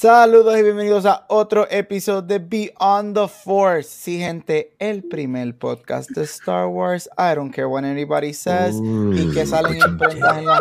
Saludos 0.00 0.58
y 0.58 0.62
bienvenidos 0.62 1.04
a 1.04 1.26
otro 1.28 1.70
episodio 1.70 2.22
de 2.22 2.38
Beyond 2.38 3.14
the 3.14 3.28
Force. 3.28 3.90
Sí, 3.90 4.18
gente, 4.18 4.74
el 4.78 5.02
primer 5.02 5.54
podcast 5.58 6.08
de 6.12 6.22
Star 6.22 6.68
Wars. 6.68 7.06
I 7.18 7.34
don't 7.34 7.54
care 7.54 7.66
what 7.66 7.84
anybody 7.84 8.32
says. 8.32 8.76
y 8.80 9.30
que 9.34 9.44
salen 9.44 9.76
imprentas 9.76 10.38
en 10.38 10.46
los 10.46 10.60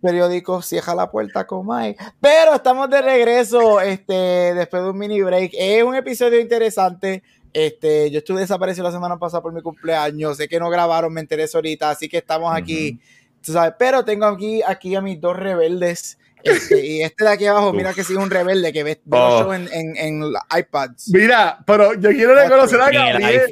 periódicos. 0.00 0.64
Cierra 0.66 0.94
la 0.94 1.10
puerta, 1.10 1.44
Comay. 1.44 1.96
Pero 2.20 2.54
estamos 2.54 2.88
de 2.88 3.02
regreso 3.02 3.80
este, 3.80 4.54
después 4.54 4.84
de 4.84 4.90
un 4.90 4.96
mini 4.96 5.22
break. 5.22 5.50
Es 5.54 5.82
un 5.82 5.96
episodio 5.96 6.38
interesante. 6.38 7.24
Este, 7.52 8.12
yo 8.12 8.18
estuve 8.18 8.42
desaparecido 8.42 8.84
la 8.84 8.92
semana 8.92 9.18
pasada 9.18 9.42
por 9.42 9.52
mi 9.52 9.60
cumpleaños. 9.60 10.36
Sé 10.36 10.46
que 10.46 10.60
no 10.60 10.70
grabaron, 10.70 11.12
me 11.12 11.20
interesa 11.20 11.58
ahorita. 11.58 11.90
Así 11.90 12.08
que 12.08 12.18
estamos 12.18 12.56
aquí. 12.56 13.00
tú 13.42 13.50
sabes, 13.50 13.74
pero 13.76 14.04
tengo 14.04 14.26
aquí, 14.26 14.62
aquí 14.64 14.94
a 14.94 15.00
mis 15.00 15.20
dos 15.20 15.36
rebeldes 15.36 16.16
este, 16.42 16.86
y 16.86 17.02
este 17.02 17.24
de 17.24 17.30
aquí 17.30 17.46
abajo, 17.46 17.72
mira 17.72 17.92
que 17.92 18.04
sí 18.04 18.12
es 18.12 18.18
un 18.18 18.30
rebelde 18.30 18.72
que 18.72 18.84
ve, 18.84 19.00
oh. 19.10 19.52
en, 19.52 19.68
en, 19.72 19.96
en, 19.96 20.22
iPads. 20.56 21.08
Mira, 21.10 21.58
pero 21.66 21.94
yo 21.94 22.10
quiero 22.10 22.34
reconocer 22.34 22.80
a 22.80 22.90
Gabriel. 22.90 23.48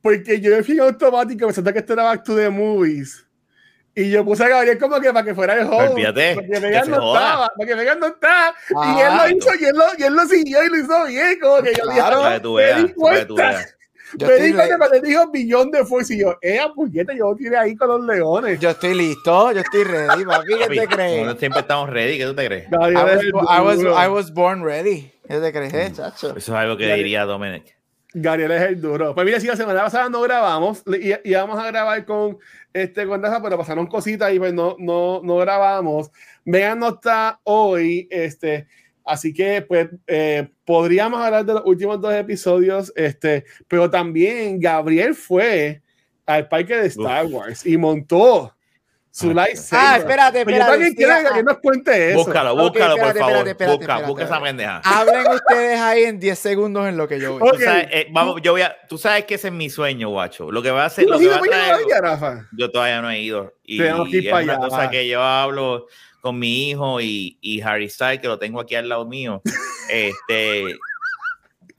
Porque 0.00 0.40
yo 0.40 0.52
me 0.52 0.62
fui 0.62 0.78
automático 0.78 1.46
pensando 1.46 1.72
que 1.72 1.80
esto 1.80 1.94
era 1.94 2.04
Back 2.04 2.22
to 2.22 2.36
the 2.36 2.48
Movies. 2.48 3.26
Y 3.98 4.10
yo 4.10 4.24
puse 4.24 4.44
a 4.44 4.48
Gabriel 4.48 4.78
como 4.78 5.00
que 5.00 5.10
para 5.10 5.24
que 5.24 5.34
fuera 5.34 5.54
el 5.54 5.66
host. 5.66 5.94
Fíjate, 5.94 6.34
porque 6.34 6.60
Megan 6.60 6.90
no 6.90 7.14
estaba, 7.14 7.50
porque 7.56 7.74
Megan 7.74 7.98
no 7.98 8.06
está. 8.08 8.54
y 8.68 9.00
él 9.00 9.16
lo 9.16 9.36
hizo, 9.36 9.54
y 9.58 9.64
él 9.64 9.74
lo, 9.74 9.84
y 9.98 10.02
él 10.02 10.14
lo 10.14 10.26
siguió 10.26 10.62
y 10.62 10.68
lo 10.68 10.76
hizo 10.76 11.04
bien. 11.06 11.38
Como 11.40 11.62
que 11.62 11.72
yo 11.74 11.84
claro, 11.84 12.24
dije, 12.24 12.40
tú 12.40 12.54
veas, 12.54 13.75
yo 14.14 14.26
me 14.26 14.36
di 14.36 14.52
cuando 14.52 14.78
me 14.90 15.00
dijo 15.00 15.30
billón 15.30 15.70
de 15.70 15.84
fuerza 15.84 16.14
y 16.14 16.20
yo, 16.20 16.36
eh, 16.40 16.60
puñeta, 16.74 17.12
yo 17.14 17.34
tiré 17.36 17.56
ahí 17.56 17.76
con 17.76 17.88
los 17.88 18.04
leones. 18.04 18.60
Yo 18.60 18.70
estoy 18.70 18.94
listo, 18.94 19.52
yo 19.52 19.60
estoy 19.60 19.84
ready, 19.84 20.24
papi, 20.24 20.54
¿qué 20.58 20.80
te 20.80 20.86
crees? 20.86 21.38
siempre 21.38 21.60
estamos 21.60 21.90
ready, 21.90 22.18
¿qué 22.18 22.24
tú 22.24 22.34
te 22.34 22.46
crees? 22.46 22.68
I 22.72 22.76
was, 22.76 23.24
I 23.48 23.60
was, 23.60 23.80
I 23.80 24.08
was 24.08 24.32
born 24.32 24.64
ready. 24.64 25.12
¿Qué 25.28 25.38
te 25.38 25.52
crees, 25.52 25.74
eh, 25.74 25.92
chacho? 25.94 26.30
Eso 26.30 26.36
es 26.36 26.48
algo 26.50 26.76
que 26.76 26.94
diría 26.94 27.24
Dominic. 27.24 27.76
Gabriel 28.14 28.52
es 28.52 28.62
el 28.62 28.80
duro. 28.80 29.14
Pues 29.14 29.26
mira, 29.26 29.40
si 29.40 29.46
la 29.46 29.56
semana 29.56 29.82
pasada 29.82 30.08
no 30.08 30.22
grabamos, 30.22 30.82
y 30.86 31.12
íbamos 31.28 31.58
a 31.58 31.66
grabar 31.66 32.04
con 32.06 32.38
este 32.72 33.06
con 33.06 33.20
pero 33.20 33.58
pasaron 33.58 33.86
cositas 33.86 34.32
y 34.32 34.38
pues 34.38 34.54
no, 34.54 34.76
no, 34.78 35.20
no 35.22 35.36
grabamos. 35.36 36.10
Megan 36.44 36.78
no 36.78 36.88
está 36.88 37.40
hoy, 37.44 38.08
este, 38.10 38.66
Así 39.06 39.32
que, 39.32 39.62
pues, 39.62 39.88
eh, 40.08 40.48
podríamos 40.66 41.20
hablar 41.20 41.46
de 41.46 41.54
los 41.54 41.62
últimos 41.64 41.98
dos 42.00 42.12
episodios, 42.12 42.92
este, 42.96 43.44
pero 43.68 43.88
también 43.88 44.60
Gabriel 44.60 45.14
fue 45.14 45.80
al 46.26 46.48
parque 46.48 46.76
de 46.76 46.88
Star 46.88 47.24
Wars 47.26 47.64
y 47.64 47.78
montó 47.78 48.52
su 49.12 49.32
lightsaber. 49.32 49.86
Ah, 49.86 49.96
espérate, 49.96 50.40
espérate. 50.40 50.64
yo 50.64 50.70
también 50.70 50.94
quiero 50.94 51.34
que 51.34 51.42
nos 51.42 51.58
cuente 51.58 52.10
eso. 52.10 52.18
Búscalo, 52.18 52.54
búscalo, 52.56 52.96
por 52.96 53.16
favor. 53.16 53.56
busca, 53.78 53.98
busca 54.00 54.24
esa 54.24 54.42
pendeja. 54.42 54.82
Hablen 54.84 55.26
ustedes 55.32 55.80
ahí 55.80 56.02
en 56.02 56.18
10 56.18 56.38
segundos 56.38 56.88
en 56.88 56.96
lo 56.96 57.08
que 57.08 57.20
yo 57.20 57.38
voy. 57.38 57.48
Tú, 57.48 57.62
sabes, 57.62 57.86
eh, 57.92 58.08
vamos, 58.10 58.42
yo 58.42 58.52
voy 58.52 58.62
a, 58.62 58.76
tú 58.88 58.98
sabes 58.98 59.24
que 59.24 59.36
ese 59.36 59.48
es 59.48 59.54
mi 59.54 59.70
sueño, 59.70 60.10
guacho. 60.10 60.50
Lo 60.50 60.62
que 60.62 60.70
va 60.70 60.82
a 60.82 60.86
hacer. 60.86 61.06
Lo 61.06 61.18
que 61.18 61.28
va 61.28 61.36
a 61.36 61.40
traer, 61.40 62.44
yo 62.58 62.70
todavía 62.70 63.00
no 63.00 63.10
he 63.10 63.20
ido. 63.20 63.54
Y, 63.64 63.82
y 63.82 63.86
es 63.86 64.32
una 64.32 64.58
cosa 64.58 64.90
que 64.90 65.08
yo 65.08 65.22
hablo 65.22 65.86
con 66.20 66.38
mi 66.38 66.70
hijo 66.70 67.00
y, 67.00 67.38
y 67.40 67.60
Harry 67.60 67.88
Styles, 67.88 68.20
que 68.20 68.28
lo 68.28 68.38
tengo 68.38 68.60
aquí 68.60 68.74
al 68.74 68.88
lado 68.88 69.06
mío, 69.06 69.42
este, 69.90 70.76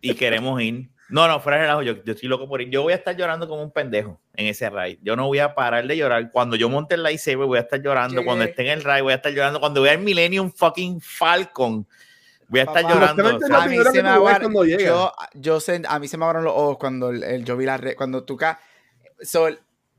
y 0.01 0.13
queremos 0.15 0.61
ir. 0.61 0.89
No, 1.09 1.27
no, 1.27 1.39
fuera 1.39 1.57
de 1.57 1.63
relajo, 1.63 1.83
yo, 1.83 2.03
yo 2.03 2.13
estoy 2.13 2.27
loco 2.27 2.49
por 2.49 2.61
ir. 2.61 2.69
Yo 2.69 2.81
voy 2.83 2.91
a 2.91 2.97
estar 2.97 3.15
llorando 3.15 3.47
como 3.47 3.63
un 3.63 3.71
pendejo 3.71 4.19
en 4.33 4.47
ese 4.47 4.69
ride. 4.69 4.99
Yo 5.01 5.15
no 5.15 5.27
voy 5.27 5.39
a 5.39 5.55
parar 5.55 5.87
de 5.87 5.95
llorar. 5.95 6.31
Cuando 6.31 6.57
yo 6.57 6.67
monte 6.69 6.95
el 6.95 7.03
lightsaber, 7.03 7.47
voy 7.47 7.57
a 7.57 7.61
estar 7.61 7.81
llorando. 7.81 8.25
Cuando 8.25 8.43
esté 8.43 8.63
en 8.63 8.79
el 8.79 8.83
ride, 8.83 9.01
voy 9.01 9.13
a 9.13 9.15
estar 9.15 9.31
llorando. 9.31 9.61
Cuando 9.61 9.81
vea 9.81 9.93
el 9.93 9.99
Millennium 9.99 10.51
fucking 10.51 10.99
Falcon, 10.99 11.87
voy 12.49 12.59
a 12.59 12.63
estar 12.63 12.83
llorando. 12.83 13.25
a 13.55 13.67
mí 13.67 13.77
se 13.91 14.03
me 14.03 14.09
aguaron, 14.09 14.53
yo, 14.67 15.13
yo 15.33 15.59
sé, 15.61 15.81
a 15.87 15.99
mí 15.99 16.09
se 16.09 16.17
me 16.17 16.25
aguaron 16.25 16.43
los 16.43 16.53
ojos 16.53 16.77
cuando 16.77 17.09
el, 17.09 17.45
yo 17.45 17.55
vi 17.55 17.65
la 17.65 17.77
red, 17.77 17.95
cuando 17.95 18.25
tú 18.25 18.37
so, 19.21 19.47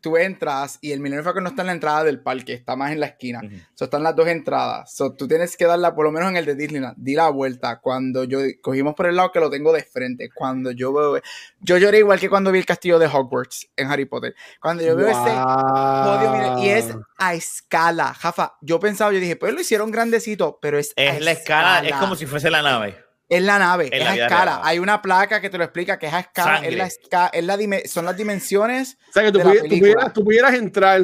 tú 0.00 0.16
entras 0.16 0.78
y 0.80 0.92
el 0.92 1.00
Millennium 1.00 1.24
Falcon 1.24 1.44
no 1.44 1.50
está 1.50 1.62
en 1.62 1.66
la 1.66 1.72
entrada 1.72 2.04
del 2.04 2.20
parque, 2.20 2.52
está 2.52 2.76
más 2.76 2.92
en 2.92 3.00
la 3.00 3.06
esquina. 3.06 3.40
están 3.78 4.02
las 4.02 4.14
dos 4.14 4.28
entradas. 4.28 4.94
So, 4.94 5.14
tú 5.14 5.26
tienes 5.28 5.56
que 5.56 5.66
darla, 5.66 5.94
por 5.94 6.04
lo 6.04 6.12
menos 6.12 6.30
en 6.30 6.36
el 6.36 6.44
de 6.44 6.54
Disneyland, 6.54 6.96
di 6.98 7.14
la 7.14 7.28
vuelta. 7.30 7.80
Cuando 7.80 8.24
yo 8.24 8.40
cogimos 8.62 8.94
por 8.94 9.06
el 9.06 9.16
lado 9.16 9.32
que 9.32 9.40
lo 9.40 9.50
tengo 9.50 9.72
de 9.72 9.82
frente, 9.82 10.30
cuando 10.34 10.70
yo 10.70 10.92
veo. 10.92 11.20
Yo 11.60 11.78
lloré 11.78 11.98
igual 11.98 12.20
que 12.20 12.28
cuando 12.28 12.52
vi 12.52 12.58
el 12.58 12.66
castillo 12.66 12.98
de 12.98 13.06
Hogwarts 13.06 13.68
en 13.76 13.88
Harry 13.88 14.04
Potter. 14.04 14.34
Cuando 14.60 14.84
yo 14.84 14.96
veo 14.96 15.08
ese 15.08 16.64
y 16.64 16.68
es 16.68 16.94
a 17.18 17.34
escala. 17.34 18.14
Jafa, 18.14 18.56
yo 18.60 18.80
pensaba, 18.80 19.12
yo 19.12 19.20
dije, 19.20 19.36
pues 19.36 19.52
lo 19.52 19.60
hicieron 19.60 19.90
grandecito, 19.90 20.58
pero 20.60 20.78
es. 20.78 20.92
Es 20.96 21.20
la 21.22 21.32
escala, 21.32 21.86
es 21.86 21.94
como 21.96 22.16
si 22.16 22.26
fuese 22.26 22.50
la 22.50 22.62
nave. 22.62 23.07
Es 23.28 23.42
la 23.42 23.58
nave, 23.58 23.90
es 23.92 24.06
a 24.06 24.16
escala. 24.16 24.60
Hay 24.64 24.78
una 24.78 25.02
placa 25.02 25.40
que 25.40 25.50
te 25.50 25.58
lo 25.58 25.64
explica 25.64 25.98
que 25.98 26.06
es 26.06 26.14
a 26.14 26.20
escala. 26.20 26.66
Es 26.66 26.74
la 26.74 26.86
escala 26.86 27.30
es 27.32 27.44
la 27.44 27.58
son 27.86 28.06
las 28.06 28.16
dimensiones. 28.16 28.98
O 29.10 29.12
sea, 29.12 29.22
que 29.24 29.32
tú, 29.32 29.40
pudieras, 29.40 30.12
tú, 30.12 30.24
pudieras, 30.24 30.54
entrar. 30.54 31.02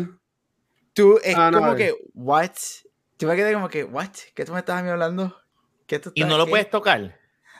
Tú, 0.94 1.18
es 1.22 1.34
como 1.34 1.74
que, 1.74 1.94
¿what? 2.14 2.52
Yo 3.18 3.28
me 3.28 3.36
quedé 3.36 3.52
como 3.52 3.68
que, 3.68 3.84
¿what? 3.84 4.10
¿Qué 4.34 4.44
tú 4.44 4.52
me 4.52 4.60
estás 4.60 4.82
hablando? 4.82 5.36
¿Qué 5.86 5.98
tú 5.98 6.12
¿Y 6.14 6.24
no 6.24 6.38
lo 6.38 6.46
puedes 6.46 6.70
tocar? 6.70 7.18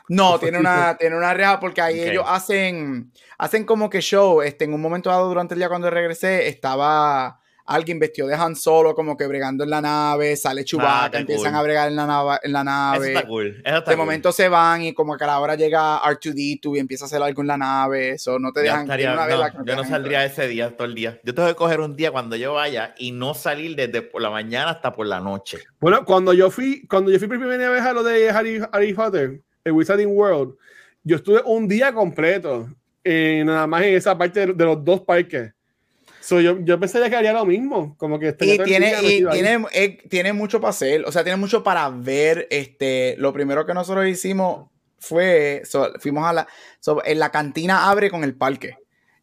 No, 0.09 0.39
tiene 0.39 0.59
una, 0.59 0.97
tiene 0.99 1.17
una 1.17 1.33
reja 1.33 1.61
porque 1.61 1.81
ahí 1.81 2.01
ellos 2.01 2.25
hacen, 2.27 3.13
hacen 3.39 3.65
como 3.65 3.89
que 3.91 4.01
show. 4.01 4.43
Este, 4.43 4.65
en 4.65 4.75
un 4.75 4.81
momento 4.81 5.11
dado 5.11 5.29
durante 5.29 5.55
el 5.55 5.61
día 5.61 5.69
cuando 5.69 5.91
regresé, 5.91 6.49
estaba 6.49 7.41
alguien 7.67 7.99
vestido 7.99 8.29
de 8.29 8.35
Han 8.35 8.57
Solo 8.57 8.95
como 8.95 9.17
que 9.17 9.27
bregando 9.27 9.65
en 9.65 9.71
la 9.71 9.81
nave, 9.81 10.37
sale 10.37 10.65
Chewbacca, 10.65 11.19
ah, 11.19 11.21
empiezan 11.21 11.55
a 11.55 11.63
bregar 11.63 11.89
en 11.89 11.97
la 11.97 12.07
nave. 12.07 12.39
En 12.43 12.53
la 12.53 12.65
nave. 12.65 13.11
Eso 13.11 13.19
está 13.19 13.27
cool. 13.27 13.63
de 13.63 13.97
momento 13.97 14.33
se 14.33 14.49
van 14.49 14.83
y 14.83 14.93
como 14.93 15.17
que 15.17 15.25
a 15.25 15.29
la 15.29 15.41
hora 15.41 15.55
llega 15.55 16.01
R2D2 16.03 16.77
y 16.77 16.79
empieza 16.79 17.05
a 17.05 17.07
hacer 17.07 17.23
algo 17.23 17.43
en 17.43 17.49
la 17.49 17.57
nave, 17.57 18.11
eso 18.11 18.39
no 18.39 18.53
te 18.53 18.61
dejan 18.61 18.85
una 18.85 19.27
no, 19.27 19.65
Yo 19.65 19.77
no 19.77 19.85
saldría 19.85 20.25
ese 20.25 20.47
día 20.47 20.77
todo 20.77 20.87
el 20.87 20.95
día. 20.95 21.19
Yo 21.25 21.35
tengo 21.35 21.49
que 21.49 21.55
coger 21.55 21.81
un 21.81 21.97
día 21.97 22.11
cuando 22.11 22.37
yo 22.37 22.55
vaya 22.55 22.95
y 22.99 23.13
no 23.13 23.35
salir 23.35 23.77
desde 23.77 24.03
por 24.03 24.23
la 24.23 24.31
mañana 24.31 24.71
hasta 24.71 24.93
por 24.93 25.07
la 25.07 25.21
noche. 25.21 25.59
Bueno, 25.81 26.05
cuando 26.05 26.33
yo 26.33 26.51
fui, 26.51 26.87
cuando 26.87 27.11
yo 27.11 27.19
fui 27.19 27.29
por 27.29 27.39
primera 27.39 27.71
vez 27.71 27.83
a 27.83 27.93
lo 27.93 28.03
de 28.03 28.31
Harry, 28.31 28.63
Harry 28.73 28.93
Potter, 28.93 29.41
el 29.65 29.73
Wizarding 29.73 30.09
World, 30.09 30.55
yo 31.03 31.17
estuve 31.17 31.43
un 31.45 31.69
día 31.69 31.93
completo 31.93 32.69
eh, 33.03 33.43
nada 33.45 33.67
más 33.67 33.83
en 33.83 33.95
esa 33.95 34.17
parte 34.17 34.47
de 34.47 34.65
los 34.65 34.83
dos 34.83 35.03
parques 35.03 35.54
yo, 36.31 36.59
yo 36.61 36.81
pensaría 36.81 37.11
que 37.11 37.17
haría 37.17 37.33
lo 37.33 37.45
mismo, 37.45 37.97
como 37.99 38.19
que 38.19 38.29
y 38.29 38.59
tiene, 38.59 38.95
y 39.03 39.25
tiene, 39.31 39.67
eh, 39.73 39.99
tiene 40.09 40.33
mucho 40.33 40.61
para 40.61 40.71
hacer, 40.71 41.05
o 41.07 41.13
sea, 41.13 41.23
tiene 41.23 41.37
mucho 41.37 41.63
para 41.63 41.89
ver. 41.91 42.47
Este, 42.51 43.15
lo 43.19 43.33
primero 43.33 43.67
que 43.67 43.75
nosotros 43.75 44.07
hicimos 44.07 44.71
fue, 44.99 45.63
fuimos 46.01 46.27
a 46.27 46.33
la, 46.33 46.49
en 47.05 47.19
la 47.19 47.31
cantina 47.31 47.91
abre 47.91 48.11
con 48.11 48.25
el 48.25 48.35
parque 48.35 48.77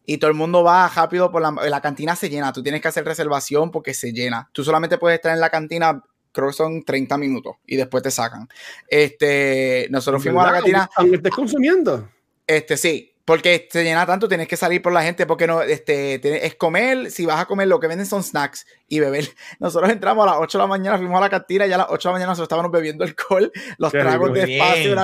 y 0.04 0.18
todo 0.18 0.30
el 0.30 0.36
mundo 0.36 0.62
va 0.62 0.88
rápido 0.88 1.30
por 1.30 1.42
la, 1.42 1.50
la 1.68 1.80
cantina 1.80 2.16
se 2.16 2.28
llena, 2.28 2.52
tú 2.52 2.62
tienes 2.62 2.80
que 2.80 2.88
hacer 2.88 3.04
reservación 3.04 3.70
porque 3.70 3.94
se 3.94 4.12
llena. 4.12 4.48
Tú 4.52 4.64
solamente 4.64 4.98
puedes 4.98 5.16
estar 5.16 5.32
en 5.32 5.40
la 5.40 5.50
cantina 5.50 6.02
creo 6.32 6.48
que 6.48 6.54
son 6.54 6.82
30 6.82 7.18
minutos 7.18 7.56
y 7.66 7.76
después 7.76 8.02
te 8.02 8.10
sacan. 8.10 8.48
Este, 8.88 9.86
nosotros 9.90 10.22
fuimos 10.22 10.42
a 10.44 10.46
la 10.46 10.52
cantina. 10.58 10.90
Aunque 10.96 11.16
estés 11.16 11.32
consumiendo. 11.32 12.08
Este, 12.46 12.76
sí, 12.76 13.11
porque 13.24 13.68
se 13.70 13.84
llena 13.84 14.04
tanto, 14.04 14.28
tienes 14.28 14.48
que 14.48 14.56
salir 14.56 14.82
por 14.82 14.92
la 14.92 15.02
gente, 15.02 15.26
porque 15.26 15.46
no, 15.46 15.62
este, 15.62 16.46
es 16.46 16.54
comer, 16.56 17.10
si 17.10 17.24
vas 17.24 17.40
a 17.40 17.46
comer, 17.46 17.68
lo 17.68 17.78
que 17.78 17.86
venden 17.86 18.06
son 18.06 18.22
snacks 18.22 18.66
y 18.88 19.00
beber. 19.00 19.28
Nosotros 19.60 19.90
entramos 19.90 20.26
a 20.26 20.32
las 20.32 20.40
8 20.40 20.58
de 20.58 20.62
la 20.62 20.68
mañana, 20.68 20.98
fuimos 20.98 21.18
a 21.18 21.20
la 21.20 21.30
cantina, 21.30 21.66
y 21.66 21.72
a 21.72 21.78
las 21.78 21.86
8 21.88 22.08
de 22.08 22.10
la 22.10 22.12
mañana 22.12 22.30
nosotros 22.30 22.46
estábamos 22.46 22.72
bebiendo 22.72 23.04
alcohol, 23.04 23.52
los 23.78 23.92
tragos 23.92 24.32
de 24.32 24.56
espacio 24.56 24.96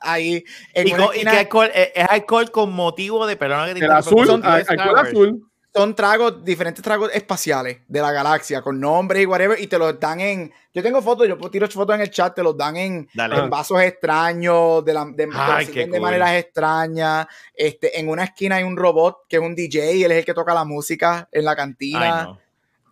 ahí. 0.00 0.44
¿Y, 0.74 0.92
qué 0.92 1.28
alcohol? 1.28 1.70
Eh, 1.74 1.92
¿Es 1.94 2.06
alcohol 2.08 2.50
con 2.50 2.72
motivo 2.72 3.26
de, 3.26 3.36
perdón 3.36 3.74
que 3.74 3.84
azul, 3.84 4.42
alcohol 4.44 4.98
azul 4.98 5.51
son 5.74 5.94
tragos, 5.94 6.44
diferentes 6.44 6.82
tragos 6.82 7.10
espaciales 7.14 7.78
de 7.88 8.00
la 8.00 8.12
galaxia, 8.12 8.60
con 8.60 8.78
nombres 8.78 9.22
y 9.22 9.26
whatever, 9.26 9.58
y 9.60 9.66
te 9.66 9.78
los 9.78 9.98
dan 9.98 10.20
en. 10.20 10.52
Yo 10.74 10.82
tengo 10.82 11.00
fotos, 11.00 11.26
yo 11.26 11.36
tiro 11.50 11.68
fotos 11.68 11.94
en 11.94 12.02
el 12.02 12.10
chat, 12.10 12.34
te 12.34 12.42
los 12.42 12.56
dan 12.56 12.76
en, 12.76 13.08
vasos 13.48 13.80
extraños, 13.80 14.84
de, 14.84 14.94
la, 14.94 15.06
de, 15.06 15.26
maneras 15.26 16.34
extrañas. 16.34 17.26
Este, 17.54 17.98
en 17.98 18.08
una 18.08 18.24
esquina 18.24 18.56
hay 18.56 18.64
un 18.64 18.76
robot 18.76 19.26
que 19.28 19.36
es 19.36 19.42
un 19.42 19.54
DJ, 19.54 19.96
y 19.96 20.04
él 20.04 20.12
es 20.12 20.18
el 20.18 20.24
que 20.24 20.34
toca 20.34 20.52
la 20.52 20.64
música 20.64 21.28
en 21.32 21.44
la 21.44 21.56
cantina. 21.56 22.22
Ay, 22.22 22.38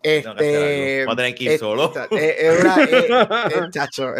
Este, 0.01 1.05
Va 1.05 1.13
a 1.13 1.15
tener 1.15 1.35
que 1.35 1.43
ir 1.43 1.59
solo. 1.59 1.93
Es, 2.09 2.59
una, 2.59 2.83
es, 2.83 3.69
chacho, 3.71 4.11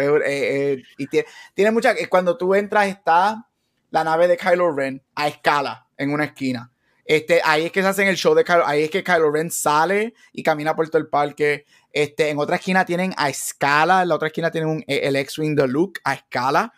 y 0.98 1.06
tiene, 1.08 1.26
tiene 1.54 1.70
mucha. 1.72 1.94
Cuando 2.08 2.36
tú 2.36 2.54
entras, 2.54 2.86
está 2.86 3.44
la 3.90 4.04
nave 4.04 4.28
de 4.28 4.36
Kylo 4.36 4.72
Ren 4.72 5.02
a 5.16 5.26
escala 5.26 5.88
en 5.96 6.12
una 6.12 6.24
esquina 6.24 6.71
Este, 7.04 7.40
ahí 7.44 7.66
es 7.66 7.72
que 7.72 7.82
se 7.82 7.88
hacen 7.88 8.08
el 8.08 8.16
show 8.16 8.34
de 8.34 8.44
Kylo, 8.44 8.66
ahí 8.66 8.84
es 8.84 8.90
que 8.90 9.02
Kylo 9.02 9.30
Ren 9.30 9.50
sale 9.50 10.14
y 10.32 10.42
camina 10.42 10.74
por 10.74 10.88
todo 10.88 10.98
el 10.98 11.08
parque. 11.08 11.66
Este, 11.92 12.30
en 12.30 12.38
otra 12.38 12.56
esquina 12.56 12.84
tienen 12.84 13.12
a 13.16 13.28
escala, 13.28 14.02
en 14.02 14.08
la 14.08 14.14
otra 14.14 14.28
esquina 14.28 14.50
tienen 14.50 14.70
un, 14.70 14.84
el 14.86 15.16
X-Wing 15.16 15.54
de 15.54 15.68
Luke 15.68 16.00
a 16.04 16.14
escala. 16.14 16.72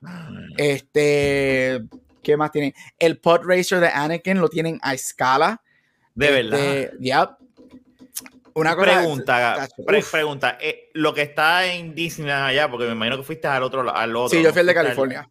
Este, 0.56 1.82
¿qué 2.22 2.36
más 2.36 2.50
tienen? 2.50 2.74
El 2.98 3.18
Pod 3.18 3.42
Racer 3.44 3.80
de 3.80 3.88
Anakin 3.88 4.40
lo 4.40 4.48
tienen 4.48 4.80
a 4.82 4.94
escala. 4.94 5.62
De 6.14 6.30
verdad. 6.30 6.58
Este, 6.58 6.96
yep. 6.98 7.30
Una 8.54 8.76
pregunta, 8.76 9.68
pregunta. 10.12 10.58
Eh, 10.60 10.90
lo 10.94 11.12
que 11.12 11.22
está 11.22 11.66
en 11.66 11.92
Disney 11.92 12.30
allá, 12.30 12.70
porque 12.70 12.86
me 12.86 12.92
imagino 12.92 13.16
que 13.16 13.24
fuiste 13.24 13.48
al 13.48 13.64
otro, 13.64 13.94
al 13.94 14.14
otro. 14.14 14.28
Sí, 14.28 14.42
yo 14.42 14.52
fui 14.52 14.60
el 14.60 14.66
de 14.66 14.74
California. 14.74 15.28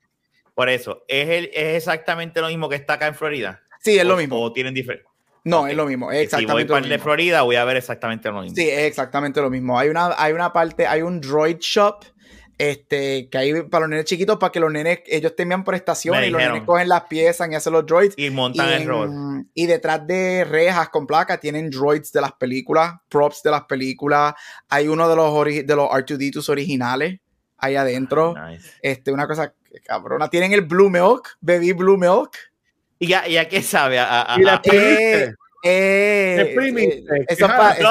por 0.53 0.69
eso, 0.69 1.05
¿es, 1.07 1.29
el, 1.29 1.45
¿es 1.53 1.77
exactamente 1.77 2.41
lo 2.41 2.47
mismo 2.47 2.67
que 2.67 2.75
está 2.75 2.93
acá 2.93 3.07
en 3.07 3.15
Florida? 3.15 3.62
Sí, 3.83 3.97
es 3.97 4.05
lo 4.05 4.17
mismo. 4.17 4.41
¿O 4.41 4.53
tienen 4.53 4.73
diferente? 4.73 5.07
No, 5.45 5.67
es 5.67 5.75
lo 5.75 5.85
mismo. 5.85 6.11
Es 6.11 6.23
exactamente 6.23 6.63
si 6.63 6.67
voy 6.71 6.81
para 6.81 6.87
de 6.87 6.99
Florida, 6.99 7.41
voy 7.41 7.57
a 7.57 7.65
ver 7.65 7.77
exactamente 7.77 8.29
lo 8.29 8.41
mismo. 8.41 8.55
Sí, 8.55 8.69
es 8.69 8.83
exactamente 8.83 9.41
lo 9.41 9.49
mismo. 9.49 9.77
Hay 9.77 9.89
una, 9.89 10.15
hay 10.17 10.31
una 10.31 10.53
parte, 10.53 10.87
hay 10.87 11.01
un 11.01 11.19
droid 11.19 11.57
shop 11.59 12.05
este, 12.57 13.29
que 13.29 13.37
hay 13.37 13.63
para 13.63 13.81
los 13.81 13.89
nenes 13.89 14.05
chiquitos 14.05 14.37
para 14.37 14.51
que 14.51 14.59
los 14.59 14.71
nenes, 14.71 14.99
ellos 15.07 15.35
tenían 15.35 15.63
por 15.63 15.75
estación 15.75 16.23
y 16.23 16.29
los 16.29 16.41
nenes 16.41 16.63
cogen 16.63 16.87
las 16.87 17.03
piezas 17.03 17.49
y 17.51 17.55
hacen 17.55 17.73
los 17.73 17.85
droids. 17.85 18.13
Y 18.17 18.29
montan 18.29 18.69
el 18.69 18.87
rol. 18.87 19.45
Y 19.53 19.65
detrás 19.65 20.05
de 20.07 20.45
rejas 20.45 20.89
con 20.89 21.07
placa 21.07 21.39
tienen 21.39 21.69
droids 21.69 22.11
de 22.11 22.21
las 22.21 22.33
películas, 22.33 22.95
props 23.09 23.43
de 23.43 23.51
las 23.51 23.63
películas. 23.63 24.33
Hay 24.69 24.87
uno 24.87 25.09
de 25.09 25.15
los, 25.15 25.45
de 25.45 25.75
los 25.75 25.89
R2D2 25.89 26.47
originales 26.49 27.19
ahí 27.57 27.75
adentro. 27.75 28.35
Este, 28.81 29.11
una 29.11 29.27
cosa 29.27 29.53
cabrona. 29.83 30.29
Tienen 30.29 30.53
el 30.53 30.61
Blue 30.61 30.89
Milk, 30.89 31.37
bebí 31.41 31.73
Blue 31.73 31.97
Milk. 31.97 32.52
¿Y 32.99 33.07
ya, 33.07 33.27
ya 33.27 33.47
qué 33.47 33.61
sabe? 33.61 33.99
A, 33.99 34.35
¿Y 34.37 34.43
la 34.43 34.61
eh, 34.63 35.33
eh, 35.63 36.55
eh, 36.55 37.25
eso, 37.29 37.47
para, 37.47 37.71
eso, 37.71 37.89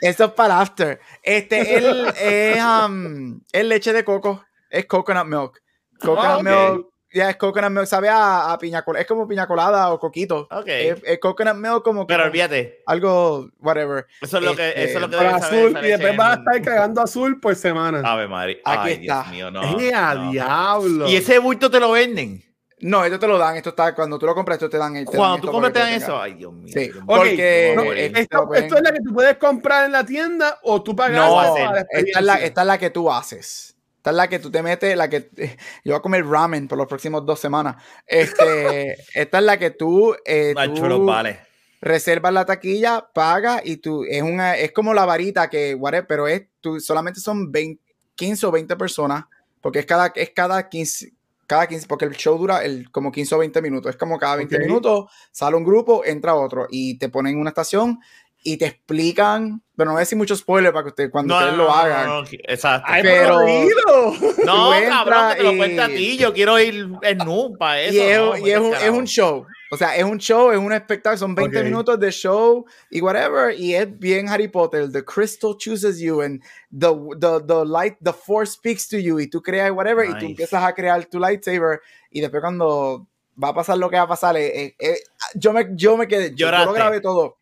eso, 0.00 0.24
es 0.24 0.30
para 0.32 0.60
after. 0.60 1.00
Este, 1.22 1.76
él 1.76 2.06
es, 2.20 2.62
um, 2.62 3.40
leche 3.52 3.92
de 3.92 4.04
coco. 4.04 4.44
Es 4.68 4.86
coconut 4.86 5.26
milk. 5.26 5.62
Coconut 6.00 6.24
ah, 6.24 6.42
milk. 6.42 6.88
Ya 7.14 7.30
es 7.30 7.36
coconut 7.36 7.70
milk, 7.70 7.86
sabe 7.86 8.08
a, 8.08 8.52
a 8.52 8.58
piña 8.58 8.82
colada. 8.82 9.02
Es 9.02 9.06
como 9.06 9.28
piña 9.28 9.46
colada 9.46 9.92
o 9.92 10.00
coquito. 10.00 10.48
Ok. 10.50 10.66
Es, 10.66 11.18
coconut 11.20 11.56
milk 11.56 11.84
como. 11.84 12.04
Pero 12.06 12.24
olvídate. 12.24 12.82
Algo, 12.86 13.48
whatever. 13.60 14.06
Eso 14.20 14.38
es 14.38 14.44
lo 14.44 14.56
que, 14.56 14.70
eso 14.70 14.98
es 14.98 15.00
lo 15.00 15.08
que 15.08 15.16
este, 15.16 15.28
azul, 15.28 15.78
y 15.84 15.86
después 15.86 16.16
vas 16.16 16.30
a 16.30 16.40
estar 16.40 16.62
cagando 16.62 17.00
azul 17.00 17.38
por 17.38 17.54
semana. 17.54 18.02
Ave 18.04 18.26
madre. 18.26 18.60
Aquí 18.64 18.90
está. 18.90 19.22
Dios 19.22 19.28
mío, 19.30 19.50
no, 19.52 19.62
a 19.62 20.30
diablo! 20.30 21.08
Y 21.08 21.14
ese 21.14 21.38
bulto 21.38 21.70
te 21.70 21.78
lo 21.78 21.92
venden. 21.92 22.42
No, 22.82 23.04
esto 23.04 23.16
te 23.16 23.28
lo 23.28 23.38
dan, 23.38 23.56
esto 23.56 23.70
está, 23.70 23.94
cuando 23.94 24.18
tú 24.18 24.26
lo 24.26 24.34
compras, 24.34 24.56
esto 24.56 24.68
te 24.68 24.76
dan. 24.76 24.92
Te 24.92 25.04
cuando 25.04 25.46
tú 25.46 25.52
compras, 25.52 25.72
te 25.72 25.78
dan 25.78 25.92
eso. 25.92 26.20
Ay, 26.20 26.34
Dios 26.34 26.52
mío. 26.52 26.72
Sí, 26.74 26.90
porque. 27.06 27.74
esto, 28.16 28.52
es 28.52 28.82
la 28.82 28.92
que 28.92 29.00
tú 29.00 29.14
puedes 29.14 29.36
comprar 29.36 29.86
en 29.86 29.92
la 29.92 30.04
tienda 30.04 30.58
o 30.62 30.82
tú 30.82 30.94
pagas. 30.96 31.16
No, 31.16 31.56
esta 31.56 32.18
es, 32.18 32.24
la, 32.24 32.34
esta 32.36 32.60
es 32.62 32.66
la 32.66 32.78
que 32.78 32.90
tú 32.90 33.10
haces. 33.10 33.76
Esta 33.98 34.10
es 34.10 34.16
la 34.16 34.28
que 34.28 34.40
tú 34.40 34.50
te 34.50 34.64
metes, 34.64 34.96
la 34.96 35.08
que. 35.08 35.30
Yo 35.84 35.92
voy 35.92 35.94
a 35.94 36.00
comer 36.00 36.26
ramen 36.26 36.66
por 36.66 36.76
los 36.76 36.88
próximos 36.88 37.24
dos 37.24 37.38
semanas. 37.38 37.76
Este, 38.04 38.96
esta 39.14 39.38
es 39.38 39.44
la 39.44 39.56
que 39.58 39.70
tú. 39.70 40.16
Eh, 40.24 40.52
tú 40.74 41.04
vale. 41.04 41.38
Reservas 41.80 42.32
la 42.32 42.44
taquilla, 42.44 43.06
pagas 43.14 43.62
y 43.64 43.76
tú. 43.76 44.04
Es, 44.08 44.22
una, 44.22 44.56
es 44.56 44.72
como 44.72 44.92
la 44.92 45.04
varita 45.04 45.48
que, 45.48 45.76
whatever, 45.76 46.06
pero 46.08 46.26
es, 46.26 46.42
tú, 46.60 46.80
solamente 46.80 47.20
son 47.20 47.52
20, 47.52 47.80
15 48.16 48.46
o 48.46 48.50
20 48.50 48.76
personas, 48.76 49.24
porque 49.60 49.80
es 49.80 49.86
cada, 49.86 50.12
es 50.16 50.30
cada 50.30 50.68
15 50.68 51.12
cada 51.52 51.66
15, 51.66 51.86
porque 51.86 52.06
el 52.06 52.16
show 52.16 52.38
dura 52.38 52.64
el, 52.64 52.90
como 52.90 53.12
15 53.12 53.34
o 53.34 53.38
20 53.38 53.60
minutos. 53.60 53.90
Es 53.90 53.96
como 53.96 54.18
cada 54.18 54.36
20 54.36 54.58
minutos 54.58 55.10
sale 55.30 55.54
un 55.54 55.64
grupo, 55.64 56.02
entra 56.02 56.34
otro 56.34 56.66
y 56.70 56.96
te 56.98 57.10
ponen 57.10 57.34
en 57.34 57.40
una 57.40 57.50
estación 57.50 58.00
y 58.42 58.56
te 58.56 58.64
explican, 58.64 59.62
pero 59.76 59.88
no 59.88 59.92
voy 59.92 60.00
a 60.00 60.00
decir 60.00 60.16
mucho 60.16 60.34
spoiler 60.34 60.72
para 60.72 60.84
que 60.84 60.88
usted, 60.88 61.10
cuando 61.10 61.36
ustedes 61.36 61.56
lo 61.56 61.70
hagan. 61.70 62.24
exacto. 62.48 62.90
pero 63.02 63.40
no, 64.46 64.70
cabrón, 64.88 65.28
que 65.30 65.36
te 65.36 65.42
lo 65.42 65.56
cuenta 65.58 65.84
a 65.84 65.88
ti. 65.88 66.16
Yo 66.16 66.32
quiero 66.32 66.58
ir 66.58 66.88
en 67.02 67.18
nu 67.18 67.54
para 67.58 67.82
eso. 67.82 67.96
Y, 67.96 68.00
es, 68.00 68.46
y 68.46 68.50
es, 68.50 68.58
un, 68.58 68.74
es, 68.74 68.90
un, 68.90 69.04
show. 69.04 69.46
O 69.72 69.76
sea, 69.76 69.96
es 69.96 70.04
un 70.04 70.18
show, 70.18 70.52
es 70.52 70.58
un 70.58 70.72
espectáculo. 70.72 71.16
Son 71.16 71.34
20 71.34 71.64
minutos 71.64 71.98
de 71.98 72.10
show 72.10 72.66
y 72.90 73.00
whatever. 73.00 73.58
Y 73.58 73.74
es 73.74 73.98
bien 73.98 74.28
Harry 74.28 74.48
Potter. 74.48 74.92
The 74.92 75.02
crystal 75.02 75.56
chooses 75.56 75.98
you 75.98 76.20
and 76.20 76.42
the, 76.70 76.88
the, 77.18 77.40
the 77.46 77.64
light, 77.64 77.96
the 78.02 78.12
force 78.12 78.52
speaks 78.52 78.86
to 78.88 78.98
you. 78.98 79.18
Y 79.18 79.28
tú 79.28 79.40
creas 79.40 79.70
whatever. 79.70 80.04
Y 80.04 80.18
tú 80.18 80.26
empiezas 80.26 80.62
a 80.62 80.74
crear 80.74 81.06
tu 81.06 81.18
lightsaber. 81.18 81.80
Y 82.10 82.20
después 82.20 82.42
cuando 82.42 83.08
va 83.42 83.48
a 83.48 83.54
pasar 83.54 83.78
lo 83.78 83.88
que 83.88 83.96
va 83.96 84.02
a 84.02 84.08
pasar, 84.08 84.36
eh, 84.36 84.76
eh, 84.78 84.98
yo, 85.34 85.54
me, 85.54 85.66
yo 85.72 85.96
me 85.96 86.06
quedé. 86.06 86.34
Yo 86.34 86.50
lo 86.50 86.72
grabé 86.74 87.00
todo 87.00 87.38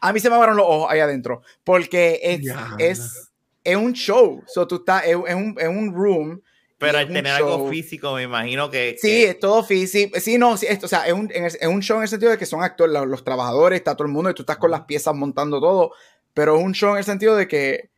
a 0.00 0.12
mí 0.12 0.20
se 0.20 0.28
me 0.28 0.36
abrieron 0.36 0.56
los 0.56 0.66
ojos 0.66 0.90
ahí 0.90 1.00
adentro, 1.00 1.42
porque 1.64 2.20
es, 2.22 2.40
es, 2.78 3.30
es, 3.64 3.76
un 3.76 3.92
show, 3.92 4.42
so, 4.46 4.66
tú 4.66 4.76
estás, 4.76 5.04
es, 5.06 5.16
un, 5.16 5.56
es 5.58 5.68
un 5.68 5.92
room. 5.94 6.40
Pero 6.78 6.98
al 6.98 7.08
tener 7.08 7.26
algo 7.26 7.68
físico, 7.68 8.14
me 8.14 8.22
imagino 8.22 8.70
que. 8.70 8.96
Sí, 9.00 9.24
es 9.24 9.40
todo 9.40 9.64
físico. 9.64 10.18
Sí, 10.20 10.38
no, 10.38 10.56
sí, 10.56 10.66
esto, 10.68 10.86
o 10.86 10.88
sea, 10.88 11.06
es 11.06 11.12
un, 11.12 11.28
es 11.32 11.58
un, 11.66 11.82
show 11.82 11.96
en 11.96 12.04
el 12.04 12.08
sentido 12.08 12.30
de 12.30 12.38
que 12.38 12.46
son 12.46 12.62
actores, 12.62 12.94
los, 13.06 13.24
trabajadores, 13.24 13.78
está 13.78 13.96
todo 13.96 14.06
el 14.06 14.12
mundo 14.12 14.30
y 14.30 14.34
tú 14.34 14.42
estás 14.42 14.58
con 14.58 14.70
las 14.70 14.82
piezas 14.82 15.14
montando 15.14 15.60
todo. 15.60 15.92
Pero 16.34 16.56
es 16.56 16.64
un 16.64 16.72
show 16.72 16.92
en 16.92 16.98
el 16.98 17.04
sentido 17.04 17.34
de 17.34 17.48
que 17.48 17.90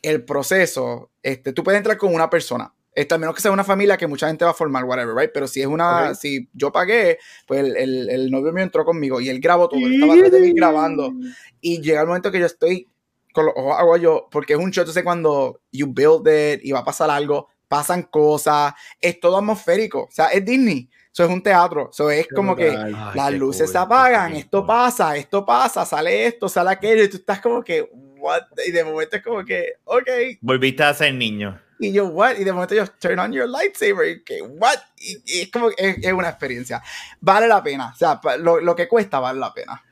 el 0.00 0.24
proceso, 0.24 1.10
este, 1.22 1.52
tú 1.52 1.62
puedes 1.62 1.76
entrar 1.76 1.98
con 1.98 2.14
una 2.14 2.30
persona, 2.30 2.72
este, 2.94 3.14
a 3.14 3.18
menos 3.18 3.34
que 3.34 3.42
sea 3.42 3.50
una 3.50 3.64
familia 3.64 3.98
que 3.98 4.06
mucha 4.06 4.28
gente 4.28 4.46
va 4.46 4.52
a 4.52 4.54
formar, 4.54 4.84
whatever, 4.84 5.14
right? 5.14 5.30
Pero 5.32 5.46
si 5.46 5.60
es 5.60 5.66
una, 5.66 6.14
si 6.14 6.48
yo 6.54 6.72
pagué, 6.72 7.18
pues 7.46 7.62
el, 7.62 8.08
el, 8.08 8.30
novio 8.30 8.52
mío 8.52 8.64
entró 8.64 8.86
conmigo 8.86 9.20
y 9.20 9.28
él 9.28 9.40
grabó 9.40 9.68
todo, 9.68 9.78
él 9.80 9.94
estaba 9.94 10.16
de 10.16 10.40
mí 10.40 10.52
grabando. 10.54 11.12
Y 11.60 11.82
llega 11.82 12.00
el 12.00 12.06
momento 12.06 12.32
que 12.32 12.40
yo 12.40 12.46
estoy 12.46 12.88
con 13.32 13.46
los 13.46 13.54
ojos 13.56 14.00
yo, 14.00 14.28
porque 14.30 14.54
es 14.54 14.58
un 14.58 14.70
show, 14.70 14.82
entonces 14.82 15.02
cuando 15.02 15.60
you 15.70 15.86
build 15.86 16.26
it 16.28 16.64
y 16.64 16.72
va 16.72 16.80
a 16.80 16.84
pasar 16.84 17.10
algo, 17.10 17.48
pasan 17.72 18.02
cosas, 18.02 18.74
es 19.00 19.18
todo 19.18 19.38
atmosférico, 19.38 20.02
o 20.02 20.10
sea, 20.10 20.26
es 20.26 20.44
Disney. 20.44 20.90
Eso 21.10 21.24
es 21.24 21.30
un 21.30 21.42
teatro. 21.42 21.88
Eso 21.90 22.10
es 22.10 22.28
como 22.28 22.54
que 22.54 22.70
las 23.14 23.32
luces 23.32 23.72
se 23.72 23.78
apagan, 23.78 24.34
esto 24.34 24.66
pasa, 24.66 25.16
esto 25.16 25.42
pasa, 25.42 25.86
sale 25.86 26.26
esto, 26.26 26.50
sale 26.50 26.70
aquello, 26.70 27.02
y 27.04 27.08
tú 27.08 27.16
estás 27.16 27.40
como 27.40 27.64
que, 27.64 27.88
what? 28.18 28.42
Y 28.66 28.72
de 28.72 28.84
momento 28.84 29.16
es 29.16 29.22
como 29.22 29.42
que, 29.42 29.76
ok. 29.84 30.08
Volviste 30.42 30.82
a 30.82 30.92
ser 30.92 31.14
niño. 31.14 31.58
Y 31.78 31.92
yo, 31.92 32.08
what? 32.08 32.36
Y 32.36 32.44
de 32.44 32.52
momento 32.52 32.74
yo, 32.74 32.86
turn 32.86 33.18
on 33.18 33.32
your 33.32 33.48
lightsaber. 33.48 34.06
Y 34.06 34.22
que, 34.22 34.42
what? 34.42 34.76
Y, 34.98 35.40
es 35.40 35.50
como, 35.50 35.70
es, 35.70 35.96
es, 36.02 36.12
una 36.12 36.28
experiencia. 36.28 36.82
Vale 37.22 37.48
la 37.48 37.62
pena. 37.62 37.92
O 37.94 37.96
sea, 37.96 38.20
lo, 38.38 38.60
lo, 38.60 38.76
que 38.76 38.86
cuesta 38.86 39.18
vale 39.18 39.40
la 39.40 39.54
pena. 39.54 39.82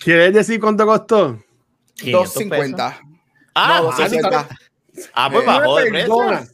¿Quieres 0.00 0.34
decir 0.34 0.60
cuánto 0.60 0.84
costó? 0.84 1.38
250. 2.04 3.00
Ah, 3.54 3.78
no, 3.78 3.84
250. 3.84 4.48
Ah, 5.14 5.30
pues 5.30 5.46
bajó 5.46 5.78
de 5.78 5.90
precio. 5.90 6.53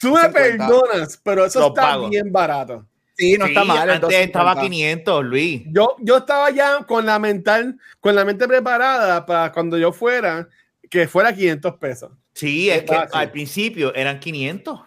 Tú 0.00 0.14
me 0.14 0.28
perdonas, 0.28 1.20
pero 1.22 1.44
eso 1.44 1.68
está 1.68 1.98
bien 2.08 2.30
barato. 2.30 2.86
Sí, 3.16 3.36
no 3.36 3.46
está 3.46 3.64
mal. 3.64 3.90
Antes 3.90 4.14
estaba 4.14 4.60
500, 4.60 5.24
Luis. 5.24 5.62
Yo, 5.66 5.96
yo 5.98 6.18
estaba 6.18 6.50
ya 6.50 6.84
con 6.84 7.04
la 7.04 7.18
mental, 7.18 7.78
con 7.98 8.14
la 8.14 8.24
mente 8.24 8.46
preparada 8.46 9.26
para 9.26 9.50
cuando 9.50 9.76
yo 9.76 9.92
fuera, 9.92 10.48
que 10.88 11.08
fuera 11.08 11.34
500 11.34 11.76
pesos. 11.78 12.12
Sí, 12.32 12.70
es, 12.70 12.84
que 12.84 12.94
al 12.94 13.32
principio 13.32 13.92
eran 13.92 14.20
500. 14.20 14.80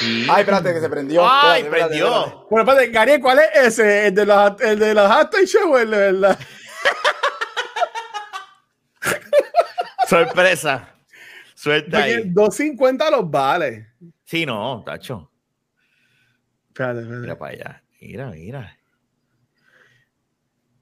Ay, 0.00 0.40
espérate, 0.40 0.72
que 0.72 0.80
se 0.80 0.88
prendió. 0.88 1.28
Ay, 1.28 1.64
prendió. 1.64 2.46
Bueno, 2.48 2.70
espérate, 2.70 2.92
Gary, 2.92 3.20
¿cuál 3.20 3.40
es 3.40 3.66
ese? 3.66 4.06
¿El 4.06 4.14
de 4.14 4.26
los, 4.26 4.60
el 4.60 4.78
de 4.78 4.94
los 4.94 5.10
Show 5.46 5.72
o 5.72 5.78
el 5.78 5.90
de 5.90 6.12
la... 6.12 6.38
Sorpresa. 10.08 10.97
Suelta 11.58 12.04
ahí. 12.04 12.22
250 12.24 13.10
los 13.10 13.28
vale. 13.28 13.88
Sí, 14.24 14.46
no, 14.46 14.84
tacho. 14.86 15.28
Espérate, 16.68 17.00
espérate. 17.00 17.20
Mira 17.20 17.36
para 17.36 17.52
allá. 17.52 17.82
Mira, 18.00 18.30
mira. 18.30 18.78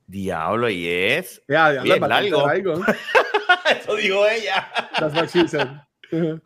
Diablo, 0.06 0.68
y 0.68 0.86
es. 0.86 1.42
Ya, 1.48 1.72
diablo, 1.72 1.94
bien 1.94 2.08
largo. 2.10 2.84
Eso 3.80 3.96
dijo 3.96 4.26
ella. 4.26 4.70
That's 4.98 5.14
what 5.14 5.30
she 5.30 5.48
said. 5.48 5.66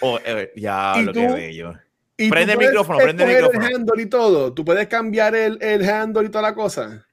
oh, 0.00 0.18
eh, 0.24 0.50
diablo, 0.56 1.12
qué 1.12 1.28
bello. 1.28 1.74
Prende 2.16 2.54
el 2.54 2.58
micrófono, 2.58 2.98
prende 2.98 3.22
el 3.22 3.28
micrófono. 3.36 3.66
el 3.68 3.74
handle 3.76 4.02
y 4.02 4.06
todo. 4.06 4.52
Tú 4.52 4.64
puedes 4.64 4.88
cambiar 4.88 5.36
el, 5.36 5.62
el 5.62 5.88
handle 5.88 6.26
y 6.26 6.28
toda 6.28 6.42
la 6.42 6.56
cosa. 6.56 7.06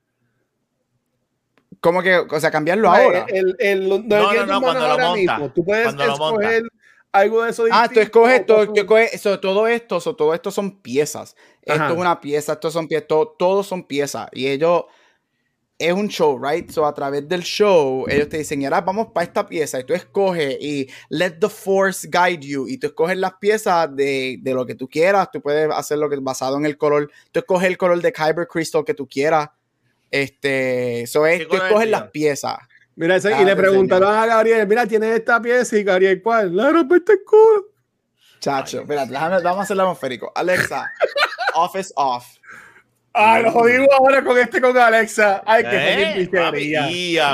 ¿Cómo 1.79 2.01
que? 2.01 2.17
O 2.17 2.39
sea, 2.39 2.51
cambiarlo 2.51 2.89
ahora. 2.89 3.25
El, 3.27 3.55
el, 3.59 3.89
no, 3.89 3.99
no, 3.99 4.45
no, 4.45 4.61
cuando 4.61 4.87
lo 4.87 4.97
monta. 4.97 5.53
Tú 5.53 5.63
puedes 5.63 5.87
escoger 5.93 6.63
algo 7.11 7.43
de 7.43 7.51
eso. 7.51 7.65
Ah, 7.71 7.89
tú 7.91 7.99
escoges 7.99 8.45
todo, 8.45 8.97
eso, 8.97 9.39
todo 9.39 9.67
esto, 9.67 9.99
todo 10.15 10.33
esto 10.33 10.51
son 10.51 10.81
piezas. 10.81 11.35
Esto 11.61 11.85
es 11.85 11.97
una 11.97 12.19
pieza, 12.21 12.53
esto 12.53 12.71
son 12.71 12.87
piezas, 12.87 13.07
todo, 13.07 13.35
todos 13.37 13.67
son 13.67 13.83
piezas. 13.83 14.27
Y 14.31 14.47
ellos 14.47 14.85
es 15.79 15.93
un 15.93 16.07
show, 16.07 16.39
right? 16.39 16.69
So 16.71 16.85
a 16.85 16.93
través 16.93 17.27
del 17.27 17.43
show, 17.43 18.05
ellos 18.07 18.29
te 18.29 18.39
dicen, 18.39 18.63
ahora 18.65 18.81
vamos 18.81 19.07
para 19.13 19.25
esta 19.25 19.45
pieza 19.45 19.79
y 19.79 19.83
tú 19.83 19.93
escoges 19.93 20.57
y 20.59 20.89
let 21.09 21.37
the 21.39 21.49
force 21.49 22.07
guide 22.07 22.39
you 22.39 22.67
y 22.67 22.77
tú 22.77 22.87
escoges 22.87 23.17
las 23.17 23.33
piezas 23.35 23.95
de, 23.95 24.39
de 24.41 24.53
lo 24.53 24.65
que 24.65 24.73
tú 24.73 24.87
quieras, 24.87 25.29
tú 25.31 25.39
puedes 25.39 25.69
hacer 25.71 25.99
lo 25.99 26.09
que 26.09 26.15
basado 26.17 26.57
en 26.57 26.65
el 26.65 26.77
color, 26.77 27.11
tú 27.31 27.39
escoges 27.39 27.67
el 27.67 27.77
color 27.77 28.01
de 28.01 28.11
Kyber 28.11 28.47
Crystal 28.47 28.83
que 28.83 28.95
tú 28.95 29.07
quieras, 29.07 29.49
este, 30.11 31.05
so 31.07 31.25
es, 31.25 31.47
tú 31.47 31.55
escoges 31.55 31.89
las 31.89 32.03
piezas. 32.11 32.57
Mira, 32.95 33.17
y 33.17 33.45
le 33.45 33.55
preguntaron 33.55 34.11
a 34.13 34.25
Gabriel, 34.25 34.67
mira, 34.67 34.87
tiene 34.87 35.13
esta 35.15 35.39
pieza 35.39 35.77
y 35.77 35.83
Gabriel, 35.83 36.19
¿cuál? 36.21 36.55
La 36.55 36.71
rompiste 36.71 37.13
el 37.13 37.23
culo. 37.23 37.67
Chacho, 38.39 38.85
mira, 38.85 39.05
déjame, 39.05 39.39
vamos 39.41 39.59
a 39.59 39.61
hacerlo 39.63 39.83
atmosférico. 39.83 40.31
Alexa, 40.35 40.91
office 41.55 41.93
off. 41.95 42.25
Ay, 43.13 43.43
lo 43.43 43.51
jodimos 43.51 43.89
ahora 43.97 44.23
con 44.23 44.37
este 44.37 44.61
con 44.61 44.77
Alexa. 44.77 45.43
Ay, 45.45 45.63
qué 45.63 46.21
eh, 46.21 46.29
Mira, 46.31 46.51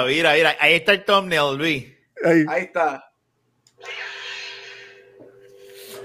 mira, 0.05 0.33
mira. 0.33 0.55
Ahí 0.59 0.73
está 0.75 0.93
el 0.93 1.03
thumbnail, 1.03 1.57
Luis. 1.57 1.87
Ahí, 2.23 2.45
Ahí 2.47 2.63
está. 2.63 3.11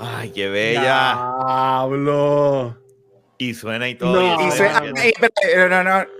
Ay, 0.01 0.31
qué 0.31 0.49
bella. 0.49 1.13
Hablo. 1.81 2.77
Y 3.39 3.55
suena 3.55 3.89
y 3.89 3.95
todo. 3.95 4.21
No, 4.21 4.47
y 4.47 4.51
suena, 4.51 4.81
no, 4.81 5.69
no, 5.69 5.85
no. 5.85 6.18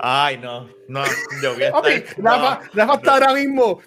Ay, 0.00 0.38
no, 0.38 0.68
no, 0.86 1.04
yo 1.42 1.54
voy 1.54 1.62
a 1.64 1.66
estar. 1.66 1.80
Okay, 1.80 2.04
Rafa, 2.18 2.60
Rafa 2.72 2.94
está 2.94 3.12
ahora 3.14 3.34
mismo. 3.34 3.80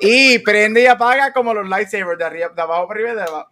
Y 0.00 0.38
prende 0.40 0.82
y 0.82 0.86
apaga 0.86 1.32
como 1.32 1.54
los 1.54 1.68
lightsabers 1.68 2.18
de 2.18 2.24
arriba, 2.24 2.48
de 2.48 2.62
abajo 2.62 2.88
para 2.88 3.00
arriba 3.00 3.12
y 3.12 3.16
de 3.16 3.22
abajo. 3.22 3.50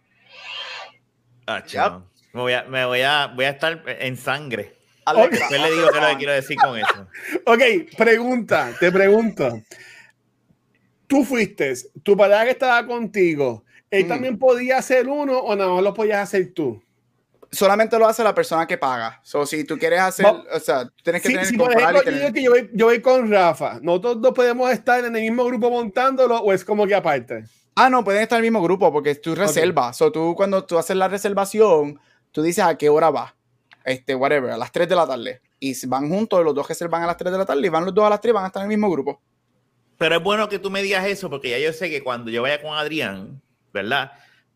Ah, 1.47 1.63
yep. 1.65 2.03
Me 2.33 2.41
voy 2.41 2.53
a, 2.53 2.63
me 2.63 2.85
voy 2.85 3.01
a, 3.01 3.27
voy 3.27 3.45
a 3.45 3.49
estar 3.49 3.83
en 3.85 4.17
sangre. 4.17 4.75
Después 5.05 5.61
le 5.61 5.71
digo 5.71 5.89
qué 5.91 5.97
es 5.97 6.03
lo 6.03 6.09
que 6.09 6.17
quiero 6.17 6.33
decir 6.33 6.57
con 6.57 6.77
eso. 6.77 7.07
Ok, 7.45 7.97
pregunta, 7.97 8.71
te 8.79 8.91
pregunto. 8.91 9.61
Tú 11.07 11.25
fuiste, 11.25 11.73
tu 12.03 12.15
pareja 12.15 12.45
que 12.45 12.51
estaba 12.51 12.85
contigo, 12.85 13.65
¿él 13.89 14.05
mm. 14.05 14.07
también 14.07 14.39
podía 14.39 14.77
hacer 14.77 15.07
uno 15.09 15.39
o 15.39 15.55
nada 15.55 15.71
más 15.73 15.83
lo 15.83 15.93
podías 15.93 16.19
hacer 16.19 16.53
tú? 16.53 16.81
Solamente 17.51 17.99
lo 17.99 18.07
hace 18.07 18.23
la 18.23 18.33
persona 18.33 18.65
que 18.65 18.77
paga. 18.77 19.19
So, 19.23 19.45
si 19.45 19.65
tú 19.65 19.77
quieres 19.77 19.99
hacer, 19.99 20.25
o 20.25 20.59
sea, 20.59 20.89
tienes 21.03 21.21
que 21.21 21.29
tener 21.29 21.45
si 21.45 21.57
por 21.57 21.71
ejemplo, 21.71 22.01
que 22.01 22.41
yo 22.41 22.51
voy, 22.51 22.69
yo 22.73 22.85
voy 22.85 23.01
con 23.01 23.29
Rafa, 23.29 23.79
¿nosotros 23.81 24.21
dos 24.21 24.33
podemos 24.33 24.71
estar 24.71 25.03
en 25.03 25.13
el 25.15 25.21
mismo 25.21 25.43
grupo 25.43 25.69
montándolo 25.69 26.37
o 26.37 26.53
es 26.53 26.63
como 26.63 26.87
que 26.87 26.95
aparte? 26.95 27.43
Ah, 27.75 27.89
no, 27.89 28.03
pueden 28.03 28.21
estar 28.21 28.37
en 28.37 28.45
el 28.45 28.51
mismo 28.51 28.63
grupo 28.63 28.91
porque 28.91 29.15
tú 29.15 29.35
reservas. 29.35 30.01
O 30.01 30.11
tú 30.11 30.33
cuando 30.35 30.63
tú 30.63 30.77
haces 30.77 30.95
la 30.95 31.07
reservación, 31.07 31.99
tú 32.31 32.41
dices 32.41 32.63
a 32.63 32.77
qué 32.77 32.89
hora 32.89 33.09
va, 33.09 33.35
este, 33.83 34.15
whatever, 34.15 34.51
a 34.51 34.57
las 34.57 34.71
3 34.71 34.87
de 34.87 34.95
la 34.95 35.07
tarde. 35.07 35.41
Y 35.59 35.85
van 35.87 36.09
juntos, 36.09 36.43
los 36.43 36.55
dos 36.55 36.67
que 36.67 36.73
se 36.73 36.87
van 36.87 37.03
a 37.03 37.07
las 37.07 37.17
3 37.17 37.31
de 37.31 37.37
la 37.37 37.45
tarde 37.45 37.65
y 37.65 37.69
van 37.69 37.85
los 37.85 37.93
dos 37.93 38.05
a 38.05 38.09
las 38.09 38.21
3 38.21 38.33
van 38.33 38.43
a 38.45 38.47
estar 38.47 38.61
en 38.61 38.71
el 38.71 38.77
mismo 38.77 38.89
grupo. 38.89 39.21
Pero 39.97 40.15
es 40.15 40.23
bueno 40.23 40.49
que 40.49 40.57
tú 40.57 40.71
me 40.71 40.81
digas 40.81 41.05
eso 41.05 41.29
porque 41.29 41.49
ya 41.51 41.59
yo 41.59 41.71
sé 41.73 41.89
que 41.89 42.03
cuando 42.03 42.31
yo 42.31 42.41
vaya 42.41 42.61
con 42.61 42.73
Adrián, 42.73 43.41
¿verdad? 43.71 44.11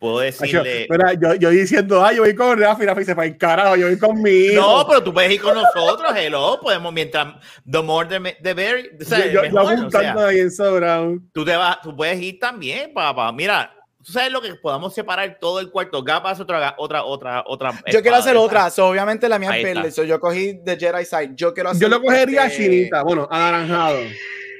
Puedo 0.05 0.19
decirle. 0.19 0.85
Mira, 0.87 1.13
yo, 1.13 1.33
yo 1.33 1.49
diciendo, 1.49 2.05
ay, 2.05 2.17
yo 2.17 2.21
voy 2.21 2.35
con 2.35 2.59
Rafa 2.59 2.83
y 2.83 2.85
Rafa 2.85 2.99
dice, 2.99 3.15
para 3.15 3.27
el 3.27 3.37
carajo, 3.37 3.75
yo 3.75 3.87
voy 3.87 3.97
conmigo. 3.97 4.61
No, 4.61 4.85
pero 4.87 5.03
tú 5.03 5.11
puedes 5.11 5.31
ir 5.31 5.41
con 5.41 5.55
nosotros, 5.55 6.13
hello. 6.15 6.59
Podemos, 6.61 6.93
mientras, 6.93 7.33
the 7.69 7.81
more 7.81 8.07
the, 8.07 8.37
the 8.43 8.53
better. 8.53 8.91
O 9.01 9.03
sea, 9.03 9.25
yo, 9.25 9.41
mejor, 9.41 9.89
yo 9.89 10.19
o 10.19 10.25
ahí 10.27 10.39
en 10.41 11.31
Tú, 11.31 11.43
te 11.43 11.55
vas, 11.55 11.81
tú 11.81 11.95
puedes 11.95 12.21
ir 12.21 12.37
también, 12.39 12.93
papá. 12.93 13.31
Mira, 13.31 13.71
¿Tú 14.03 14.11
sabes 14.11 14.31
lo 14.31 14.39
que 14.39 14.53
podamos 14.53 14.93
separar 14.93 15.39
todo 15.41 15.59
el 15.59 15.71
cuarto? 15.71 16.03
Gapas, 16.03 16.39
otra, 16.39 16.75
otra, 16.77 17.03
otra, 17.03 17.43
otra. 17.47 17.71
Yo 17.91 18.03
quiero 18.03 18.17
hacer 18.17 18.37
otra. 18.37 18.67
obviamente 18.77 19.27
la 19.27 19.39
mía 19.39 19.57
es 19.57 19.63
verde. 19.63 20.07
yo 20.07 20.19
cogí 20.19 20.59
de 20.63 20.77
Jedi 20.77 21.03
Side. 21.03 21.31
Yo 21.33 21.51
quiero 21.55 21.71
hacer. 21.71 21.81
Yo 21.81 21.89
lo 21.89 21.99
cogería 21.99 22.45
este, 22.45 22.63
chinita, 22.63 23.01
bueno, 23.01 23.27
anaranjado. 23.31 23.97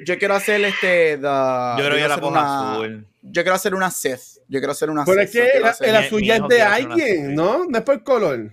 Yo 0.04 0.18
quiero 0.18 0.36
hacer 0.36 0.64
este. 0.66 1.20
yo 1.22 1.76
creo 1.78 1.92
que 1.92 2.08
la 2.08 2.18
ponga 2.18 2.74
azul. 2.74 3.08
Yo 3.22 3.44
quiero 3.44 3.56
hacer 3.56 3.74
una 3.74 3.90
Sith. 3.92 4.42
Yo 4.48 4.60
quiero 4.60 4.72
hacer 4.72 4.90
una 4.90 5.06
Pero 5.06 5.22
es 5.22 5.32
que 5.32 5.60
la, 5.60 6.08
suya 6.08 6.36
es 6.36 6.48
de 6.48 6.62
alguien, 6.62 7.36
¿no? 7.36 7.66
No 7.66 7.78
es 7.78 7.84
por 7.84 8.04
color. 8.04 8.52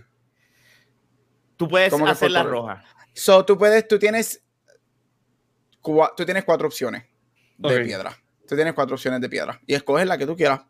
Tú 1.56 1.68
puedes 1.68 1.92
hacer 1.92 2.30
la 2.30 2.42
roja. 2.42 2.84
So, 3.14 3.44
tú 3.44 3.58
puedes, 3.58 3.86
tú 3.86 3.98
tienes. 3.98 4.42
Tú 5.82 6.24
tienes 6.24 6.44
cuatro 6.44 6.66
opciones 6.68 7.04
de 7.58 7.80
piedra. 7.80 8.16
Tú 8.46 8.54
tienes 8.54 8.72
cuatro 8.72 8.94
opciones 8.94 9.20
de 9.20 9.28
piedra. 9.28 9.60
Y 9.66 9.74
escoges 9.74 10.06
la 10.06 10.16
que 10.16 10.26
tú 10.26 10.36
quieras. 10.36 10.60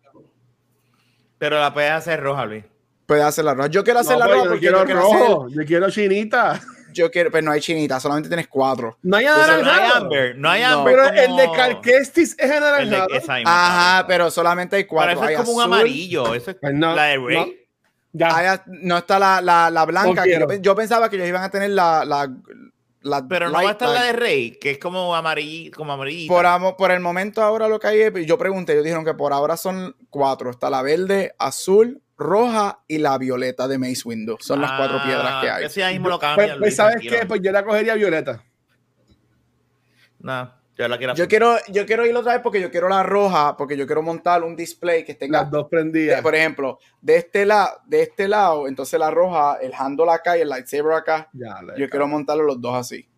Pero 1.39 1.59
la 1.59 1.73
puedes 1.75 1.91
hacer 1.91 2.21
roja, 2.21 2.47
Luis. 2.47 2.65
Puedes 3.07 3.25
hacerla 3.25 3.55
roja. 3.55 3.69
Yo 3.69 3.85
quiero 3.85 4.01
hacerla 4.01 4.27
roja 4.27 4.49
porque 4.49 4.67
yo 4.67 4.85
quiero 4.85 5.01
rojo. 5.01 5.49
Yo 5.49 5.65
quiero 5.65 5.91
chinita. 5.91 6.61
Yo 6.93 7.11
quiero, 7.11 7.31
pero 7.31 7.45
no 7.45 7.53
hay 7.53 7.61
chinita, 7.61 7.99
solamente 8.01 8.29
tienes 8.29 8.49
cuatro. 8.49 8.99
No 9.03 9.17
hay 9.17 9.27
anaranjado. 9.27 10.11
No 10.37 10.51
hay 10.51 10.63
amber, 10.63 10.95
Pero 10.95 11.09
el 11.09 11.37
de 11.37 11.51
Calquestis 11.57 12.37
es 12.39 12.51
anaranjado. 12.51 13.09
Ajá, 13.45 14.07
pero 14.07 14.31
solamente 14.31 14.77
hay 14.77 14.85
cuatro. 14.85 15.21
Pero 15.21 15.31
eso 15.31 15.41
es 15.41 15.47
como 15.47 15.59
un 15.59 15.63
amarillo. 15.63 16.35
Eso 16.35 16.51
es 16.51 16.57
pues 16.61 16.75
no, 16.75 16.95
la 16.95 17.05
de 17.05 17.19
Rey. 17.19 17.59
Ya. 18.13 18.63
no 18.67 18.99
está 18.99 19.19
la, 19.19 19.41
la, 19.41 19.71
la 19.71 19.85
blanca. 19.87 20.25
yo, 20.61 20.77
pensaba 20.77 21.09
que 21.09 21.17
ellos 21.17 21.29
iban 21.29 21.43
a 21.43 21.51
tener 21.51 21.71
la, 21.71 22.05
la, 22.05 23.27
pero 23.29 23.47
no 23.47 23.55
va 23.55 23.69
a 23.69 23.73
estar 23.73 23.89
la 23.89 24.05
de 24.05 24.13
Rey, 24.13 24.59
que 24.61 24.73
es 24.73 24.79
como 24.79 25.15
amarillo, 25.15 25.73
como 25.77 25.93
amarillita. 25.93 26.33
Por, 26.33 26.77
por 26.77 26.91
el 26.91 27.01
momento 27.01 27.43
ahora 27.43 27.69
lo 27.69 27.81
que 27.81 27.87
hay 27.89 28.01
es, 28.01 28.13
yo 28.27 28.39
pregunté, 28.39 28.73
ellos 28.73 28.85
dijeron 28.85 29.05
que 29.05 29.15
por 29.15 29.33
ahora 29.33 29.57
son 29.57 29.97
cuatro. 30.11 30.51
Está 30.51 30.71
la 30.71 30.83
verde, 30.83 31.35
azul, 31.39 32.01
roja 32.23 32.83
y 32.89 32.99
la 32.99 33.19
violeta 33.19 33.69
de 33.69 33.79
Mace 33.79 34.03
Window. 34.05 34.37
Son 34.41 34.61
las 34.61 34.73
cuatro 34.73 34.99
ah, 35.01 35.05
piedras 35.05 35.43
que 35.43 35.51
hay. 35.51 35.65
Ese 35.65 35.93
mismo 35.93 36.09
lo 36.09 36.19
cambia, 36.19 36.47
pues, 36.47 36.59
pues 36.59 36.77
¿sabes 36.77 37.03
qué? 37.03 37.27
Pues 37.27 37.41
yo 37.43 37.53
la 37.53 37.65
cogería 37.65 37.95
violeta. 37.95 38.45
No, 40.21 40.55
yo 40.77 40.89
la 40.89 40.99
quiero. 40.99 41.15
Yo 41.15 41.29
quiero, 41.29 41.57
yo 41.69 41.85
quiero 41.85 42.07
ir 42.07 42.17
otra 42.17 42.33
vez 42.33 42.43
porque 42.43 42.61
yo 42.61 42.71
quiero 42.71 42.89
la 42.89 43.03
roja, 43.03 43.57
porque 43.57 43.77
yo 43.77 43.87
quiero 43.87 44.03
montar 44.03 44.43
un 44.43 44.57
display 44.57 45.05
que 45.05 45.15
tenga 45.15 45.43
las 45.43 45.51
dos 45.51 45.69
prendidas. 45.69 46.23
por 46.23 46.35
ejemplo, 46.35 46.79
de 47.01 47.17
este 47.17 47.45
lado, 47.45 47.81
de 47.87 48.03
este 48.03 48.29
lado, 48.29 48.69
entonces 48.69 48.99
la 48.99 49.11
roja, 49.11 49.59
el 49.61 49.73
handle 49.75 50.11
acá 50.11 50.39
y 50.39 50.41
el 50.41 50.49
lightsaber 50.49 50.93
acá. 50.95 51.29
yo 51.77 51.91
quiero 51.91 52.09
montarlo 52.09 52.45
los 52.45 52.61
dos 52.61 52.75
así. 52.77 53.09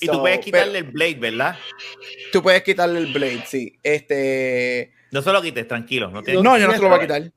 Y 0.00 0.06
tú 0.08 0.20
puedes 0.20 0.40
quitarle 0.40 0.78
el 0.78 0.84
blade, 0.84 1.14
¿verdad? 1.14 1.56
Tú 2.32 2.42
puedes 2.42 2.62
quitarle 2.62 2.98
el 2.98 3.12
blade, 3.12 3.44
sí. 3.46 3.78
Este. 3.82 4.92
No 5.12 5.22
se 5.22 5.32
lo 5.32 5.40
quites, 5.40 5.68
tranquilo. 5.68 6.10
No, 6.10 6.20
no 6.20 6.58
yo 6.58 6.66
no 6.66 6.74
se 6.74 6.82
lo 6.82 6.88
voy 6.88 6.98
a 6.98 7.00
quitar. 7.00 7.32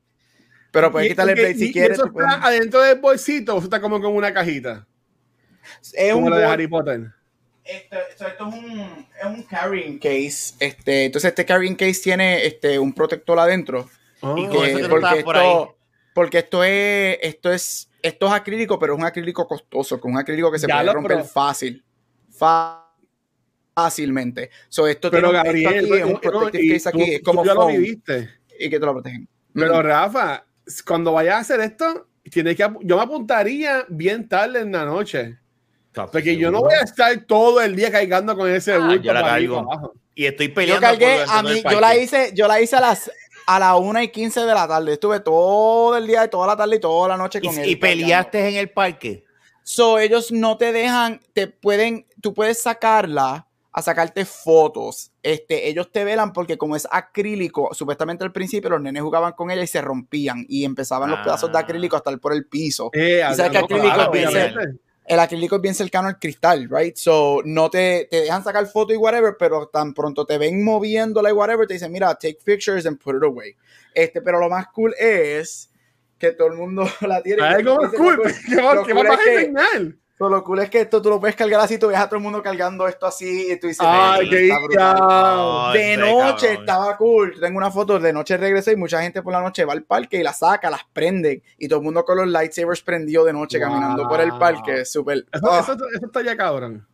Pero 0.78 0.92
puedes 0.92 1.10
quitarle 1.10 1.32
el 1.32 1.40
blade 1.40 1.56
si 1.56 1.74
quieres. 1.74 1.98
Eso 1.98 2.06
está 2.06 2.46
adentro 2.46 2.82
del 2.82 3.00
bolsito 3.00 3.56
o 3.56 3.58
eso 3.58 3.66
está 3.66 3.82
como 3.82 4.00
con 4.00 4.16
una 4.16 4.32
cajita. 4.32 4.86
Es 5.92 6.14
como 6.14 6.28
un 6.28 6.30
lo 6.30 6.38
de 6.38 6.46
Harry 6.46 6.68
Potter. 6.68 7.08
Esto, 7.64 7.98
esto, 8.08 8.28
es, 8.28 8.54
un, 8.54 9.08
es, 9.20 9.26
un, 9.26 9.42
carrying 9.42 9.98
case. 9.98 10.54
Este, 10.60 11.06
entonces, 11.06 11.30
este 11.30 11.46
carrying 11.46 11.76
case 11.76 12.00
tiene 12.04 12.46
este, 12.46 12.78
un 12.78 12.94
protector 12.94 13.40
adentro. 13.40 13.90
Oh. 14.22 14.38
Y 14.38 14.46
porque, 14.46 15.20
esto, 15.20 15.78
porque 16.14 16.38
esto 16.38 16.64
es, 16.64 17.18
esto 17.24 17.52
es, 17.52 17.90
esto 18.04 18.28
es 18.28 18.34
acrílico, 18.34 18.78
pero 18.78 18.94
es 18.94 19.00
un 19.00 19.06
acrílico 19.06 19.48
costoso, 19.48 20.00
con 20.00 20.12
un 20.12 20.20
acrílico 20.20 20.52
que 20.52 20.60
se 20.60 20.68
puede 20.68 20.94
romper 20.94 21.24
fácil 21.24 21.84
fácilmente. 23.76 24.52
So, 24.70 24.86
esto 24.86 25.10
pero 25.10 25.32
Gabriel, 25.32 25.86
aquí, 25.86 25.94
es 25.94 26.06
un 26.06 26.20
protective 26.20 26.74
case 26.76 26.90
aquí, 26.90 27.16
es 27.16 27.24
como 27.24 27.42
tú 27.42 27.50
lo 27.52 27.66
viviste. 27.66 28.30
Y 28.60 28.70
que 28.70 28.80
te 28.80 28.86
lo 28.86 28.94
protegen. 28.94 29.28
Pero 29.54 29.82
Rafa, 29.82 30.47
cuando 30.86 31.14
vayas 31.14 31.36
a 31.36 31.40
hacer 31.40 31.60
esto, 31.62 32.08
tienes 32.30 32.56
que 32.56 32.68
yo 32.82 32.98
me 32.98 33.04
apuntaría 33.04 33.86
bien 33.90 34.28
tarde 34.28 34.60
en 34.62 34.72
la 34.72 34.86
noche. 34.86 35.38
Porque 36.12 36.38
yo 36.38 36.52
no 36.52 36.62
voy 36.62 36.74
a 36.76 36.84
estar 36.84 37.18
todo 37.26 37.60
el 37.60 37.76
día 37.76 37.92
cargando 37.92 38.36
con 38.36 38.50
ese 38.50 38.74
ah, 38.74 38.96
yo 39.02 39.14
la 39.14 39.24
cargo. 39.24 39.94
Y 40.14 40.26
estoy 40.26 40.50
peleando. 40.50 40.86
Yo 40.86 40.92
cargué, 40.92 41.24
a 41.28 41.42
mí, 41.42 41.64
yo 41.70 41.80
la 41.80 41.98
hice, 41.98 42.32
yo 42.36 42.48
la 42.48 42.62
hice 42.62 42.76
a 42.76 42.82
las 42.82 43.12
a 43.48 43.60
las 43.60 43.80
1 43.80 44.02
y 44.02 44.10
15 44.10 44.42
de 44.42 44.54
la 44.54 44.68
tarde. 44.68 44.94
Estuve 44.94 45.20
todo 45.22 45.96
el 45.98 46.06
día, 46.06 46.30
toda 46.30 46.48
la 46.48 46.58
tarde 46.58 46.76
y 46.76 46.80
toda 46.80 47.10
la 47.10 47.18
noche 47.18 47.42
con 47.42 47.56
¿Y, 47.56 47.60
él. 47.60 47.70
¿Y 47.70 47.76
peleaste 47.78 48.48
en 48.48 48.56
el 48.56 48.70
parque? 48.70 49.24
So, 49.64 50.00
ellos 50.00 50.32
no 50.32 50.58
te 50.58 50.72
dejan, 50.72 51.22
te 51.34 51.48
pueden, 51.48 52.06
tú 52.22 52.34
puedes 52.34 52.62
sacarla 52.62 53.48
a 53.78 53.82
sacarte 53.84 54.26
fotos. 54.26 55.12
Este, 55.22 55.70
ellos 55.70 55.92
te 55.92 56.04
velan 56.04 56.34
porque 56.34 56.58
como 56.58 56.76
es 56.76 56.88
acrílico, 56.90 57.76
supuestamente 57.76 58.24
al 58.24 58.32
principio 58.32 58.72
los 58.72 58.82
nenes 58.82 59.04
jugaban 59.04 59.34
con 59.34 59.52
ella 59.52 59.62
y 59.62 59.68
se 59.68 59.84
rompían 59.84 60.48
y 60.50 60.66
empezaban 60.66 61.12
los 61.12 61.20
pedazos 61.20 61.52
de 61.52 61.60
acrílico 61.60 61.96
a 61.96 62.00
estar 62.00 62.20
por 62.20 62.34
el 62.34 62.48
piso. 62.48 62.90
Eh, 62.94 63.22
y 63.32 63.36
sabes 63.36 63.52
que 63.52 63.58
acrílico 63.60 64.02
es 64.02 64.32
bien 64.32 64.80
el 65.06 65.20
acrílico 65.20 65.58
es 65.58 65.62
bien 65.62 65.76
cercano 65.76 66.08
al 66.08 66.18
cristal, 66.18 66.68
right? 66.72 66.96
So, 66.96 67.44
no 67.46 67.70
te, 67.70 68.08
te 68.10 68.22
dejan 68.22 68.44
sacar 68.44 68.66
fotos 68.66 68.96
y 68.96 68.98
whatever, 68.98 69.36
pero 69.38 69.68
tan 69.68 69.94
pronto 69.94 70.26
te 70.26 70.40
ven 70.40 70.64
moviéndola 70.64 71.30
y 71.30 71.34
whatever, 71.34 71.68
te 71.68 71.76
dicen, 71.76 71.92
mira, 71.92 72.16
take 72.16 72.40
pictures 72.44 72.88
and 72.88 73.00
put 73.00 73.16
it 73.16 73.24
away. 73.24 73.56
Este, 73.94 74.24
pero 74.24 74.40
lo 74.40 74.50
más 74.50 74.68
cool 74.70 74.96
es 75.00 75.70
que 76.18 76.32
todo 76.32 76.48
el 76.48 76.56
mundo 76.56 76.84
la 77.08 77.22
tiene. 77.22 77.44
Ay, 77.44 77.64
como 77.64 77.90
cool, 77.92 78.22
¿qué, 78.50 78.56
va 78.60 78.72
a 78.72 79.18
enseñar? 80.18 80.32
lo 80.32 80.44
cool 80.44 80.60
es 80.60 80.70
que 80.70 80.82
esto 80.82 81.02
tú 81.02 81.10
lo 81.10 81.20
puedes 81.20 81.36
cargar 81.36 81.62
así, 81.62 81.78
tú 81.78 81.88
ves 81.88 81.98
a 81.98 82.08
todo 82.08 82.18
el 82.18 82.24
mundo 82.24 82.42
cargando 82.42 82.88
esto 82.88 83.06
así 83.06 83.52
y 83.52 83.60
tú 83.60 83.68
dices, 83.68 83.86
¡ay, 83.88 84.30
qué 84.30 84.52
De 85.78 85.98
noche 85.98 86.54
estaba 86.54 86.98
cool. 86.98 87.40
Tengo 87.40 87.58
una 87.58 87.72
foto, 87.72 88.00
de 88.00 88.12
noche 88.12 88.36
regresé 88.38 88.74
y 88.74 88.76
mucha 88.76 89.02
gente 89.02 89.22
por 89.22 89.34
la 89.34 89.42
noche 89.42 89.64
va 89.66 89.74
al 89.74 89.84
parque 89.84 90.18
y 90.18 90.24
la 90.24 90.34
saca, 90.34 90.70
las 90.70 90.82
prende 90.92 91.44
y 91.58 91.68
todo 91.68 91.80
el 91.80 91.86
mundo 91.86 92.04
con 92.04 92.18
los 92.18 92.28
lightsabers 92.28 92.82
prendido 92.82 93.24
de 93.26 93.34
noche 93.34 93.60
caminando 93.60 94.08
por 94.08 94.20
el 94.20 94.38
parque. 94.38 94.86
Súper. 94.86 95.26
Ah. 95.34 95.60
Eso, 95.62 95.78
está 96.04 96.22
ya 96.24 96.36
cabrón. 96.36 96.88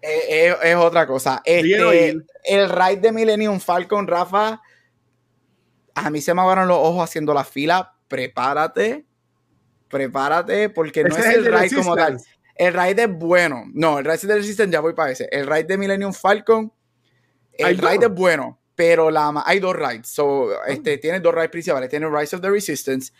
Es, 0.00 0.56
es, 0.62 0.76
otra 0.76 1.06
cosa. 1.06 1.42
Este, 1.44 2.16
el 2.44 2.70
ride 2.70 3.00
de 3.00 3.12
Millennium 3.12 3.58
Falcon, 3.58 4.06
Rafa, 4.06 4.60
a 5.94 6.10
mí 6.10 6.20
se 6.20 6.32
me 6.32 6.40
aguaron 6.40 6.68
los 6.68 6.78
ojos 6.78 7.02
haciendo 7.02 7.34
la 7.34 7.44
fila. 7.44 7.94
Prepárate, 8.06 9.04
prepárate, 9.88 10.70
porque 10.70 11.04
no 11.04 11.16
es, 11.16 11.26
el, 11.26 11.44
ride 11.44 11.74
como 11.74 11.96
tal. 11.96 12.18
El 12.58 12.74
ride 12.74 13.04
es 13.04 13.10
bueno. 13.10 13.64
No, 13.72 14.00
el 14.00 14.04
ride 14.04 14.26
de 14.26 14.34
Resistance 14.34 14.72
ya 14.72 14.80
voy 14.80 14.92
para 14.92 15.12
ese. 15.12 15.28
El 15.30 15.46
ride 15.46 15.64
de 15.64 15.78
Millennium 15.78 16.12
Falcon, 16.12 16.72
el 17.52 17.78
ride 17.78 18.06
es 18.06 18.12
bueno, 18.12 18.60
pero 18.74 19.10
la, 19.10 19.42
hay 19.46 19.60
dos 19.60 19.76
rides. 19.76 20.08
So, 20.08 20.64
este, 20.64 20.98
Tiene 20.98 21.20
dos 21.20 21.32
rides 21.32 21.50
principales. 21.50 21.88
Tiene 21.88 22.08
Rise 22.10 22.34
of 22.34 22.42
the 22.42 22.50
Resistance, 22.50 23.12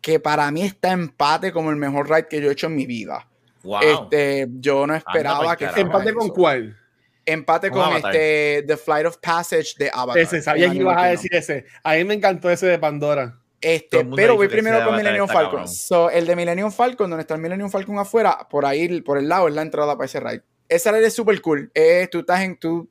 que 0.00 0.18
para 0.18 0.50
mí 0.50 0.62
está 0.62 0.92
empate 0.92 1.52
como 1.52 1.70
el 1.70 1.76
mejor 1.76 2.08
ride 2.08 2.26
que 2.26 2.40
yo 2.40 2.48
he 2.48 2.52
hecho 2.52 2.68
en 2.68 2.74
mi 2.74 2.86
vida. 2.86 3.28
Wow. 3.62 3.80
Este, 3.82 4.48
yo 4.60 4.86
no 4.86 4.94
esperaba 4.94 5.54
que... 5.56 5.66
¿Empate 5.76 6.14
con 6.14 6.30
cuál? 6.30 6.78
Empate 7.26 7.70
con 7.70 7.96
este 7.96 8.64
The 8.66 8.76
Flight 8.76 9.06
of 9.06 9.18
Passage 9.18 9.74
de 9.78 9.90
Avatar. 9.92 10.22
Ese, 10.22 10.42
sabía 10.42 10.70
que 10.70 10.76
ibas 10.76 10.98
a 10.98 11.06
decir 11.06 11.34
ese. 11.34 11.64
A 11.82 11.94
mí 11.94 12.04
me 12.04 12.14
encantó 12.14 12.50
ese 12.50 12.66
de 12.66 12.78
Pandora. 12.78 13.38
Este, 13.64 14.04
pero 14.04 14.36
voy 14.36 14.46
primero 14.48 14.84
con 14.84 14.94
Millennium 14.94 15.26
Falcon. 15.26 15.66
So, 15.66 16.10
el 16.10 16.26
de 16.26 16.36
Millennium 16.36 16.70
Falcon, 16.70 17.08
donde 17.08 17.22
está 17.22 17.34
el 17.34 17.40
Millennium 17.40 17.70
Falcon 17.70 17.98
afuera, 17.98 18.46
por 18.50 18.66
ahí, 18.66 19.00
por 19.00 19.16
el 19.16 19.26
lado, 19.26 19.48
es 19.48 19.54
la 19.54 19.62
entrada 19.62 19.96
para 19.96 20.04
ese 20.04 20.20
ride. 20.20 20.42
Esa 20.68 20.92
ride 20.92 21.06
es 21.06 21.14
súper 21.14 21.40
cool. 21.40 21.72
tú 22.12 22.18
estás 22.18 22.42
en 22.42 22.58
tu. 22.58 22.88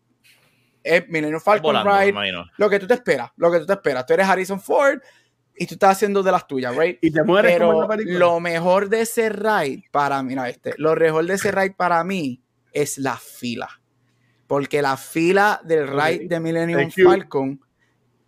Millennium 1.07 1.39
Falcon 1.39 1.75
Ride. 1.85 2.13
Lo 2.57 2.69
que 2.69 2.79
tú 2.79 2.87
te 2.87 2.95
esperas. 2.95 3.31
Lo 3.37 3.51
que 3.51 3.59
tú 3.59 3.67
te 3.67 3.73
esperas. 3.73 4.05
Tú 4.05 4.13
eres 4.13 4.27
Harrison 4.27 4.59
Ford 4.59 4.99
y 5.55 5.67
tú 5.67 5.75
estás 5.75 5.91
haciendo 5.91 6.23
de 6.23 6.31
las 6.31 6.47
tuyas, 6.47 6.75
right? 6.75 6.97
Y 7.01 7.11
te 7.11 7.23
mueres 7.23 7.53
Pero 7.53 7.87
lo 7.97 8.39
mejor 8.39 8.89
de 8.89 9.01
ese 9.01 9.29
ride 9.29 9.83
para 9.91 10.23
mí, 10.23 10.35
este, 10.47 10.73
lo 10.77 10.95
mejor 10.95 11.25
de 11.25 11.35
ese 11.35 11.51
ride 11.51 11.75
para 11.77 12.03
mí 12.03 12.41
es 12.71 12.97
la 12.97 13.15
fila. 13.15 13.69
Porque 14.47 14.81
la 14.81 14.97
fila 14.97 15.61
del 15.63 15.87
ride 15.87 16.27
de 16.27 16.39
Millennium 16.39 16.89
Falcon 16.91 17.61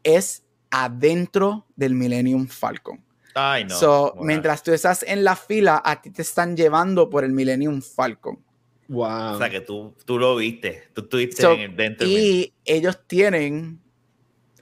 es 0.03 0.44
adentro 0.75 1.65
del 1.77 1.93
Millennium 1.93 2.47
Falcon. 2.47 3.01
Ay, 3.33 3.63
no. 3.63 3.75
So, 3.75 4.15
mientras 4.19 4.61
tú 4.61 4.73
estás 4.73 5.03
en 5.03 5.23
la 5.23 5.37
fila, 5.37 5.81
a 5.83 6.01
ti 6.01 6.09
te 6.11 6.21
están 6.21 6.57
llevando 6.57 7.09
por 7.09 7.23
el 7.23 7.31
Millennium 7.31 7.81
Falcon. 7.81 8.43
Wow. 8.89 9.35
O 9.35 9.37
sea, 9.37 9.49
que 9.49 9.61
tú, 9.61 9.95
tú 10.05 10.19
lo 10.19 10.35
viste. 10.35 10.83
Tú 10.93 11.01
estuviste 11.03 11.69
dentro. 11.69 12.05
Y 12.05 12.53
ellos 12.65 12.99
tienen 13.07 13.79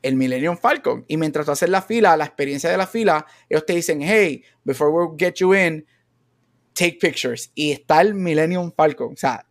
el 0.03 0.15
Millennium 0.15 0.55
Falcon. 0.55 1.03
Y 1.07 1.17
mientras 1.17 1.47
tú 1.47 1.51
haces 1.51 1.69
la 1.69 1.81
fila, 1.81 2.15
la 2.15 2.25
experiencia 2.25 2.69
de 2.69 2.77
la 2.77 2.87
fila, 2.87 3.25
ellos 3.49 3.65
te 3.65 3.73
dicen, 3.73 4.01
hey, 4.01 4.43
before 4.63 4.91
we 4.91 5.15
get 5.17 5.35
you 5.35 5.55
in, 5.55 5.85
take 6.73 6.99
pictures. 7.01 7.51
Y 7.55 7.71
está 7.71 8.01
el 8.01 8.13
Millennium 8.13 8.71
Falcon. 8.71 9.13
O 9.13 9.17
sea, 9.17 9.45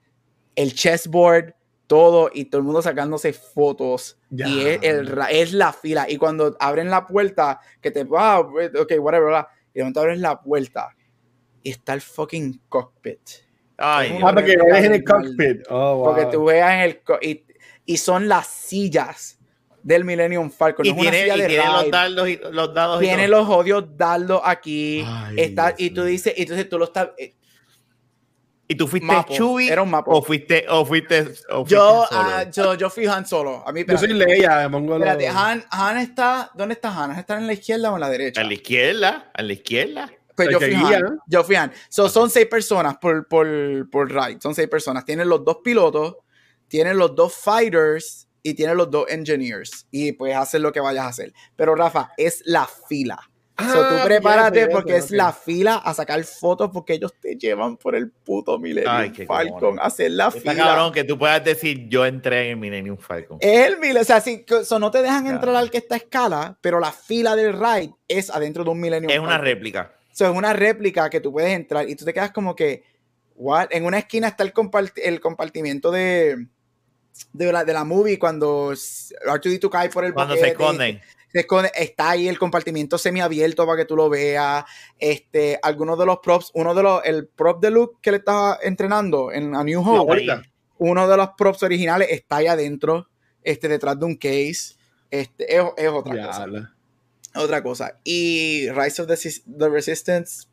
el 0.54 0.74
chessboard, 0.74 1.54
todo 1.92 2.30
y 2.32 2.46
todo 2.46 2.60
el 2.60 2.64
mundo 2.64 2.80
sacándose 2.80 3.34
fotos 3.34 4.18
y 4.30 4.60
es, 4.60 4.78
el, 4.80 5.14
es, 5.28 5.52
la 5.52 5.74
fila 5.74 6.06
y 6.08 6.16
cuando 6.16 6.56
abren 6.58 6.88
la 6.88 7.06
puerta 7.06 7.60
que 7.82 7.90
te 7.90 8.06
ah, 8.16 8.40
ok 8.40 8.92
whatever 8.98 9.28
bla, 9.28 9.48
y 9.74 9.74
de 9.74 9.82
momento 9.82 10.00
abres 10.00 10.18
la 10.18 10.40
puerta 10.40 10.96
y 11.62 11.68
está 11.68 11.92
el 11.92 12.00
fucking 12.00 12.62
cockpit 12.70 13.20
Ay, 13.76 14.18
ah, 14.22 14.32
porque 14.32 14.56
ves 14.56 14.84
en 14.84 14.94
el 14.94 15.04
cockpit 15.04 15.66
oh, 15.68 15.96
wow. 15.96 16.04
porque 16.06 16.24
tú 16.32 16.46
veas 16.46 16.72
en 16.72 16.80
el 16.80 17.00
y, 17.20 17.44
y 17.84 17.98
son 17.98 18.26
las 18.26 18.46
sillas 18.46 19.38
del 19.82 20.04
Millennium 20.06 20.50
Falcon. 20.50 20.86
Y 20.86 20.94
tiene, 20.94 21.26
y 21.26 21.46
tiene 21.46 21.56
los, 21.66 21.90
dardos 21.90 22.28
y, 22.28 22.40
los 22.52 22.72
dados. 22.72 23.00
Tiene 23.00 23.26
los 23.26 23.48
odios 23.48 23.84
dardos 23.96 24.40
aquí. 24.44 25.04
está, 25.36 25.74
y 25.76 25.90
tú 25.90 26.04
dices, 26.04 26.32
y 26.36 26.42
entonces 26.42 26.68
tú 26.68 26.78
lo 26.78 26.84
estás. 26.84 27.08
¿Y 28.72 28.74
tú 28.74 28.88
fuiste 28.88 29.14
Chewie? 29.28 29.70
Era 29.70 29.82
un 29.82 29.90
mapa. 29.90 30.10
¿O 30.10 30.22
fuiste, 30.22 30.64
o 30.66 30.86
fuiste, 30.86 31.30
yo, 31.66 32.06
uh, 32.10 32.50
yo, 32.50 32.74
yo, 32.74 32.88
fui 32.88 33.04
Han 33.04 33.26
solo. 33.26 33.62
A 33.66 33.70
mí, 33.70 33.84
yo 33.86 33.98
soy 33.98 34.14
Leia, 34.14 34.64
Espérate, 34.64 35.28
Han, 35.28 35.62
Han 35.70 35.98
está. 35.98 36.50
¿Dónde 36.54 36.72
está 36.72 36.88
Han? 36.88 37.10
¿Está 37.18 37.36
en 37.36 37.46
la 37.46 37.52
izquierda 37.52 37.92
o 37.92 37.96
en 37.96 38.00
la 38.00 38.08
derecha? 38.08 38.40
A 38.40 38.44
la 38.44 38.54
izquierda, 38.54 39.30
a 39.34 39.42
la 39.42 39.52
izquierda. 39.52 40.10
Pues 40.34 40.48
yo 40.48 40.58
fui, 40.58 40.72
Han, 40.72 41.18
yo 41.26 41.44
fui 41.44 41.54
Han. 41.54 41.70
So, 41.90 42.08
son 42.08 42.30
seis 42.30 42.46
personas 42.46 42.96
por, 42.96 43.28
por, 43.28 43.90
por 43.90 44.10
ride. 44.10 44.38
Son 44.40 44.54
seis 44.54 44.68
personas. 44.68 45.04
Tienen 45.04 45.28
los 45.28 45.44
dos 45.44 45.58
pilotos, 45.62 46.16
tienen 46.66 46.96
los 46.96 47.14
dos 47.14 47.34
fighters 47.34 48.26
y 48.42 48.54
tienen 48.54 48.78
los 48.78 48.90
dos 48.90 49.04
engineers. 49.10 49.86
Y 49.90 50.12
pues 50.12 50.34
hacer 50.34 50.62
lo 50.62 50.72
que 50.72 50.80
vayas 50.80 51.04
a 51.04 51.08
hacer. 51.08 51.34
Pero 51.56 51.74
Rafa, 51.74 52.12
es 52.16 52.40
la 52.46 52.66
fila 52.88 53.20
so, 53.58 53.88
tú 53.88 53.94
ah, 53.98 54.02
prepárate 54.04 54.68
porque 54.68 54.96
es 54.96 55.10
la 55.10 55.32
fila 55.32 55.76
a 55.76 55.94
sacar 55.94 56.22
fotos 56.24 56.70
porque 56.72 56.94
ellos 56.94 57.12
te 57.20 57.36
llevan 57.36 57.76
por 57.76 57.94
el 57.94 58.10
puto 58.10 58.58
Millennium 58.58 59.26
Falcon 59.26 59.78
a 59.78 59.84
hacer 59.84 60.10
la 60.12 60.30
fila. 60.30 60.54
cabrón 60.54 60.92
que 60.92 61.04
tú 61.04 61.18
puedas 61.18 61.44
decir 61.44 61.88
yo 61.88 62.06
entré 62.06 62.46
en 62.46 62.50
el 62.50 62.56
Millennium 62.56 62.98
Falcon. 62.98 63.38
Es 63.40 63.66
el 63.66 63.78
Millennium, 63.78 64.02
o 64.02 64.04
sea, 64.04 64.20
si, 64.20 64.44
no 64.78 64.90
te 64.90 65.02
dejan 65.02 65.26
entrar 65.26 65.54
al 65.54 65.70
que 65.70 65.78
está 65.78 65.94
a 65.96 65.98
escala, 65.98 66.58
pero 66.60 66.80
la 66.80 66.92
fila 66.92 67.36
del 67.36 67.52
ride 67.52 67.94
es 68.08 68.30
adentro 68.30 68.64
de 68.64 68.70
un 68.70 68.80
Millennium 68.80 69.10
Es 69.10 69.18
una 69.18 69.38
réplica. 69.38 69.92
So, 70.12 70.26
es 70.26 70.36
una 70.36 70.52
réplica 70.52 71.08
que 71.08 71.20
tú 71.20 71.32
puedes 71.32 71.52
entrar 71.52 71.88
y 71.88 71.96
tú 71.96 72.04
te 72.04 72.12
quedas 72.12 72.32
como 72.32 72.54
que, 72.54 72.84
what? 73.34 73.68
En 73.70 73.84
una 73.84 73.98
esquina 73.98 74.28
está 74.28 74.44
el, 74.44 74.52
el 74.96 75.20
compartimiento 75.20 75.90
de, 75.90 76.48
de, 77.32 77.52
la, 77.52 77.64
de 77.64 77.72
la 77.72 77.84
movie 77.84 78.18
cuando 78.18 78.72
R2D2 78.72 79.70
cae 79.70 79.88
por 79.90 80.04
el 80.04 80.14
Cuando 80.14 80.36
se 80.36 80.48
esconden 80.48 81.00
está 81.74 82.10
ahí 82.10 82.28
el 82.28 82.38
compartimiento 82.38 82.98
semiabierto 82.98 83.66
para 83.66 83.78
que 83.78 83.84
tú 83.84 83.96
lo 83.96 84.08
veas. 84.08 84.64
Este, 84.98 85.58
algunos 85.62 85.98
de 85.98 86.06
los 86.06 86.18
props, 86.18 86.50
uno 86.54 86.74
de 86.74 86.82
los, 86.82 87.02
el 87.04 87.26
prop 87.26 87.62
de 87.62 87.70
Luke 87.70 87.98
que 88.02 88.10
le 88.10 88.16
estaba 88.18 88.58
entrenando 88.62 89.32
en 89.32 89.54
A 89.54 89.64
New 89.64 89.80
Hope, 89.80 90.26
uno 90.78 91.08
de 91.08 91.16
los 91.16 91.30
props 91.36 91.62
originales 91.62 92.08
está 92.10 92.36
ahí 92.36 92.46
adentro, 92.46 93.08
este, 93.42 93.68
detrás 93.68 93.98
de 93.98 94.04
un 94.04 94.16
case. 94.16 94.74
Este, 95.10 95.56
es, 95.56 95.62
otra 95.92 96.26
cosa. 96.26 96.74
Otra 97.34 97.62
cosa. 97.62 97.98
Y 98.04 98.68
Rise 98.70 99.02
of 99.02 99.08
the, 99.08 99.68
Resistance, 99.68 100.46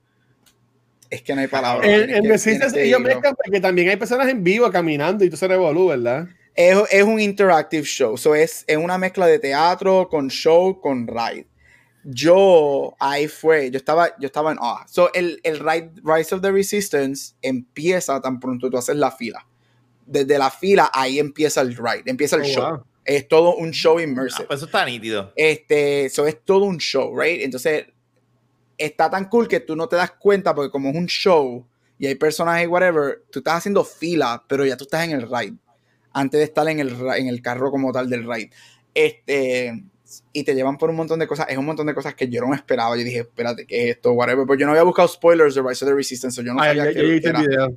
es 1.10 1.22
que 1.22 1.36
no 1.36 1.42
hay 1.42 1.48
palabras. 1.48 1.90
En, 1.90 2.24
Resistance, 2.26 2.82
ellos 2.82 3.02
porque 3.44 3.60
también 3.60 3.90
hay 3.90 3.98
personas 3.98 4.30
en 4.30 4.44
vivo 4.44 4.70
caminando 4.72 5.26
y 5.26 5.30
tú 5.30 5.36
se 5.36 5.48
revolú, 5.48 5.88
¿verdad? 5.88 6.28
Es, 6.60 7.04
un 7.04 7.22
interactive 7.22 7.86
show. 7.86 8.18
So 8.18 8.36
es, 8.36 8.66
es 8.68 8.76
una 8.76 8.98
mezcla 8.98 9.26
de 9.26 9.40
teatro 9.40 10.10
con 10.10 10.28
show 10.30 10.82
con 10.82 11.08
ride. 11.08 11.48
Yo, 12.04 12.96
ahí 13.00 13.30
fue, 13.30 13.72
yo 13.72 13.78
estaba, 13.78 14.10
yo 14.20 14.26
estaba 14.26 14.52
en 14.52 14.58
ah 14.62 14.86
So 14.90 15.10
el, 15.14 15.40
el 15.44 15.60
ride, 15.60 15.92
Rise 16.04 16.36
of 16.36 16.42
the 16.42 16.52
Resistance 16.52 17.36
empieza 17.42 18.20
tan 18.20 18.42
pronto 18.42 18.70
tú 18.70 18.78
haces 18.78 18.98
la 18.98 19.10
fila. 19.10 19.48
Desde 20.06 20.38
la 20.38 20.52
fila, 20.52 20.92
ahí 20.94 21.18
empieza 21.18 21.62
el 21.62 21.78
ride, 21.78 22.04
empieza 22.08 22.36
el 22.36 22.42
oh, 22.42 22.46
show. 22.46 22.84
Es 23.06 23.30
todo 23.30 23.56
un 23.56 23.72
show 23.72 23.98
immersive. 23.98 24.44
Ah, 24.44 24.48
pues 24.48 24.58
eso 24.58 24.66
está 24.66 24.86
nítido. 24.86 25.32
Este, 25.38 26.06
eso 26.06 26.28
es 26.28 26.44
todo 26.44 26.66
un 26.66 26.78
show, 26.80 27.18
right? 27.18 27.42
Entonces, 27.42 27.86
está 28.78 29.10
tan 29.10 29.30
cool 29.30 29.48
que 29.48 29.62
tú 29.62 29.78
no 29.78 29.88
te 29.88 29.96
das 29.96 30.12
cuenta 30.12 30.54
porque 30.54 30.72
como 30.72 30.90
es 30.90 30.96
un 30.98 31.08
show 31.08 31.66
y 31.98 32.08
hay 32.08 32.16
personajes 32.16 32.68
whatever, 32.68 33.24
tú 33.32 33.40
estás 33.40 33.60
haciendo 33.60 33.86
fila, 33.86 34.44
pero 34.50 34.66
ya 34.66 34.76
tú 34.76 34.84
estás 34.84 35.06
en 35.06 35.12
el 35.12 35.22
ride 35.22 35.56
antes 36.14 36.40
de 36.40 36.44
estar 36.46 36.68
en 36.68 36.80
el, 36.80 36.96
en 37.18 37.28
el 37.28 37.42
carro 37.42 37.72
como 37.72 37.92
tal 37.92 38.10
del 38.10 38.28
ride. 38.28 38.52
Este, 38.94 39.84
y 40.34 40.44
te 40.44 40.56
llevan 40.56 40.78
por 40.78 40.90
un 40.90 40.96
montón 40.96 41.20
de 41.20 41.28
cosas. 41.28 41.48
Es 41.50 41.58
un 41.58 41.66
montón 41.66 41.88
de 41.88 41.94
cosas 41.94 42.16
que 42.16 42.28
yo 42.28 42.42
no 42.42 42.54
esperaba. 42.54 42.96
Yo 42.98 43.04
dije, 43.04 43.20
espérate, 43.20 43.66
¿qué 43.66 43.86
es 43.86 43.96
esto? 43.96 44.14
Whatever. 44.14 44.46
Pues 44.46 44.60
yo 44.60 44.66
no 44.66 44.72
había 44.72 44.84
buscado 44.84 45.08
spoilers 45.08 45.56
de 45.56 45.62
Rise 45.62 45.86
of 45.86 45.90
the 45.90 45.96
Resistance. 45.96 46.44
Yo 46.44 46.54
no 46.54 46.64
sabía 46.64 46.92
qué 46.92 47.22
era. 47.24 47.70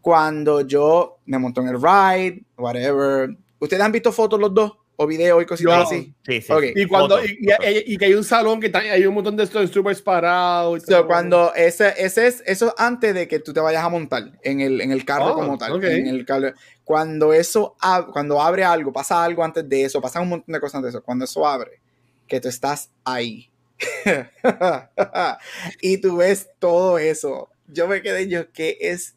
Cuando 0.00 0.60
yo 0.60 1.18
me 1.26 1.38
monto 1.38 1.60
en 1.62 1.68
el 1.68 1.80
ride, 1.80 2.44
whatever. 2.56 3.36
¿Ustedes 3.58 3.82
han 3.82 3.92
visto 3.92 4.12
fotos 4.12 4.38
los 4.38 4.54
dos? 4.54 4.72
O 4.96 5.06
videos 5.06 5.42
y 5.42 5.46
cositas 5.46 5.86
así. 5.86 6.14
Sí, 6.24 6.40
sí. 6.40 6.52
Y 6.74 6.86
cuando 6.86 7.18
y, 7.22 7.98
que 7.98 8.06
hay 8.06 8.14
un 8.14 8.24
salón 8.24 8.60
que 8.60 8.72
hay 8.76 9.04
un 9.06 9.14
montón 9.14 9.36
de 9.36 9.46
super 9.46 10.02
parados. 10.02 10.84
cuando 11.06 11.54
ese, 11.54 11.94
ese 11.98 12.26
es 12.26 12.42
eso 12.46 12.74
antes 12.78 13.14
de 13.14 13.28
que 13.28 13.38
tú 13.38 13.52
te 13.52 13.60
vayas 13.60 13.84
a 13.84 13.88
montar 13.88 14.32
en 14.42 14.60
el, 14.60 14.80
en 14.80 14.92
el 14.92 15.04
carro 15.04 15.32
oh, 15.32 15.34
como 15.34 15.58
tal. 15.58 15.82
En 15.84 16.06
el 16.06 16.26
cuando 16.84 17.32
eso 17.32 17.76
cuando 18.12 18.40
abre 18.40 18.64
algo, 18.64 18.92
pasa 18.92 19.22
algo 19.22 19.44
antes 19.44 19.68
de 19.68 19.84
eso, 19.84 20.00
pasa 20.00 20.20
un 20.20 20.30
montón 20.30 20.52
de 20.52 20.60
cosas 20.60 20.76
antes 20.76 20.92
de 20.92 20.98
eso. 20.98 21.04
Cuando 21.04 21.24
eso 21.24 21.46
abre, 21.46 21.80
que 22.26 22.40
tú 22.40 22.48
estás 22.48 22.90
ahí. 23.04 23.50
y 25.82 25.98
tú 25.98 26.16
ves 26.16 26.48
todo 26.58 26.98
eso. 26.98 27.50
Yo 27.68 27.86
me 27.86 28.00
quedé 28.00 28.28
yo, 28.28 28.50
¿qué 28.52 28.78
es 28.80 29.16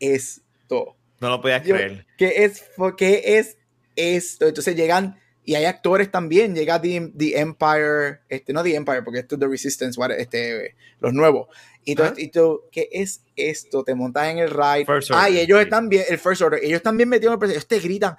esto? 0.00 0.96
No 1.20 1.28
lo 1.28 1.40
podías 1.40 1.62
creer. 1.62 2.06
¿Qué 2.16 2.44
es, 2.44 2.64
qué 2.96 3.38
es 3.38 3.57
esto. 3.98 4.46
Entonces 4.46 4.76
llegan, 4.76 5.18
y 5.48 5.54
hay 5.54 5.64
actores 5.64 6.10
también, 6.10 6.54
llega 6.54 6.78
The, 6.78 7.10
Empire, 7.38 8.20
este, 8.28 8.52
no 8.52 8.62
The 8.62 8.74
Empire, 8.74 9.02
porque 9.02 9.20
esto 9.20 9.34
es 9.34 9.40
The 9.40 9.46
Resistance, 9.46 9.98
este, 10.18 10.76
los 11.00 11.14
nuevos. 11.14 11.48
Y 11.84 11.94
tú, 11.94 12.02
y 12.18 12.28
tú, 12.28 12.64
¿qué 12.70 12.88
es 12.92 13.22
esto? 13.34 13.82
Te 13.82 13.94
montas 13.94 14.28
en 14.28 14.38
el 14.40 14.50
ride. 14.50 14.84
Ay, 15.10 15.38
ellos 15.38 15.58
están 15.58 15.88
bien, 15.88 16.04
el 16.06 16.18
first 16.18 16.42
order, 16.42 16.62
ellos 16.62 16.76
están 16.76 16.98
bien 16.98 17.08
metidos 17.08 17.34
en 17.34 17.42
el 17.42 17.50
Ellos 17.50 17.66
te 17.66 17.80
gritan, 17.80 18.14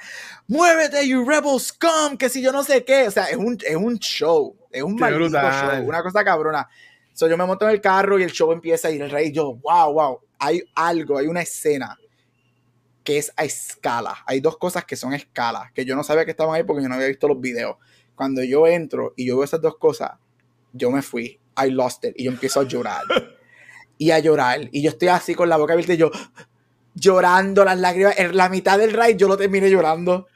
muévete, 0.48 1.08
you 1.08 1.24
rebel 1.24 1.60
scum, 1.60 2.18
que 2.18 2.30
si 2.30 2.42
yo 2.42 2.52
no 2.52 2.64
sé 2.64 2.84
qué. 2.84 3.08
O 3.08 3.12
sea, 3.12 3.26
es 3.26 3.38
un, 3.38 3.60
es 3.64 3.76
un 3.76 4.00
show, 4.00 4.58
es 4.72 4.82
un 4.82 4.96
maldito 4.96 5.40
show, 5.40 5.86
una 5.86 6.02
cosa 6.02 6.24
cabrona. 6.24 6.68
So, 7.14 7.28
yo 7.28 7.38
me 7.38 7.46
monto 7.46 7.66
en 7.66 7.72
el 7.76 7.82
carro 7.82 8.18
y 8.18 8.24
el 8.24 8.32
show 8.32 8.52
empieza 8.52 8.90
y 8.90 9.00
el 9.00 9.12
rey, 9.12 9.32
yo, 9.32 9.54
wow, 9.54 9.94
wow, 9.94 10.20
hay 10.40 10.64
algo, 10.74 11.20
hay 11.20 11.28
una 11.28 11.44
escena 11.44 11.96
que 13.10 13.18
es 13.18 13.34
a 13.38 13.44
escala. 13.44 14.20
Hay 14.28 14.40
dos 14.40 14.60
cosas 14.60 14.86
que 14.86 14.96
son 14.96 15.14
a 15.14 15.16
escala, 15.16 15.72
que 15.74 15.84
yo 15.84 15.96
no 15.96 16.04
sabía 16.04 16.26
que 16.26 16.32
estaban 16.32 16.54
ahí 16.54 16.62
porque 16.62 16.84
yo 16.84 16.90
no 16.90 16.94
había 16.94 17.08
visto 17.08 17.28
los 17.28 17.42
videos. 17.42 17.78
Cuando 18.14 18.44
yo 18.44 18.68
entro 18.68 19.16
y 19.18 19.26
yo 19.26 19.36
veo 19.36 19.44
esas 19.44 19.62
dos 19.62 19.80
cosas, 19.80 20.12
yo 20.74 20.92
me 20.92 21.02
fui, 21.02 21.40
I 21.58 21.72
lost 21.72 22.06
it, 22.06 22.14
y 22.16 22.26
yo 22.26 22.32
empiezo 22.32 22.60
a 22.60 22.66
llorar. 22.66 23.02
y 23.98 24.12
a 24.12 24.20
llorar. 24.20 24.70
Y 24.72 24.84
yo 24.84 24.92
estoy 24.92 25.08
así 25.08 25.34
con 25.34 25.50
la 25.50 25.58
boca 25.58 25.74
abierta 25.74 25.96
y 25.96 25.98
yo 25.98 26.12
llorando 26.94 27.66
las 27.66 27.80
lágrimas. 27.80 28.14
En 28.20 28.38
la 28.38 28.48
mitad 28.48 28.78
del 28.78 28.94
ride 28.94 29.18
yo 29.18 29.28
lo 29.28 29.38
terminé 29.38 29.72
llorando. 29.72 30.28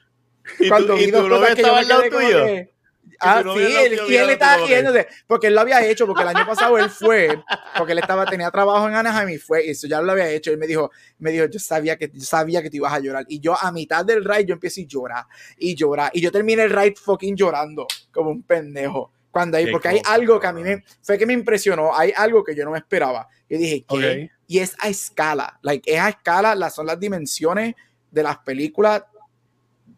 ¿Y 0.59 0.67
Cuando 0.67 0.95
vi 0.95 1.11
dos 1.11 1.29
cosas 1.29 1.53
que 1.53 1.61
yo 1.61 1.75
me 1.75 1.85
quedé 1.85 2.09
tuyo? 2.09 2.72
Ah, 3.19 3.41
sí, 3.41 3.59
él, 3.59 3.99
y 4.07 4.15
él 4.15 4.29
estaba 4.29 4.65
riéndose, 4.65 5.07
porque 5.27 5.47
él 5.47 5.55
lo 5.55 5.61
había 5.61 5.85
hecho, 5.85 6.05
porque 6.05 6.23
el 6.23 6.29
año 6.29 6.45
pasado 6.45 6.77
él 6.77 6.89
fue, 6.89 7.43
porque 7.77 7.93
él 7.93 7.99
estaba, 7.99 8.25
tenía 8.25 8.51
trabajo 8.51 8.87
en 8.87 8.95
Anaheim 8.95 9.29
y 9.29 9.37
fue, 9.37 9.65
y 9.65 9.69
eso 9.69 9.87
ya 9.87 10.01
lo 10.01 10.11
había 10.11 10.29
hecho, 10.29 10.51
él 10.51 10.57
me 10.57 10.67
dijo, 10.67 10.91
me 11.19 11.31
dijo, 11.31 11.45
yo 11.45 11.59
sabía 11.59 11.97
que, 11.97 12.09
yo 12.13 12.21
sabía 12.21 12.61
que 12.61 12.69
te 12.69 12.77
ibas 12.77 12.93
a 12.93 12.99
llorar, 12.99 13.25
y 13.27 13.39
yo 13.39 13.55
a 13.57 13.71
mitad 13.71 14.03
del 14.05 14.23
ride 14.23 14.45
yo 14.45 14.53
empiezo 14.53 14.81
a 14.81 14.85
llorar, 14.85 15.25
y 15.57 15.75
llorar, 15.75 16.11
y 16.13 16.21
yo 16.21 16.31
terminé 16.31 16.63
el 16.63 16.69
ride 16.69 16.95
fucking 16.95 17.35
llorando, 17.35 17.87
como 18.11 18.29
un 18.29 18.43
pendejo, 18.43 19.11
cuando 19.31 19.57
hay, 19.57 19.71
porque 19.71 19.87
hay 19.87 20.01
algo 20.05 20.39
que 20.39 20.47
a 20.47 20.53
mí 20.53 20.61
me, 20.61 20.83
fue 21.01 21.17
que 21.17 21.25
me 21.25 21.33
impresionó, 21.33 21.97
hay 21.97 22.11
algo 22.15 22.43
que 22.43 22.55
yo 22.55 22.65
no 22.65 22.71
me 22.71 22.79
esperaba, 22.79 23.27
y 23.47 23.57
dije, 23.57 23.85
¿qué? 23.87 24.29
Y 24.47 24.59
es 24.59 24.75
a 24.79 24.89
escala, 24.89 25.59
like, 25.61 25.91
es 25.91 25.99
a 25.99 26.09
escala, 26.09 26.55
las, 26.55 26.75
son 26.75 26.85
las 26.85 26.99
dimensiones 26.99 27.75
de 28.11 28.23
las 28.23 28.37
películas 28.39 29.03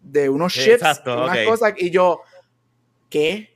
de 0.02 0.30
unos 0.30 0.54
ships, 0.54 1.02
unas 1.06 1.46
cosas, 1.46 1.74
y 1.78 1.90
yo, 1.90 2.22
¿qué? 3.16 3.50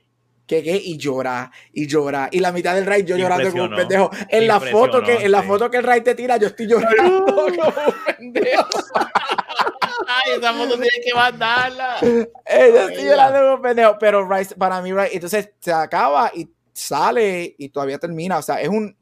¿Qué, 0.46 0.62
qué? 0.62 0.80
Y 0.82 0.96
llora, 0.96 1.52
y 1.72 1.86
llora. 1.86 2.30
Y 2.32 2.40
la 2.40 2.50
mitad 2.50 2.74
del 2.74 2.86
ride 2.86 3.04
yo 3.04 3.16
llorando 3.18 3.50
como 3.50 3.64
un 3.64 3.76
pendejo. 3.76 4.10
En 4.30 4.46
la 4.46 4.58
foto 4.58 5.02
que, 5.02 5.16
en 5.16 5.30
la 5.30 5.42
foto 5.42 5.70
que 5.70 5.76
el 5.76 5.84
ride 5.84 6.00
te 6.00 6.14
tira, 6.14 6.38
yo 6.38 6.46
estoy 6.46 6.66
llorando 6.66 7.26
como 7.26 7.68
un 7.68 8.16
pendejo. 8.16 8.64
Ay, 10.08 10.32
esa 10.38 10.54
foto 10.54 10.74
tiene 10.74 11.04
que 11.04 11.14
mandarla. 11.14 11.96
Eh, 12.02 12.72
yo 12.74 12.88
estoy 12.88 13.04
llorando 13.04 13.38
como 13.38 13.54
un 13.56 13.62
pendejo. 13.62 13.96
Pero 14.00 14.28
Rice, 14.28 14.56
para 14.56 14.80
mí, 14.80 14.92
Rice, 14.92 15.10
entonces 15.12 15.50
se 15.60 15.72
acaba 15.72 16.32
y 16.34 16.48
sale 16.72 17.54
y 17.58 17.68
todavía 17.68 17.98
termina. 17.98 18.38
O 18.38 18.42
sea, 18.42 18.62
es 18.62 18.68
un. 18.68 18.96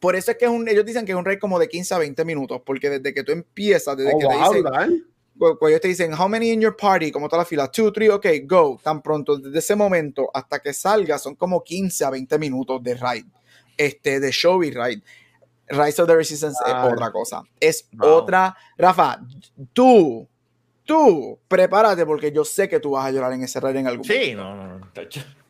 Por 0.00 0.16
eso 0.16 0.32
es 0.32 0.36
que 0.36 0.46
es 0.46 0.50
un. 0.50 0.68
Ellos 0.68 0.84
dicen 0.84 1.06
que 1.06 1.12
es 1.12 1.18
un 1.18 1.24
ride 1.24 1.38
como 1.38 1.60
de 1.60 1.68
15 1.68 1.94
a 1.94 1.98
20 1.98 2.24
minutos. 2.24 2.60
Porque 2.66 2.90
desde 2.90 3.14
que 3.14 3.22
tú 3.22 3.32
empiezas, 3.32 3.96
desde 3.96 4.12
oh, 4.12 4.18
que 4.18 4.26
te 4.26 4.34
dicen 4.34 5.06
cuando 5.38 5.68
ellos 5.68 5.80
te 5.80 5.88
dicen, 5.88 6.12
how 6.12 6.28
many 6.28 6.50
in 6.50 6.60
your 6.60 6.76
party, 6.76 7.10
como 7.10 7.28
toda 7.28 7.42
la 7.42 7.46
fila, 7.46 7.70
two, 7.70 7.92
three, 7.92 8.08
ok, 8.08 8.26
go, 8.44 8.78
tan 8.82 9.00
pronto, 9.00 9.36
desde 9.36 9.58
ese 9.58 9.76
momento 9.76 10.28
hasta 10.34 10.58
que 10.60 10.72
salga, 10.72 11.18
son 11.18 11.34
como 11.36 11.62
15 11.62 12.04
a 12.04 12.10
20 12.10 12.38
minutos 12.38 12.82
de 12.82 12.94
ride, 12.94 13.26
este, 13.76 14.20
de 14.20 14.30
show 14.30 14.62
y 14.62 14.70
ride. 14.70 15.02
Rise 15.70 16.00
of 16.00 16.08
the 16.08 16.16
Resistance 16.16 16.58
es 16.66 16.74
otra 16.74 17.12
cosa, 17.12 17.42
es 17.60 17.88
otra, 18.00 18.56
Rafa, 18.76 19.20
tú, 19.72 20.26
tú, 20.84 21.38
prepárate 21.46 22.06
porque 22.06 22.32
yo 22.32 22.44
sé 22.44 22.68
que 22.68 22.80
tú 22.80 22.92
vas 22.92 23.06
a 23.06 23.10
llorar 23.10 23.32
en 23.32 23.42
ese 23.42 23.60
ride 23.60 23.80
en 23.80 23.86
algún 23.86 24.06
momento. 24.06 24.24
Sí, 24.26 24.34
no, 24.34 24.56
no, 24.56 24.78
no. 24.78 24.90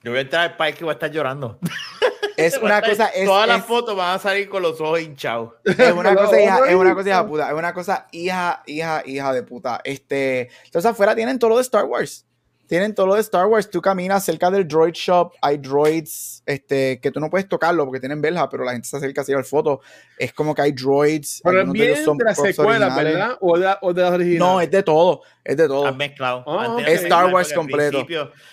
Yo 0.02 0.12
voy 0.12 0.18
a 0.18 0.22
entrar 0.22 0.50
al 0.50 0.56
parque 0.56 0.78
y 0.80 0.84
voy 0.84 0.90
a 0.90 0.94
estar 0.94 1.10
llorando. 1.10 1.58
Es 2.46 2.56
una 2.58 2.80
cosa. 2.80 3.10
todas 3.24 3.48
las 3.48 3.64
fotos 3.64 3.96
van 3.96 4.14
a 4.14 4.18
salir 4.18 4.48
con 4.48 4.62
los 4.62 4.80
ojos 4.80 5.00
hinchados. 5.00 5.54
Es 5.64 5.92
una 5.92 6.14
cosa, 6.14 6.40
hija, 6.40 6.60
es 6.68 6.74
una 6.74 6.94
cosa 6.94 7.08
hija 7.08 7.26
puta. 7.26 7.48
Es 7.48 7.54
una 7.54 7.74
cosa 7.74 8.06
hija, 8.12 8.62
hija, 8.66 9.02
hija 9.04 9.32
de 9.32 9.42
puta. 9.42 9.80
Este, 9.82 10.48
entonces 10.64 10.90
afuera 10.90 11.16
tienen 11.16 11.38
todo 11.38 11.50
lo 11.50 11.56
de 11.56 11.62
Star 11.62 11.84
Wars. 11.84 12.24
Tienen 12.68 12.94
todo 12.94 13.06
lo 13.06 13.14
de 13.14 13.22
Star 13.22 13.46
Wars. 13.46 13.68
Tú 13.70 13.80
caminas 13.80 14.24
cerca 14.24 14.50
del 14.50 14.68
droid 14.68 14.92
shop. 14.92 15.32
Hay 15.40 15.56
droids 15.56 16.42
este, 16.44 17.00
que 17.00 17.10
tú 17.10 17.18
no 17.18 17.30
puedes 17.30 17.48
tocarlo 17.48 17.84
porque 17.86 17.98
tienen 17.98 18.20
verja, 18.20 18.48
pero 18.48 18.62
la 18.62 18.72
gente 18.72 18.86
se 18.86 18.98
acerca 18.98 19.22
a 19.22 19.22
hacer 19.22 19.42
fotos. 19.44 19.78
Es 20.18 20.34
como 20.34 20.54
que 20.54 20.62
hay 20.62 20.72
droids. 20.72 21.40
Pero 21.42 21.62
es 21.62 21.72
bien 21.72 21.94
de, 21.94 22.24
las 22.24 22.36
secuelas, 22.36 22.94
¿verdad? 22.94 23.38
O 23.40 23.58
de, 23.58 23.74
o 23.80 23.94
de 23.94 24.02
las 24.02 24.12
originales. 24.12 24.38
No, 24.38 24.60
es 24.60 24.70
de 24.70 24.82
todo. 24.82 25.22
Es 25.42 25.56
de 25.56 25.66
todo. 25.66 25.92
mezclado. 25.94 26.44
Ah, 26.46 26.76
es 26.86 27.02
Star 27.02 27.32
Wars 27.32 27.52
completo. 27.52 28.06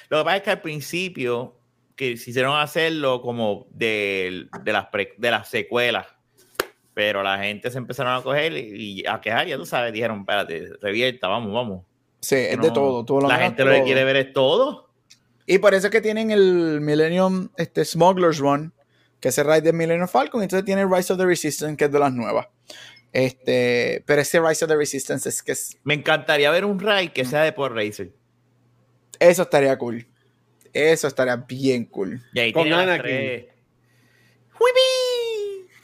Lo 0.10 0.20
que 0.20 0.24
pasa 0.24 0.38
es 0.38 0.44
que 0.44 0.50
al 0.50 0.62
principio 0.62 1.55
que 1.96 2.12
hicieron 2.12 2.58
hacerlo 2.58 3.22
como 3.22 3.68
de, 3.72 4.48
de, 4.64 4.74
las, 4.74 4.88
de 4.92 5.32
las 5.32 5.48
secuelas. 5.48 6.08
Pero 6.94 7.24
la 7.24 7.38
gente 7.38 7.70
se 7.72 7.78
empezaron 7.78 8.14
a 8.14 8.22
coger 8.22 8.54
y, 8.54 9.06
a 9.06 9.20
quejar, 9.20 9.48
ya 9.48 9.58
tú 9.58 9.66
sabes, 9.66 9.92
dijeron, 9.92 10.22
espérate, 10.22 10.70
revierta, 10.82 11.28
vamos, 11.28 11.54
vamos. 11.54 11.86
Sí, 12.22 12.36
es 12.36 12.60
de 12.60 12.72
todo. 12.72 13.22
la 13.22 13.38
gente 13.38 13.66
lo 13.66 13.72
que 13.72 13.84
quiere 13.84 14.04
ver 14.04 14.16
es 14.16 14.34
todo. 14.34 14.90
Y 15.46 15.60
por 15.60 15.74
eso 15.74 15.88
es 15.88 15.92
que 15.92 16.02
tienen 16.02 16.32
el 16.32 16.80
Millennium 16.82 17.50
este, 17.58 17.86
Smugglers 17.86 18.40
Run, 18.40 18.74
que 19.20 19.30
es 19.30 19.38
el 19.38 19.46
ride 19.46 19.62
de 19.62 19.74
Millennium 19.74 20.08
Falcon, 20.08 20.42
y 20.42 20.46
entonces 20.46 20.66
tiene 20.66 20.86
Rise 20.86 21.14
of 21.14 21.20
the 21.20 21.26
Resistance, 21.26 21.78
que 21.78 21.86
es 21.86 21.92
de 21.92 22.00
las 22.00 22.14
nuevas. 22.14 22.48
Este, 23.12 24.04
pero 24.06 24.22
ese 24.22 24.40
Rise 24.40 24.66
of 24.66 24.70
the 24.70 24.76
Resistance 24.76 25.30
es 25.30 25.44
que 25.44 25.52
es... 25.52 25.78
Me 25.84 25.94
encantaría 25.94 26.50
ver 26.52 26.66
un 26.66 26.80
ride 26.80 27.14
que 27.14 27.26
sea 27.26 27.44
de 27.44 27.54
por 27.54 27.74
Racer. 27.76 28.12
Eso 29.20 29.44
estaría 29.44 29.78
cool. 29.78 30.08
Eso 30.76 31.08
estaría 31.08 31.38
bien 31.38 31.86
cool. 31.86 32.22
Y 32.34 32.40
ahí 32.40 32.52
Con 32.52 32.72
Anakin. 32.72 33.48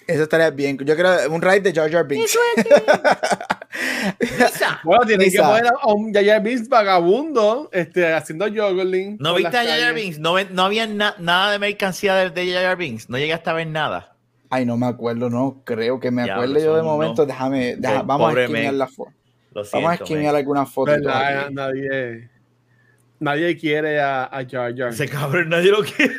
Eso 0.06 0.23
estaría 0.23 0.49
bien. 0.49 0.77
Yo 0.80 0.97
creo 0.97 1.32
un 1.32 1.41
ride 1.41 1.62
de 1.62 1.73
Jar 1.73 1.89
Jar 1.89 2.06
Binks. 2.06 2.38
bueno, 4.84 5.06
tiene 5.06 5.32
que 5.32 5.38
poner 5.38 5.67
a 5.67 5.93
un 5.93 6.13
Jar 6.13 6.25
Jar 6.25 6.43
Binks 6.43 6.67
vagabundo 6.67 7.69
este, 7.71 8.12
haciendo 8.12 8.47
juggling. 8.47 9.15
¿No 9.21 9.36
viste 9.36 9.58
a 9.58 9.63
Jar 9.63 9.80
Jar 9.80 9.93
Binks? 9.93 10.19
No, 10.19 10.36
no 10.43 10.63
había 10.63 10.88
nada 10.88 11.54
de 11.54 11.60
mercancía 11.60 12.15
de, 12.15 12.32
de 12.32 12.51
Jar 12.51 12.63
Jar 12.63 12.75
Binks. 12.75 13.10
No 13.10 13.17
llegaste 13.17 13.49
a 13.49 13.54
ver 13.54 13.67
nada. 13.67 14.17
Ay, 14.49 14.65
no 14.65 14.75
me 14.75 14.88
acuerdo, 14.88 15.30
no 15.30 15.62
creo 15.63 16.01
que 16.01 16.12
me 16.12 16.30
acuerde 16.30 16.62
yo 16.62 16.75
de 16.75 16.84
momento. 16.84 17.25
Déjame, 17.25 17.77
vamos 17.77 18.36
a 18.36 18.41
esquinear 18.41 18.73
la 18.73 18.88
foto. 18.88 19.13
Vamos 19.54 19.91
a 19.91 19.93
esquinear 19.93 20.36
alguna 20.36 20.65
foto. 20.65 20.97
Nadie. 20.97 22.30
Nadie 23.21 23.55
quiere 23.55 24.01
a, 24.01 24.23
a 24.23 24.43
Jar 24.49 24.75
Jar. 24.75 24.89
Ese 24.89 25.07
cabrón 25.07 25.49
nadie 25.49 25.69
lo 25.69 25.84
quiere. 25.84 26.15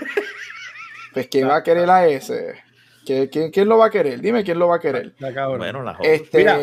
Pues 1.12 1.26
¿quién 1.26 1.48
va 1.48 1.56
a 1.56 1.62
querer 1.64 1.90
a 1.90 2.06
ese? 2.06 2.54
¿Quién, 3.04 3.26
quién, 3.26 3.68
lo 3.68 3.76
va 3.76 3.86
a 3.86 3.90
querer? 3.90 4.20
Dime 4.20 4.44
quién 4.44 4.56
lo 4.56 4.68
va 4.68 4.76
a 4.76 4.80
querer. 4.80 5.12
bueno, 5.18 5.82
la 5.82 5.98
este, 6.00 6.38
Mira, 6.38 6.56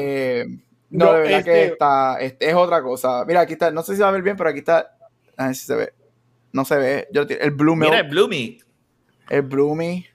no, 0.91 1.13
de 1.13 1.19
verdad 1.19 1.43
que 1.43 1.65
está, 1.65 2.17
este, 2.21 2.49
es 2.49 2.55
otra 2.55 2.81
cosa. 2.81 3.25
Mira, 3.25 3.41
aquí 3.41 3.53
está, 3.53 3.69
no 3.69 3.83
sé 3.83 3.95
si 3.95 4.01
va 4.01 4.07
a 4.07 4.11
ver 4.11 4.21
bien, 4.21 4.37
pero 4.37 4.49
aquí 4.49 4.59
está. 4.59 4.95
A 5.35 5.47
ver 5.47 5.55
si 5.55 5.65
se 5.65 5.75
ve. 5.75 5.93
No 6.53 6.63
se 6.63 6.77
ve. 6.77 7.07
Yo, 7.11 7.23
el 7.23 7.51
Bloomy. 7.51 7.85
Mira, 7.85 7.99
el 7.99 8.07
Bloomy. 8.07 8.59
El 9.29 9.41
Bloomy. 9.41 10.07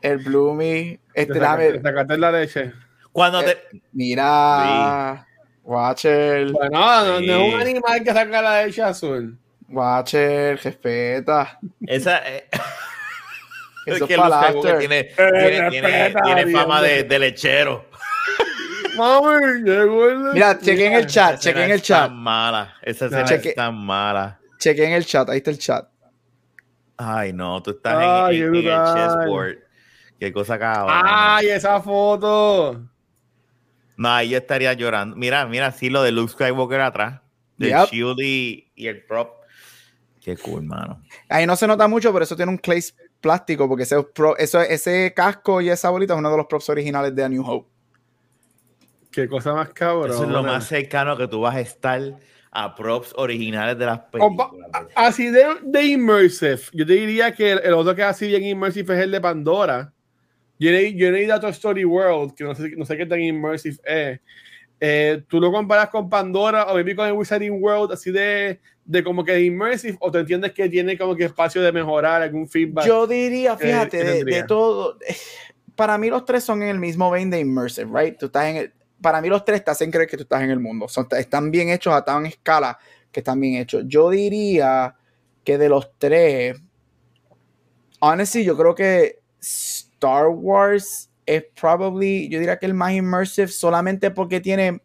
El 0.00 0.18
Bloomy. 0.18 0.98
Este. 1.12 1.38
Sacaste 1.38 2.16
la 2.16 2.32
leche. 2.32 2.72
Cuando 3.12 3.42
te. 3.42 3.58
Mira. 3.92 5.26
Watcher. 5.64 6.50
Bueno, 6.52 6.70
no, 6.70 7.20
no, 7.20 7.46
es 7.46 7.54
un 7.54 7.60
animal 7.60 8.02
que 8.02 8.12
saca 8.12 8.42
la 8.42 8.64
leche 8.64 8.82
azul. 8.82 9.38
Watcher, 9.68 10.58
respeta. 10.62 11.58
Esa. 11.86 12.18
Eh, 12.28 12.48
Eso 13.86 14.04
es 14.04 14.08
que 14.08 14.16
Luke 14.16 14.78
tiene, 14.78 15.04
tiene, 15.04 15.70
tiene, 15.70 16.14
tiene, 16.22 16.52
fama 16.52 16.82
de, 16.82 17.04
de 17.04 17.18
lechero. 17.18 17.86
Mami, 18.96 19.62
llegó 19.62 20.08
el. 20.08 20.18
Mira, 20.34 20.58
chequen 20.58 20.92
el 20.92 21.06
chat, 21.06 21.38
chequen 21.38 21.70
el 21.70 21.80
chat. 21.80 22.08
Tan 22.08 22.16
mala. 22.16 22.74
Esa 22.82 23.06
escena 23.06 23.24
cheque, 23.24 23.48
es 23.50 23.54
tan 23.54 23.74
mala. 23.74 24.38
Chequen 24.58 24.92
el 24.92 25.06
chat, 25.06 25.28
ahí 25.30 25.38
está 25.38 25.50
el 25.50 25.58
chat. 25.58 25.88
Ay, 26.96 27.32
no, 27.32 27.62
tú 27.62 27.70
estás 27.70 27.96
Ay, 27.96 28.42
en, 28.42 28.54
en, 28.54 28.66
en 28.66 28.72
el 28.72 28.94
chessboard. 28.94 29.58
Qué 30.18 30.32
cosa 30.32 30.58
cabrón. 30.58 31.02
Ay, 31.02 31.48
esa 31.48 31.80
foto. 31.80 32.89
No, 34.00 34.08
ahí 34.08 34.30
yo 34.30 34.38
estaría 34.38 34.72
llorando. 34.72 35.14
Mira, 35.14 35.44
mira, 35.44 35.70
sí, 35.72 35.90
lo 35.90 36.02
de 36.02 36.10
Luke 36.10 36.32
Skywalker 36.32 36.80
atrás. 36.80 37.20
De 37.58 37.68
Shield 37.90 38.18
y, 38.20 38.72
el 38.74 39.04
prop. 39.04 39.44
Qué 40.22 40.38
cool, 40.38 40.62
mano. 40.62 41.02
Ahí 41.28 41.46
no 41.46 41.54
se 41.54 41.66
nota 41.66 41.86
mucho, 41.86 42.10
pero 42.10 42.24
eso 42.24 42.34
tiene 42.34 42.50
un 42.50 42.56
clay 42.56 42.82
plástico, 43.20 43.68
porque 43.68 43.82
ese, 43.82 43.96
eso, 44.38 44.62
ese 44.62 45.12
casco 45.14 45.60
y 45.60 45.68
esa 45.68 45.90
bolita 45.90 46.14
es 46.14 46.18
uno 46.18 46.30
de 46.30 46.36
los 46.38 46.46
props 46.46 46.70
originales 46.70 47.14
de 47.14 47.24
A 47.24 47.28
New 47.28 47.44
Hope. 47.46 47.68
Qué 49.10 49.28
cosa 49.28 49.52
más 49.52 49.68
cabrón. 49.68 50.12
Eso 50.12 50.24
es 50.24 50.30
lo 50.30 50.42
más 50.44 50.66
cercano 50.66 51.14
que 51.18 51.28
tú 51.28 51.42
vas 51.42 51.56
a 51.56 51.60
estar 51.60 52.00
a 52.52 52.74
props 52.74 53.12
originales 53.16 53.78
de 53.78 53.84
las 53.84 53.98
películas. 53.98 54.48
Así 54.94 55.28
de, 55.28 55.44
de 55.62 55.84
immersive. 55.84 56.58
Yo 56.72 56.86
te 56.86 56.94
diría 56.94 57.34
que 57.34 57.52
el, 57.52 57.58
el, 57.58 57.74
otro 57.74 57.94
que 57.94 58.00
es 58.00 58.08
así 58.08 58.28
bien 58.28 58.44
immersive 58.44 58.94
es 58.94 59.04
el 59.04 59.10
de 59.10 59.20
Pandora 59.20 59.92
yo 60.60 60.70
he 60.70 61.22
ido 61.22 61.34
a 61.34 61.40
Toy 61.40 61.50
Story 61.50 61.84
World, 61.84 62.34
que 62.34 62.44
no 62.44 62.54
sé, 62.54 62.70
no 62.76 62.84
sé 62.84 62.96
qué 62.96 63.06
tan 63.06 63.20
immersive 63.20 63.78
es. 63.84 64.20
eh, 64.78 65.22
¿tú 65.26 65.40
lo 65.40 65.50
comparas 65.50 65.88
con 65.88 66.08
Pandora 66.08 66.66
o 66.66 66.74
maybe 66.74 66.94
con 66.94 67.06
el 67.06 67.14
Wizarding 67.14 67.62
World, 67.62 67.92
así 67.92 68.10
de, 68.10 68.60
de 68.84 69.02
como 69.02 69.24
que 69.24 69.40
immersive, 69.40 69.96
o 70.00 70.10
te 70.10 70.18
entiendes 70.18 70.52
que 70.52 70.68
tiene 70.68 70.98
como 70.98 71.16
que 71.16 71.24
espacio 71.24 71.62
de 71.62 71.72
mejorar, 71.72 72.20
algún 72.20 72.46
feedback? 72.46 72.86
Yo 72.86 73.06
diría, 73.06 73.56
fíjate, 73.56 74.22
de, 74.22 74.42
todo, 74.44 74.98
para 75.76 75.96
mí 75.96 76.10
los 76.10 76.26
tres 76.26 76.44
son 76.44 76.62
en 76.62 76.68
el 76.68 76.78
mismo 76.78 77.10
vein 77.10 77.30
de 77.30 77.40
immersive, 77.40 77.90
right? 77.98 78.18
Tú 78.18 78.26
estás 78.26 78.44
en 78.44 78.56
el, 78.56 78.72
para 79.00 79.22
mí 79.22 79.28
los 79.28 79.44
tres 79.46 79.64
te 79.64 79.70
hacen 79.70 79.90
creer 79.90 80.08
que 80.08 80.18
tú 80.18 80.24
estás 80.24 80.42
en 80.42 80.50
el 80.50 80.60
mundo, 80.60 80.88
son, 80.88 81.06
están 81.12 81.50
bien 81.50 81.70
hechos 81.70 81.94
a 81.94 82.04
tan 82.04 82.26
escala 82.26 82.78
que 83.10 83.20
están 83.20 83.40
bien 83.40 83.54
hechos. 83.54 83.84
Yo 83.86 84.10
diría 84.10 84.94
que 85.42 85.56
de 85.56 85.70
los 85.70 85.90
tres, 85.98 86.60
honestly, 88.00 88.44
yo 88.44 88.58
creo 88.58 88.74
que 88.74 89.20
Star 90.00 90.28
Wars 90.28 91.10
es 91.26 91.44
probably, 91.60 92.30
yo 92.30 92.38
diría 92.38 92.58
que 92.58 92.64
el 92.64 92.72
más 92.72 92.92
immersive 92.92 93.48
solamente 93.48 94.10
porque 94.10 94.40
tiene, 94.40 94.80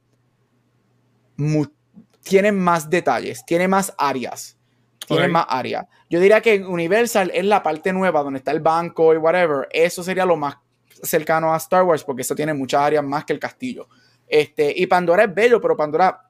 tiene 2.21 2.51
más 2.51 2.89
detalles, 2.89 3.45
tiene 3.45 3.69
más 3.69 3.93
áreas. 3.97 4.57
Tiene 5.07 5.27
más 5.27 5.45
áreas. 5.47 5.85
Yo 6.09 6.19
diría 6.19 6.41
que 6.41 6.65
Universal 6.65 7.31
es 7.33 7.45
la 7.45 7.61
parte 7.61 7.93
nueva 7.93 8.23
donde 8.23 8.39
está 8.39 8.51
el 8.51 8.59
banco 8.59 9.13
y 9.13 9.17
whatever. 9.17 9.67
Eso 9.71 10.03
sería 10.03 10.25
lo 10.25 10.35
más 10.35 10.57
cercano 11.03 11.53
a 11.53 11.57
Star 11.57 11.83
Wars 11.83 12.03
porque 12.03 12.23
eso 12.23 12.35
tiene 12.35 12.55
muchas 12.55 12.81
áreas 12.81 13.03
más 13.03 13.23
que 13.23 13.33
el 13.33 13.39
castillo. 13.39 13.87
Este, 14.27 14.73
y 14.75 14.87
Pandora 14.87 15.25
es 15.25 15.33
bello, 15.33 15.61
pero 15.61 15.77
Pandora 15.77 16.24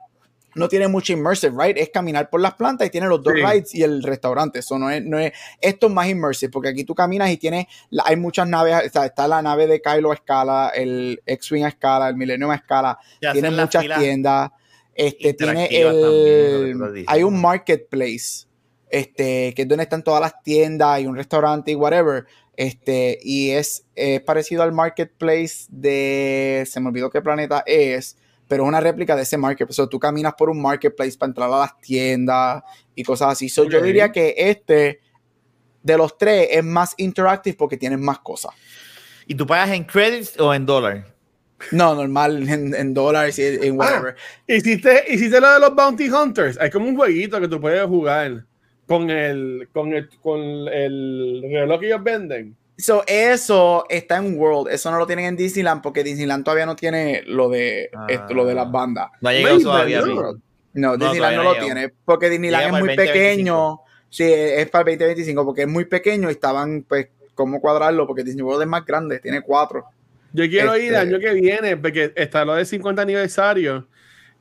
no 0.56 0.70
tiene 0.70 0.88
mucho 0.88 1.14
immersive, 1.14 1.54
right? 1.58 1.78
Es 1.78 1.90
caminar 1.90 2.30
por 2.30 2.42
las 2.42 2.56
plantas 2.56 2.88
y 2.88 2.90
tiene 2.90 3.08
los 3.08 3.22
dos 3.22 3.34
rides 3.34 3.76
y 3.76 3.84
el 3.84 4.02
restaurante. 4.02 4.60
Eso 4.60 4.80
no 4.80 4.90
es, 4.90 5.04
no 5.04 5.20
es, 5.20 5.34
esto 5.62 5.88
es 5.88 5.94
más 5.94 6.08
immersive, 6.08 6.52
porque 6.52 6.70
aquí 6.70 6.84
tú 6.84 6.96
caminas 6.96 7.30
y 7.30 7.38
tienes, 7.38 7.68
hay 8.04 8.16
muchas 8.16 8.48
naves, 8.48 8.92
está, 8.94 9.28
la 9.28 9.42
nave 9.42 9.68
de 9.68 9.82
Kylo 9.82 10.12
a 10.12 10.16
escala, 10.16 10.72
el 10.74 11.22
X-Wing 11.26 11.66
a 11.66 11.68
escala, 11.68 12.10
el 12.10 12.16
Millennium 12.16 12.52
a 12.52 12.56
escala, 12.56 12.98
tiene 13.20 13.52
muchas 13.52 13.86
tiendas, 14.00 14.52
este, 14.96 15.34
tiene 15.34 15.68
el, 15.72 17.06
hay 17.06 17.24
un 17.24 17.40
marketplace, 17.40 18.48
este, 18.90 19.54
que 19.54 19.64
es 19.64 19.68
donde 19.68 19.84
están 19.84 20.04
todas 20.04 20.22
las 20.22 20.42
tiendas 20.42 21.02
y 21.02 21.06
un 21.06 21.18
restaurante 21.18 21.72
y 21.72 21.76
whatever, 21.76 22.26
este, 22.56 23.20
y 23.22 23.52
es, 23.52 23.86
es 23.96 24.22
parecido 24.22 24.64
al 24.64 24.72
marketplace 24.72 25.66
de, 25.68 26.66
se 26.66 26.80
me 26.80 26.88
olvidó 26.88 27.10
qué 27.10 27.22
planeta 27.22 27.62
es, 27.66 28.18
pero 28.48 28.64
es 28.64 28.70
una 28.70 28.80
réplica 28.80 29.16
de 29.16 29.24
ese 29.24 29.38
marketplace. 29.38 29.82
O 29.82 29.90
tú 29.90 30.00
caminas 30.00 30.34
por 30.36 30.50
un 30.50 30.62
marketplace 30.62 31.18
para 31.18 31.30
entrar 31.30 31.52
a 31.52 31.60
las 31.60 31.80
tiendas 31.80 32.64
y 32.94 33.04
cosas 33.04 33.34
así. 33.34 33.50
So, 33.50 33.66
Yo 33.70 33.82
diría 33.82 34.12
que 34.12 34.36
este 34.38 35.00
de 35.82 35.98
los 35.98 36.18
tres 36.18 36.48
es 36.52 36.64
más 36.64 36.94
interactive 36.98 37.56
porque 37.56 37.78
tienes 37.78 38.00
más 38.00 38.20
cosas. 38.20 38.52
¿Y 39.28 39.36
tú 39.36 39.46
pagas 39.46 39.72
en 39.72 39.84
credits 39.84 40.40
o 40.40 40.54
en 40.54 40.66
dólares? 40.66 41.06
No, 41.72 41.96
normal, 41.96 42.48
en, 42.50 42.94
dólares 42.94 43.40
y 43.40 43.44
en 43.44 43.74
ah, 43.74 43.76
whatever. 43.76 44.16
¿hiciste, 44.48 45.06
hiciste 45.08 45.40
lo 45.40 45.54
de 45.54 45.60
los 45.60 45.76
Bounty 45.76 46.10
Hunters. 46.10 46.60
Hay 46.60 46.70
como 46.70 46.88
un 46.88 46.96
jueguito 46.96 47.40
que 47.40 47.48
tú 47.48 47.60
puedes 47.60 47.86
jugar 47.88 48.46
con 48.86 49.10
el, 49.10 49.70
con 49.74 49.94
el, 49.94 50.10
con 50.22 50.42
el 50.42 51.42
reloj 51.44 51.80
que 51.80 51.88
ellos 51.88 52.04
venden. 52.04 52.56
So, 52.78 53.04
eso 53.08 53.86
está 53.90 54.18
en 54.18 54.38
World, 54.38 54.70
eso 54.70 54.92
no 54.92 54.98
lo 54.98 55.08
tienen 55.08 55.26
en 55.26 55.36
Disneyland 55.38 55.82
porque 55.82 56.04
Disneyland 56.04 56.44
todavía 56.44 56.66
no 56.66 56.76
tiene 56.76 57.24
lo 57.26 57.50
de 57.50 57.90
esto, 58.10 58.34
lo 58.34 58.46
de 58.46 58.54
las 58.54 58.70
bandas. 58.70 59.12
No 59.22 59.30
ha 59.30 59.34
llegado 59.34 59.60
todavía. 59.60 60.02
No, 60.74 60.98
Disneyland 60.98 61.38
no, 61.38 61.44
lo 61.44 61.56
tiene 61.58 61.94
porque 62.04 62.30
Disneyland 62.30 62.76
es 62.76 62.84
muy 62.84 62.96
pequeño. 62.96 63.80
Sí, 64.10 64.24
es 64.26 64.70
para 64.70 64.92
el 64.92 64.98
2025 64.98 65.46
porque 65.46 65.62
es 65.62 65.68
muy 65.68 65.86
pequeño 65.86 66.30
y 66.30 66.34
estaban, 66.34 66.84
pues, 66.84 67.08
cómo 67.34 67.62
cuadrarlo 67.62 68.08
porque 68.08 68.24
Disney 68.24 68.44
World 68.44 68.64
es 68.64 68.68
más 68.68 68.86
grande, 68.86 69.20
tiene 69.20 69.42
cuatro. 69.42 69.86
Yo 70.34 70.48
quiero 70.50 70.76
ir 70.76 70.90
el 70.90 70.96
este 70.96 70.98
año 70.98 71.20
que 71.20 71.34
viene 71.34 71.78
porque 71.78 72.12
está 72.16 72.44
lo 72.44 72.56
del 72.56 72.66
50 72.66 73.02
aniversario 73.02 73.88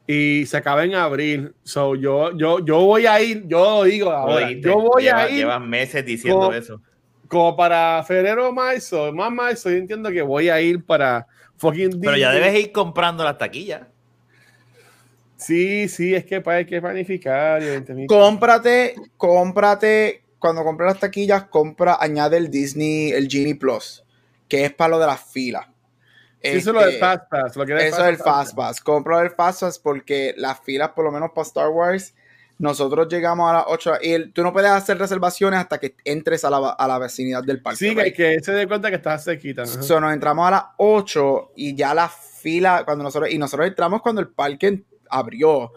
y 0.08 0.44
se 0.46 0.56
acaba 0.56 0.84
en 0.84 0.96
abril. 0.96 1.54
So, 1.62 1.94
yo, 1.94 2.36
yo, 2.36 2.64
yo 2.64 2.80
voy 2.80 3.06
a 3.06 3.20
ir, 3.22 3.46
yo 3.46 3.84
digo 3.84 4.10
ahora, 4.10 4.50
yo 4.50 4.80
voy 4.80 5.06
a 5.06 5.30
ir. 5.30 5.36
Llevas 5.36 5.60
meses 5.60 6.04
diciendo 6.04 6.52
eso 6.52 6.80
como 7.28 7.56
para 7.56 8.02
febrero 8.04 8.48
o 8.48 8.52
marzo, 8.52 9.12
más 9.12 9.32
marzo, 9.32 9.70
yo 9.70 9.76
entiendo 9.76 10.10
que 10.10 10.22
voy 10.22 10.48
a 10.48 10.60
ir 10.60 10.84
para 10.84 11.26
fucking 11.56 12.00
Pero 12.00 12.16
ya 12.16 12.32
debes 12.32 12.54
ir 12.54 12.72
comprando 12.72 13.24
las 13.24 13.38
taquillas. 13.38 13.82
Sí, 15.36 15.88
sí, 15.88 16.14
es 16.14 16.24
que 16.24 16.42
hay 16.46 16.64
que 16.64 16.80
planificar. 16.80 17.62
Cómprate, 18.06 18.94
cómprate, 19.16 20.22
cuando 20.38 20.62
compres 20.62 20.92
las 20.92 21.00
taquillas, 21.00 21.44
compra, 21.44 21.98
añade 22.00 22.36
el 22.36 22.50
Disney, 22.50 23.10
el 23.12 23.28
Genie 23.28 23.54
Plus, 23.54 24.04
que 24.48 24.64
es 24.64 24.72
para 24.72 24.90
lo 24.90 24.98
de 24.98 25.06
las 25.06 25.22
filas. 25.22 25.66
eso 26.40 26.70
es 26.70 26.74
lo 26.74 26.80
del 26.80 26.94
este, 26.94 27.00
Fast 27.00 27.30
Pass. 27.30 27.56
Lo 27.56 27.66
que 27.66 27.74
eso 27.74 28.02
es 28.02 28.08
el 28.08 28.16
Fast 28.16 28.54
Pass. 28.54 28.80
Compra 28.80 29.22
el 29.22 29.30
Fast 29.30 29.62
Pass 29.62 29.78
porque 29.78 30.34
las 30.36 30.60
filas, 30.60 30.90
por 30.90 31.04
lo 31.04 31.12
menos 31.12 31.30
para 31.34 31.46
Star 31.46 31.68
Wars, 31.68 32.14
nosotros 32.64 33.08
llegamos 33.08 33.50
a 33.50 33.52
las 33.52 33.64
8 33.66 33.92
y 34.00 34.28
tú 34.30 34.42
no 34.42 34.50
puedes 34.50 34.70
hacer 34.70 34.98
reservaciones 34.98 35.60
hasta 35.60 35.78
que 35.78 35.96
entres 36.02 36.46
a 36.46 36.50
la, 36.50 36.70
a 36.70 36.88
la 36.88 36.98
vecinidad 36.98 37.44
del 37.44 37.60
parque. 37.60 37.76
Sí, 37.76 37.94
que 37.94 38.40
se 38.40 38.52
dé 38.52 38.66
cuenta 38.66 38.88
que 38.88 38.96
estás 38.96 39.22
cerquita. 39.22 39.66
So, 39.66 40.00
nos 40.00 40.14
entramos 40.14 40.48
a 40.48 40.50
las 40.50 40.64
8 40.78 41.52
y 41.56 41.74
ya 41.76 41.92
la 41.92 42.08
fila, 42.08 42.82
cuando 42.86 43.04
nosotros, 43.04 43.30
y 43.30 43.36
nosotros 43.36 43.68
entramos 43.68 44.00
cuando 44.00 44.22
el 44.22 44.28
parque 44.28 44.82
abrió 45.10 45.72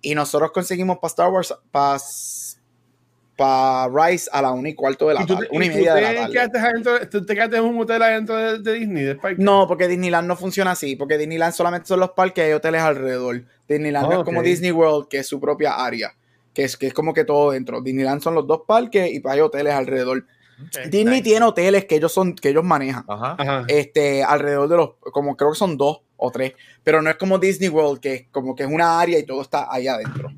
y 0.00 0.14
nosotros 0.14 0.52
conseguimos 0.52 0.98
para 0.98 1.08
Star 1.08 1.28
Wars, 1.28 1.52
para 1.72 1.98
para 3.36 3.88
Rise 3.88 4.28
a 4.32 4.42
la 4.42 4.52
1 4.52 4.68
y 4.68 4.74
cuarto 4.74 5.08
de 5.08 5.14
la 5.14 5.26
tarde, 5.26 5.48
una 5.50 5.64
y 5.64 5.68
media 5.68 5.94
de 5.94 6.02
la 6.02 6.48
tarde. 6.50 7.06
¿Tú 7.06 7.24
te 7.24 7.34
quedaste 7.34 7.56
en 7.56 7.64
un 7.64 7.80
hotel 7.80 8.02
adentro 8.02 8.36
de, 8.36 8.74
Disney, 8.74 9.04
del 9.04 9.16
parque? 9.16 9.42
No, 9.42 9.66
porque 9.66 9.86
Disneyland 9.86 10.26
no 10.26 10.36
funciona 10.36 10.72
así, 10.72 10.96
porque 10.96 11.18
Disneyland 11.18 11.54
solamente 11.54 11.86
son 11.86 12.00
los 12.00 12.10
parques 12.10 12.42
y 12.42 12.46
hay 12.48 12.52
hoteles 12.52 12.82
alrededor. 12.82 13.44
Disneyland 13.68 14.12
es 14.12 14.18
como 14.24 14.42
Disney 14.42 14.72
World, 14.72 15.08
que 15.08 15.18
es 15.18 15.26
su 15.26 15.40
propia 15.40 15.74
área 15.84 16.14
que 16.58 16.64
es, 16.64 16.76
que 16.76 16.88
es 16.88 16.92
como 16.92 17.14
que 17.14 17.24
todo 17.24 17.52
dentro. 17.52 17.80
Disneyland 17.80 18.20
son 18.20 18.34
los 18.34 18.44
dos 18.44 18.62
parques 18.66 19.08
y 19.12 19.22
hay 19.24 19.38
hoteles 19.38 19.72
alrededor. 19.74 20.26
Disney 20.90 21.22
tiene 21.22 21.46
hoteles 21.46 21.84
que 21.84 21.94
ellos 21.94 22.12
son, 22.12 22.34
que 22.34 22.48
ellos 22.48 22.64
manejan. 22.64 23.04
Este, 23.68 24.24
alrededor 24.24 24.68
de 24.68 24.76
los, 24.76 24.90
como 25.12 25.36
creo 25.36 25.52
que 25.52 25.56
son 25.56 25.76
dos 25.76 26.00
o 26.16 26.32
tres. 26.32 26.54
Pero 26.82 27.00
no 27.00 27.10
es 27.10 27.14
como 27.14 27.38
Disney 27.38 27.68
World, 27.68 28.00
que 28.00 28.12
es 28.12 28.26
como 28.32 28.56
que 28.56 28.64
es 28.64 28.68
una 28.68 28.98
área 28.98 29.20
y 29.20 29.24
todo 29.24 29.40
está 29.42 29.72
ahí 29.72 29.86
adentro. 29.86 30.32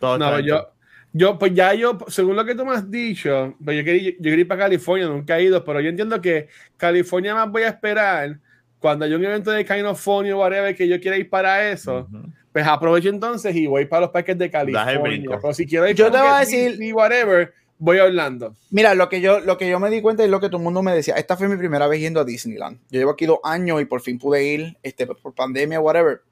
no, 0.00 0.38
yo, 0.38 0.68
yo, 1.12 1.36
pues 1.40 1.52
ya 1.52 1.74
yo, 1.74 1.98
según 2.06 2.36
lo 2.36 2.44
que 2.44 2.54
tú 2.54 2.64
me 2.64 2.76
has 2.76 2.88
dicho, 2.88 3.56
pues 3.64 3.76
yo 3.76 3.82
quería, 3.82 4.12
yo 4.12 4.22
quería 4.22 4.42
ir 4.42 4.46
para 4.46 4.60
California, 4.66 5.08
nunca 5.08 5.40
he 5.40 5.42
ido, 5.42 5.64
pero 5.64 5.80
yo 5.80 5.88
entiendo 5.88 6.20
que 6.20 6.46
California 6.76 7.34
más 7.34 7.50
voy 7.50 7.62
a 7.62 7.70
esperar 7.70 8.38
cuando 8.78 9.06
haya 9.06 9.16
un 9.16 9.24
evento 9.24 9.50
de 9.50 9.64
Kind 9.64 9.86
of 9.86 10.00
Funny 10.00 10.30
o 10.30 10.38
whatever 10.38 10.76
que 10.76 10.86
yo 10.86 11.00
quiera 11.00 11.16
ir 11.16 11.28
para 11.28 11.68
eso. 11.68 12.08
Pues 12.54 12.68
aprovecho 12.68 13.08
entonces 13.08 13.56
y 13.56 13.66
voy 13.66 13.86
para 13.86 14.02
los 14.02 14.10
parques 14.10 14.38
de 14.38 14.48
California. 14.48 15.40
Pero 15.42 15.52
si 15.52 15.66
quiero 15.66 15.88
ir 15.88 15.96
yo 15.96 16.08
te 16.08 16.18
voy 16.18 16.28
a 16.28 16.38
decir 16.38 16.80
y 16.80 16.92
whatever, 16.92 17.52
voy 17.78 17.98
a 17.98 18.04
Orlando. 18.04 18.54
Mira, 18.70 18.94
lo 18.94 19.08
que 19.08 19.20
yo 19.20 19.40
lo 19.40 19.58
que 19.58 19.68
yo 19.68 19.80
me 19.80 19.90
di 19.90 20.00
cuenta 20.00 20.22
es 20.22 20.30
lo 20.30 20.38
que 20.38 20.46
todo 20.46 20.58
el 20.58 20.62
mundo 20.62 20.80
me 20.80 20.94
decía. 20.94 21.14
Esta 21.16 21.36
fue 21.36 21.48
mi 21.48 21.56
primera 21.56 21.88
vez 21.88 21.98
yendo 21.98 22.20
a 22.20 22.24
Disneyland. 22.24 22.78
Yo 22.90 23.00
llevo 23.00 23.10
aquí 23.10 23.26
dos 23.26 23.40
años 23.42 23.82
y 23.82 23.86
por 23.86 24.02
fin 24.02 24.20
pude 24.20 24.44
ir, 24.44 24.76
este, 24.84 25.04
por 25.04 25.34
pandemia, 25.34 25.80
whatever. 25.80 26.22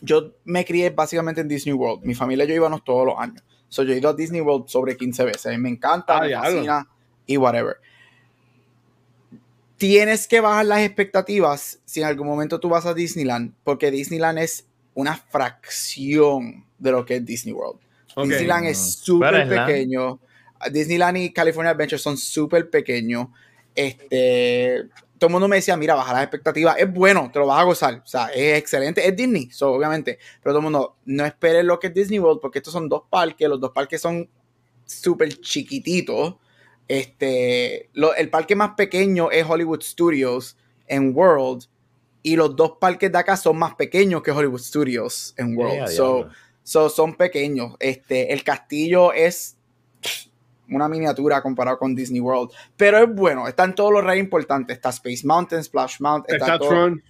Yo 0.00 0.32
me 0.44 0.64
crié 0.64 0.88
básicamente 0.88 1.42
en 1.42 1.48
Disney 1.48 1.74
World. 1.74 2.06
Mi 2.06 2.14
familia 2.14 2.46
y 2.46 2.48
yo 2.48 2.54
íbamos 2.54 2.82
todos 2.82 3.04
los 3.04 3.18
años. 3.18 3.44
So, 3.68 3.82
yo 3.82 3.92
he 3.92 3.98
ido 3.98 4.08
a 4.08 4.14
Disney 4.14 4.40
World 4.40 4.66
sobre 4.66 4.96
15 4.96 5.24
veces. 5.26 5.58
Me 5.58 5.68
encanta, 5.68 6.16
ah, 6.16 6.20
me 6.22 6.32
fascina 6.32 6.88
y 7.26 7.36
whatever. 7.36 7.76
Tienes 9.76 10.26
que 10.26 10.40
bajar 10.40 10.64
las 10.64 10.80
expectativas 10.80 11.80
si 11.84 12.00
en 12.00 12.06
algún 12.06 12.28
momento 12.28 12.58
tú 12.60 12.70
vas 12.70 12.86
a 12.86 12.94
Disneyland, 12.94 13.52
porque 13.62 13.90
Disneyland 13.90 14.38
es 14.38 14.69
una 14.94 15.16
fracción 15.16 16.66
de 16.78 16.92
lo 16.92 17.04
que 17.04 17.16
es 17.16 17.24
Disney 17.24 17.54
World. 17.54 17.80
Disneyland 18.16 18.66
es 18.66 18.94
súper 18.96 19.48
pequeño. 19.48 20.20
Disneyland 20.70 21.18
y 21.18 21.32
California 21.32 21.70
Adventure 21.70 21.98
son 21.98 22.16
súper 22.16 22.68
pequeños. 22.68 23.28
Este, 23.74 24.84
todo 25.18 25.28
el 25.28 25.32
mundo 25.32 25.48
me 25.48 25.56
decía, 25.56 25.76
mira, 25.76 25.94
baja 25.94 26.12
las 26.12 26.22
expectativas. 26.22 26.76
Es 26.78 26.92
bueno, 26.92 27.30
te 27.32 27.38
lo 27.38 27.46
vas 27.46 27.60
a 27.60 27.64
gozar. 27.64 28.02
O 28.04 28.06
sea, 28.06 28.26
es 28.28 28.58
excelente. 28.58 29.06
Es 29.06 29.16
Disney, 29.16 29.48
obviamente. 29.60 30.18
Pero 30.42 30.52
todo 30.52 30.58
el 30.58 30.64
mundo, 30.64 30.96
no 31.04 31.24
esperes 31.24 31.64
lo 31.64 31.78
que 31.78 31.88
es 31.88 31.94
Disney 31.94 32.18
World, 32.18 32.40
porque 32.40 32.58
estos 32.58 32.72
son 32.72 32.88
dos 32.88 33.02
parques. 33.08 33.48
Los 33.48 33.60
dos 33.60 33.70
parques 33.70 34.00
son 34.00 34.28
súper 34.84 35.40
chiquititos. 35.40 36.36
Este, 36.88 37.88
el 38.16 38.30
parque 38.30 38.56
más 38.56 38.72
pequeño 38.76 39.30
es 39.30 39.46
Hollywood 39.48 39.82
Studios 39.82 40.56
en 40.88 41.16
World 41.16 41.64
y 42.22 42.36
los 42.36 42.54
dos 42.54 42.72
parques 42.80 43.10
de 43.10 43.18
acá 43.18 43.36
son 43.36 43.58
más 43.58 43.74
pequeños 43.74 44.22
que 44.22 44.30
Hollywood 44.30 44.60
Studios 44.60 45.34
en 45.36 45.56
World. 45.56 45.88
so, 46.62 46.88
son 46.88 47.14
pequeños. 47.14 47.74
Este, 47.78 48.32
el 48.32 48.44
castillo 48.44 49.12
es 49.12 49.56
una 50.70 50.88
miniatura 50.88 51.42
comparado 51.42 51.78
con 51.78 51.94
Disney 51.94 52.20
World. 52.20 52.50
Pero 52.76 52.98
es 52.98 53.14
bueno, 53.14 53.48
están 53.48 53.74
todos 53.74 53.92
los 53.92 54.04
reyes 54.04 54.24
importantes. 54.24 54.76
Está 54.76 54.90
Space 54.90 55.26
Mountain, 55.26 55.64
Splash 55.64 56.00
Mountain. 56.00 56.40
Está, 56.40 56.58
Tron. 56.58 57.02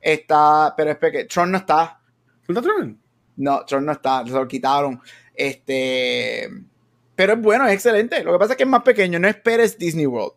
Está, 0.00 0.74
pero 0.76 0.92
es 0.92 0.98
que 0.98 1.24
Tron 1.24 1.50
no 1.50 1.58
está. 1.58 2.00
¿No 2.48 2.58
está 2.58 2.62
Tron? 2.62 3.00
No, 3.36 3.64
Tron 3.64 3.84
no 3.84 3.92
está, 3.92 4.24
se 4.24 4.32
lo 4.32 4.46
quitaron. 4.46 5.00
Este, 5.34 6.48
pero 7.16 7.32
es 7.32 7.40
bueno, 7.40 7.66
es 7.66 7.74
excelente. 7.74 8.22
Lo 8.22 8.32
que 8.32 8.38
pasa 8.38 8.52
es 8.52 8.56
que 8.56 8.64
es 8.64 8.68
más 8.68 8.82
pequeño, 8.82 9.18
no 9.18 9.28
esperes 9.28 9.78
Disney 9.78 10.06
World. 10.06 10.34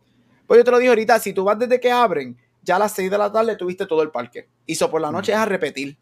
Pues 0.47 0.59
yo 0.59 0.63
te 0.63 0.71
lo 0.71 0.79
dije 0.79 0.89
ahorita, 0.89 1.19
si 1.19 1.33
tú 1.33 1.43
vas 1.43 1.57
desde 1.57 1.79
que 1.79 1.91
abren, 1.91 2.38
ya 2.63 2.78
a 2.78 2.80
las 2.80 2.93
6 2.93 3.12
de 3.12 3.17
la 3.17 3.32
tarde 3.32 3.56
tuviste 3.56 3.86
todo 3.86 4.02
el 4.02 4.10
parque. 4.10 4.47
Y 4.65 4.73
eso 4.73 4.89
por 4.89 5.02
la 5.02 5.12
noche 5.12 5.32
es 5.32 5.38
a 5.38 5.45
repetir. 5.45 5.97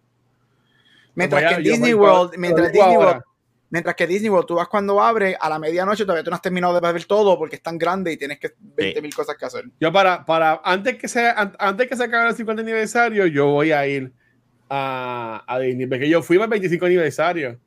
Mientras 1.15 1.55
que 1.55 1.61
Disney 1.61 1.93
World, 1.93 2.37
mientras 2.37 2.71
Disney 2.71 2.95
World, 2.95 3.21
mientras 3.69 3.95
que 3.95 4.07
Disney 4.07 4.29
World, 4.29 4.47
tú 4.47 4.55
vas 4.55 4.67
cuando 4.67 5.01
abre, 5.01 5.35
a 5.39 5.49
la 5.49 5.59
medianoche 5.59 6.03
todavía 6.03 6.23
tú 6.23 6.29
no 6.29 6.35
has 6.35 6.41
terminado 6.41 6.79
de 6.79 6.93
ver 6.93 7.05
todo 7.05 7.37
porque 7.37 7.57
es 7.57 7.63
tan 7.63 7.77
grande 7.77 8.13
y 8.13 8.17
tienes 8.17 8.39
que 8.39 8.51
20 8.59 9.01
mil 9.01 9.13
cosas 9.13 9.35
que 9.37 9.45
hacer. 9.45 9.65
Yo 9.79 9.91
para, 9.91 10.25
para 10.25 10.61
antes 10.63 10.97
que 10.97 11.07
se, 11.07 11.33
antes 11.35 11.87
que 11.87 11.95
se 11.95 12.03
acabe 12.03 12.29
el 12.29 12.35
50 12.35 12.61
aniversario, 12.61 13.25
yo 13.27 13.47
voy 13.47 13.71
a 13.71 13.85
ir 13.87 14.13
a, 14.69 15.43
a 15.47 15.59
Disney, 15.59 15.87
porque 15.87 16.07
yo 16.07 16.21
fui 16.21 16.37
para 16.37 16.45
el 16.45 16.51
25 16.51 16.85
aniversario, 16.85 17.59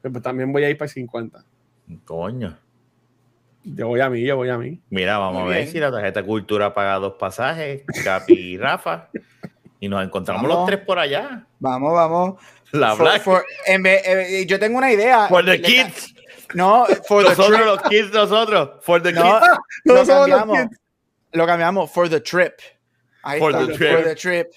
pero 0.00 0.12
pues 0.12 0.22
también 0.22 0.52
voy 0.52 0.64
a 0.64 0.70
ir 0.70 0.78
para 0.78 0.86
el 0.86 0.92
50. 0.92 1.44
Coño. 2.04 2.65
Yo 3.68 3.88
voy 3.88 4.00
a 4.00 4.08
mí, 4.08 4.22
yo 4.22 4.36
voy 4.36 4.48
a 4.48 4.58
mí. 4.58 4.80
Mira, 4.90 5.18
vamos 5.18 5.42
a 5.42 5.46
ver 5.46 5.66
si 5.66 5.80
la 5.80 5.90
tarjeta 5.90 6.22
cultura 6.22 6.72
paga 6.72 6.94
dos 7.00 7.14
pasajes, 7.14 7.82
Capi 8.04 8.32
y 8.32 8.58
Rafa, 8.58 9.08
y 9.80 9.88
nos 9.88 10.04
encontramos 10.04 10.46
los 10.46 10.66
tres 10.66 10.78
por 10.80 11.00
allá. 11.00 11.44
Vamos, 11.58 11.92
vamos. 11.92 12.40
La 12.70 12.94
Black. 12.94 13.26
Eh, 13.66 14.46
yo 14.46 14.60
tengo 14.60 14.78
una 14.78 14.92
idea. 14.92 15.26
For 15.26 15.44
the 15.44 15.60
kids. 15.60 16.14
No, 16.54 16.86
for 17.08 17.24
nosotros 17.24 17.66
los 17.66 17.82
kids, 17.82 18.12
nosotros. 18.12 18.70
For 18.82 19.02
the 19.02 19.12
no, 19.12 19.40
kids. 19.40 19.58
Lo 19.84 20.06
cambiamos. 20.06 20.58
Lo 21.32 21.46
cambiamos. 21.46 21.90
For 21.90 22.08
the 22.08 22.20
trip. 22.20 22.60
Ahí 23.24 23.40
for 23.40 23.50
está. 23.50 23.66
The 23.66 23.74
trip. 23.74 23.92
For 23.92 24.04
the 24.04 24.14
trip. 24.14 24.54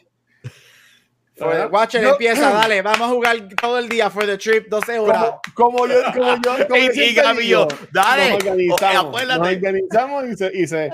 Watcher 1.40 2.04
empieza, 2.04 2.52
dale, 2.52 2.82
vamos 2.82 3.10
a 3.10 3.12
jugar 3.12 3.48
todo 3.62 3.80
el 3.80 3.90
día 3.90 4.10
for 4.10 4.26
the 4.26 4.38
trip, 4.38 4.68
12 4.68 5.00
horas. 5.00 5.34
Como, 5.54 5.88
yo, 5.88 5.96
como 6.14 6.36
yo, 6.36 6.68
como 6.68 6.78
y, 6.78 7.44
y 7.44 7.48
yo, 7.48 7.68
dale, 7.92 8.32
nos 8.32 8.44
organizamos, 8.44 9.28
nos 9.28 9.48
organizamos 9.48 10.26
y 10.26 10.38
se, 10.38 10.52
y 10.54 10.68
se, 10.68 10.92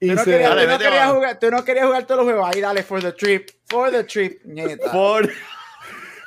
y 0.00 0.08
tú, 0.08 0.14
no 0.14 0.24
querías, 0.24 0.50
dale, 0.50 0.66
tú, 0.66 0.70
no 0.70 0.78
querías 0.78 1.12
jugar, 1.12 1.38
tú 1.38 1.50
no 1.50 1.64
querías 1.64 1.86
jugar 1.86 2.06
todos 2.06 2.18
los 2.18 2.26
juegos, 2.26 2.54
ahí 2.54 2.60
dale 2.60 2.82
for 2.82 3.02
the 3.02 3.12
trip, 3.12 3.50
for 3.66 3.90
the 3.90 4.04
trip, 4.04 4.40
nieta. 4.44 4.90
For... 4.90 5.28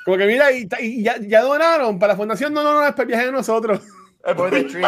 Como 0.04 0.18
que 0.18 0.26
mira, 0.26 0.52
y, 0.52 0.68
y 0.80 1.04
ya, 1.04 1.18
ya, 1.20 1.42
donaron 1.42 2.00
para 2.00 2.14
la 2.14 2.18
fundación, 2.18 2.54
no, 2.54 2.64
no, 2.64 2.74
no, 2.74 2.86
es 2.86 2.92
para 2.92 3.04
el 3.04 3.08
viaje 3.08 3.26
de 3.28 3.32
nosotros. 3.32 3.82
For 4.24 4.52
the 4.52 4.64
trip. 4.66 4.86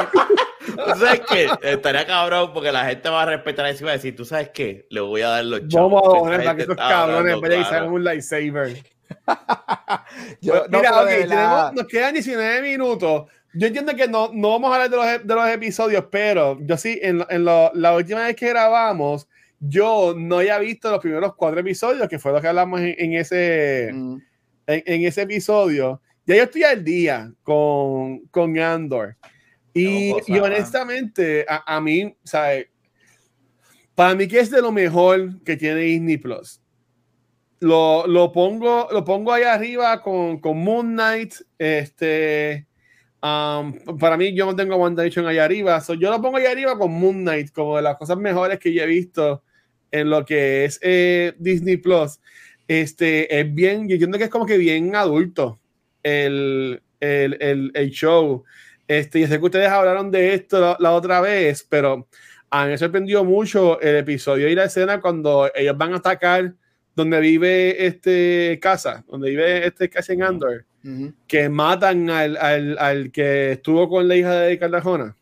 ¿Tú 0.66 1.00
sabes 1.00 1.22
qué? 1.30 1.50
Estaría 1.62 2.06
cabrón 2.06 2.52
porque 2.54 2.72
la 2.72 2.86
gente 2.86 3.10
va 3.10 3.24
a 3.24 3.26
respetar 3.26 3.66
eso 3.68 3.84
y 3.84 3.86
va 3.86 3.92
a 3.92 3.96
decir, 3.96 4.16
¿tú 4.16 4.26
sabes 4.26 4.50
qué? 4.50 4.86
Le 4.90 5.02
voy 5.02 5.22
a 5.22 5.30
dar 5.30 5.46
los 5.46 5.68
chavos. 5.68 5.92
Vamos 5.92 6.16
a 6.16 6.20
donar 6.20 6.44
para 6.44 6.56
que 6.56 6.62
estos 6.62 6.78
cabrones 6.78 7.42
vayan 7.42 7.62
y 7.62 7.64
salgan 7.66 7.92
un 7.92 8.04
lightsaber. 8.04 8.84
Yo, 10.42 10.66
no, 10.70 10.80
mira, 10.80 11.02
okay, 11.02 11.28
tenemos, 11.28 11.74
nos 11.74 11.88
quedan 11.88 12.14
19 12.14 12.62
minutos. 12.62 13.30
Yo 13.54 13.68
entiendo 13.68 13.96
que 13.96 14.08
no, 14.08 14.32
no 14.34 14.50
vamos 14.50 14.72
a 14.72 14.76
hablar 14.76 14.90
de 14.90 14.98
los, 14.98 15.28
de 15.28 15.36
los 15.36 15.50
episodios, 15.50 16.06
pero 16.10 16.58
yo 16.62 16.76
sí, 16.76 17.00
en, 17.04 17.24
en 17.30 17.46
lo, 17.46 17.72
la 17.76 17.96
última 17.96 18.26
vez 18.26 18.36
que 18.36 18.50
grabamos, 18.50 19.28
yo 19.60 20.16
no 20.18 20.38
había 20.38 20.58
visto 20.58 20.90
los 20.90 21.00
primeros 21.00 21.36
cuatro 21.36 21.60
episodios, 21.60 22.08
que 22.08 22.18
fue 22.18 22.32
lo 22.32 22.42
que 22.42 22.48
hablamos 22.48 22.82
en, 22.82 22.96
en 22.98 23.14
ese, 23.14 23.92
mm. 23.94 24.18
en, 24.68 24.84
en, 24.88 25.06
ese 25.06 25.22
episodio. 25.22 26.02
Ya 26.26 26.38
yo 26.38 26.44
estoy 26.44 26.64
al 26.64 26.84
día 26.84 27.34
con, 27.44 28.20
con 28.28 28.58
Andor. 28.58 29.18
Y, 29.74 30.14
y 30.28 30.40
honestamente, 30.40 31.46
a, 31.48 31.76
a 31.76 31.82
mí, 31.82 32.16
¿sabes? 32.24 32.68
Para 33.96 34.16
mí 34.16 34.28
que 34.28 34.40
es 34.40 34.50
de 34.50 34.62
lo 34.62 34.72
mejor 34.72 35.44
que 35.44 35.58
tiene 35.58 35.82
Disney 35.82 36.18
Plus. 36.18 36.62
Lo, 37.60 38.08
lo, 38.08 38.32
pongo, 38.32 38.88
lo 38.92 39.04
pongo 39.04 39.34
ahí 39.34 39.44
arriba 39.44 40.02
con, 40.02 40.40
con 40.40 40.58
Moon 40.58 40.94
Knight. 40.94 41.36
Este, 41.58 42.68
um, 43.22 43.98
para 44.00 44.16
mí, 44.16 44.34
yo 44.34 44.46
no 44.46 44.56
tengo 44.56 44.76
WandaVision 44.76 45.28
ahí 45.28 45.40
arriba. 45.40 45.82
So, 45.82 45.94
yo 45.94 46.10
lo 46.10 46.22
pongo 46.22 46.38
ahí 46.38 46.46
arriba 46.46 46.78
con 46.78 46.92
Moon 46.92 47.22
Knight, 47.22 47.52
como 47.52 47.78
de 47.78 47.84
las 47.84 47.98
cosas 47.98 48.18
mejores 48.18 48.60
que 48.60 48.74
yo 48.74 48.84
he 48.84 48.88
visto 48.88 49.44
en 49.92 50.10
lo 50.10 50.26
que 50.26 50.66
es 50.66 50.80
eh, 50.82 51.34
Disney 51.38 51.78
Plus. 51.78 52.20
Este, 52.68 53.40
es 53.40 53.54
bien, 53.54 53.88
yo 53.88 53.96
entiendo 53.96 54.18
que 54.18 54.26
es 54.26 54.30
como 54.30 54.46
que 54.46 54.58
bien 54.58 54.96
adulto 54.96 55.60
el, 56.04 56.82
el, 57.00 57.38
el, 57.40 57.72
el 57.74 57.90
show. 57.90 58.44
Este, 58.88 59.22
yo 59.22 59.28
sé 59.28 59.40
que 59.40 59.46
ustedes 59.46 59.70
hablaron 59.70 60.12
de 60.12 60.34
esto 60.34 60.60
la, 60.60 60.78
la, 60.80 60.92
otra 60.92 61.22
vez, 61.22 61.66
pero 61.68 62.08
a 62.50 62.66
mí 62.66 62.72
me 62.72 62.78
sorprendió 62.78 63.24
mucho 63.24 63.80
el 63.82 63.96
episodio 63.96 64.48
y 64.50 64.56
la 64.56 64.66
escena 64.66 65.02
cuando 65.02 65.50
ellos 65.56 65.78
van 65.78 65.94
a 65.94 65.98
atacar 65.98 66.54
donde 66.96 67.20
vive 67.20 67.88
este 67.88 68.60
casa, 68.62 69.04
donde 69.08 69.30
vive 69.32 69.66
este 69.66 69.90
casa 69.90 70.14
en 70.14 70.22
Andor, 70.22 70.66
uh 70.84 70.88
-huh. 70.88 71.14
que 71.28 71.50
matan 71.50 72.10
al, 72.10 72.38
al, 72.38 72.78
al, 72.78 73.12
que 73.12 73.54
estuvo 73.54 73.90
con 73.90 74.08
la 74.08 74.16
hija 74.16 74.34
de 74.42 74.60
Cartagena. 74.60 75.16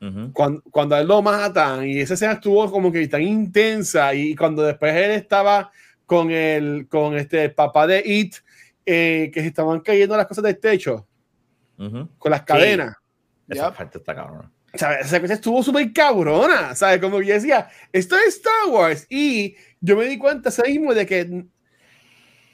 Uh 0.00 0.06
-huh. 0.06 0.32
cuando, 0.32 0.62
cuando 0.70 0.94
a 0.94 1.00
él 1.00 1.08
lo 1.08 1.20
matan 1.20 1.86
y 1.86 2.00
esa 2.00 2.14
escena 2.14 2.32
estuvo 2.34 2.70
como 2.70 2.90
que 2.90 3.06
tan 3.08 3.22
intensa 3.22 4.14
y 4.14 4.34
cuando 4.34 4.62
después 4.62 4.94
él 4.94 5.10
estaba 5.10 5.70
con 6.06 6.30
el, 6.30 6.86
con 6.88 7.16
este 7.16 7.44
el 7.44 7.52
papá 7.52 7.86
de 7.86 8.02
It, 8.04 8.36
eh, 8.86 9.30
que 9.32 9.40
se 9.40 9.48
estaban 9.48 9.80
cayendo 9.80 10.16
las 10.16 10.26
cosas 10.26 10.44
del 10.44 10.58
techo 10.58 11.06
uh 11.78 11.84
-huh. 11.84 12.08
con 12.18 12.30
las 12.30 12.42
cadenas. 12.42 12.96
Sí. 13.48 13.58
Esa 13.58 13.72
parte 13.72 13.98
está 13.98 14.14
cabrona. 14.14 14.50
¿Sabes? 14.74 15.06
Esa 15.06 15.20
cosa 15.20 15.34
estuvo 15.34 15.62
súper 15.62 15.92
cabrona. 15.92 16.74
¿Sabes? 16.74 17.00
Como 17.00 17.20
yo 17.20 17.34
decía, 17.34 17.68
esto 17.92 18.16
es 18.16 18.36
Star 18.36 18.68
Wars. 18.68 19.06
Y 19.08 19.56
yo 19.80 19.96
me 19.96 20.04
di 20.06 20.16
cuenta 20.18 20.50
ese 20.50 20.62
mismo 20.62 20.94
de 20.94 21.06
que 21.06 21.44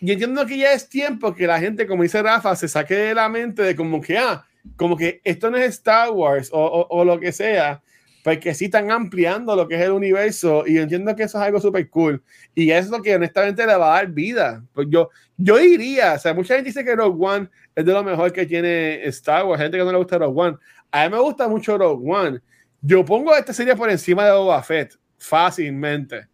yo 0.00 0.12
entiendo 0.12 0.46
que 0.46 0.58
ya 0.58 0.72
es 0.72 0.88
tiempo 0.88 1.34
que 1.34 1.46
la 1.46 1.58
gente, 1.58 1.86
como 1.86 2.02
dice 2.02 2.22
Rafa, 2.22 2.54
se 2.56 2.68
saque 2.68 2.94
de 2.94 3.14
la 3.14 3.28
mente 3.28 3.62
de 3.62 3.74
como 3.74 4.00
que, 4.00 4.18
ah, 4.18 4.44
como 4.76 4.96
que 4.96 5.20
esto 5.24 5.50
no 5.50 5.56
es 5.56 5.74
Star 5.76 6.10
Wars 6.10 6.50
o, 6.52 6.58
o, 6.58 6.86
o 6.88 7.04
lo 7.04 7.18
que 7.18 7.32
sea, 7.32 7.82
porque 8.26 8.54
sí 8.54 8.64
están 8.64 8.90
ampliando 8.90 9.54
lo 9.54 9.68
que 9.68 9.76
es 9.76 9.82
el 9.82 9.92
universo 9.92 10.64
y 10.66 10.74
yo 10.74 10.82
entiendo 10.82 11.14
que 11.14 11.22
eso 11.22 11.38
es 11.38 11.44
algo 11.44 11.60
súper 11.60 11.88
cool. 11.88 12.20
Y 12.56 12.72
eso 12.72 12.86
es 12.86 12.90
lo 12.90 13.00
que 13.00 13.14
honestamente 13.14 13.64
le 13.64 13.76
va 13.76 13.92
a 13.92 13.98
dar 13.98 14.08
vida. 14.08 14.64
Pues 14.72 14.88
yo, 14.90 15.10
yo 15.36 15.58
diría, 15.58 16.14
o 16.14 16.18
sea, 16.18 16.34
mucha 16.34 16.54
gente 16.54 16.70
dice 16.70 16.84
que 16.84 16.96
Rogue 16.96 17.24
One 17.24 17.48
es 17.76 17.84
de 17.84 17.92
lo 17.92 18.02
mejor 18.02 18.32
que 18.32 18.44
tiene 18.44 19.04
Star 19.06 19.44
Wars, 19.44 19.62
gente 19.62 19.78
que 19.78 19.84
no 19.84 19.92
le 19.92 19.98
gusta 19.98 20.18
Rogue 20.18 20.40
One. 20.40 20.56
A 20.90 21.04
mí 21.04 21.14
me 21.14 21.20
gusta 21.20 21.46
mucho 21.46 21.78
Rogue 21.78 22.02
One. 22.04 22.40
Yo 22.80 23.04
pongo 23.04 23.32
esta 23.32 23.52
serie 23.52 23.76
por 23.76 23.88
encima 23.90 24.24
de 24.24 24.32
Boba 24.32 24.60
Fett 24.60 24.96
fácilmente. 25.18 26.26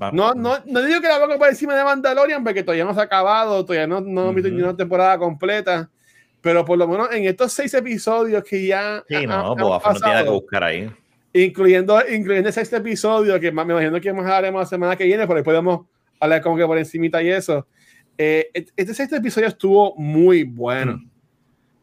Ah, 0.00 0.10
no, 0.12 0.34
no, 0.34 0.56
no 0.66 0.82
digo 0.82 1.00
que 1.00 1.06
la 1.06 1.20
pongo 1.20 1.38
por 1.38 1.48
encima 1.48 1.76
de 1.76 1.84
Mandalorian 1.84 2.42
porque 2.42 2.64
todavía 2.64 2.84
no 2.84 2.92
se 2.92 2.98
ha 2.98 3.04
acabado, 3.04 3.64
todavía 3.64 3.86
no, 3.86 4.00
no 4.00 4.30
uh 4.30 4.32
-huh. 4.32 4.52
ni 4.52 4.62
una 4.62 4.76
temporada 4.76 5.16
completa, 5.16 5.88
pero 6.40 6.64
por 6.64 6.76
lo 6.76 6.88
menos 6.88 7.08
en 7.12 7.24
estos 7.24 7.52
seis 7.52 7.72
episodios 7.72 8.42
que 8.42 8.66
ya. 8.66 9.04
Sí, 9.06 9.24
no, 9.28 9.54
Boba 9.54 9.78
Fett 9.78 9.92
no 9.92 10.00
tiene 10.00 10.24
que 10.24 10.30
buscar 10.30 10.64
ahí. 10.64 10.90
Incluyendo, 11.36 12.00
incluyendo 12.08 12.48
ese 12.48 12.62
este 12.62 12.76
episodio 12.76 13.38
que 13.38 13.52
me 13.52 13.60
imagino 13.62 14.00
que 14.00 14.10
más 14.10 14.24
hablaremos 14.24 14.62
la 14.62 14.66
semana 14.66 14.96
que 14.96 15.04
viene, 15.04 15.26
pero 15.26 15.42
podemos 15.42 15.86
hablar 16.18 16.40
como 16.40 16.56
que 16.56 16.64
por 16.64 16.78
encimita 16.78 17.22
y 17.22 17.28
eso. 17.28 17.66
Eh, 18.16 18.50
este 18.54 18.94
sexto 18.94 19.16
episodio 19.16 19.48
estuvo 19.48 19.94
muy 19.96 20.44
bueno. 20.44 20.96
Mm. 20.96 21.10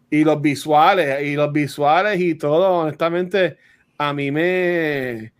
Y 0.09 0.23
los 0.23 0.41
visuales, 0.41 1.23
y 1.23 1.35
los 1.35 1.51
visuales 1.51 2.19
y 2.19 2.33
todo, 2.33 2.79
honestamente, 2.79 3.57
a 3.97 4.11
mí 4.11 4.31
me, 4.31 5.31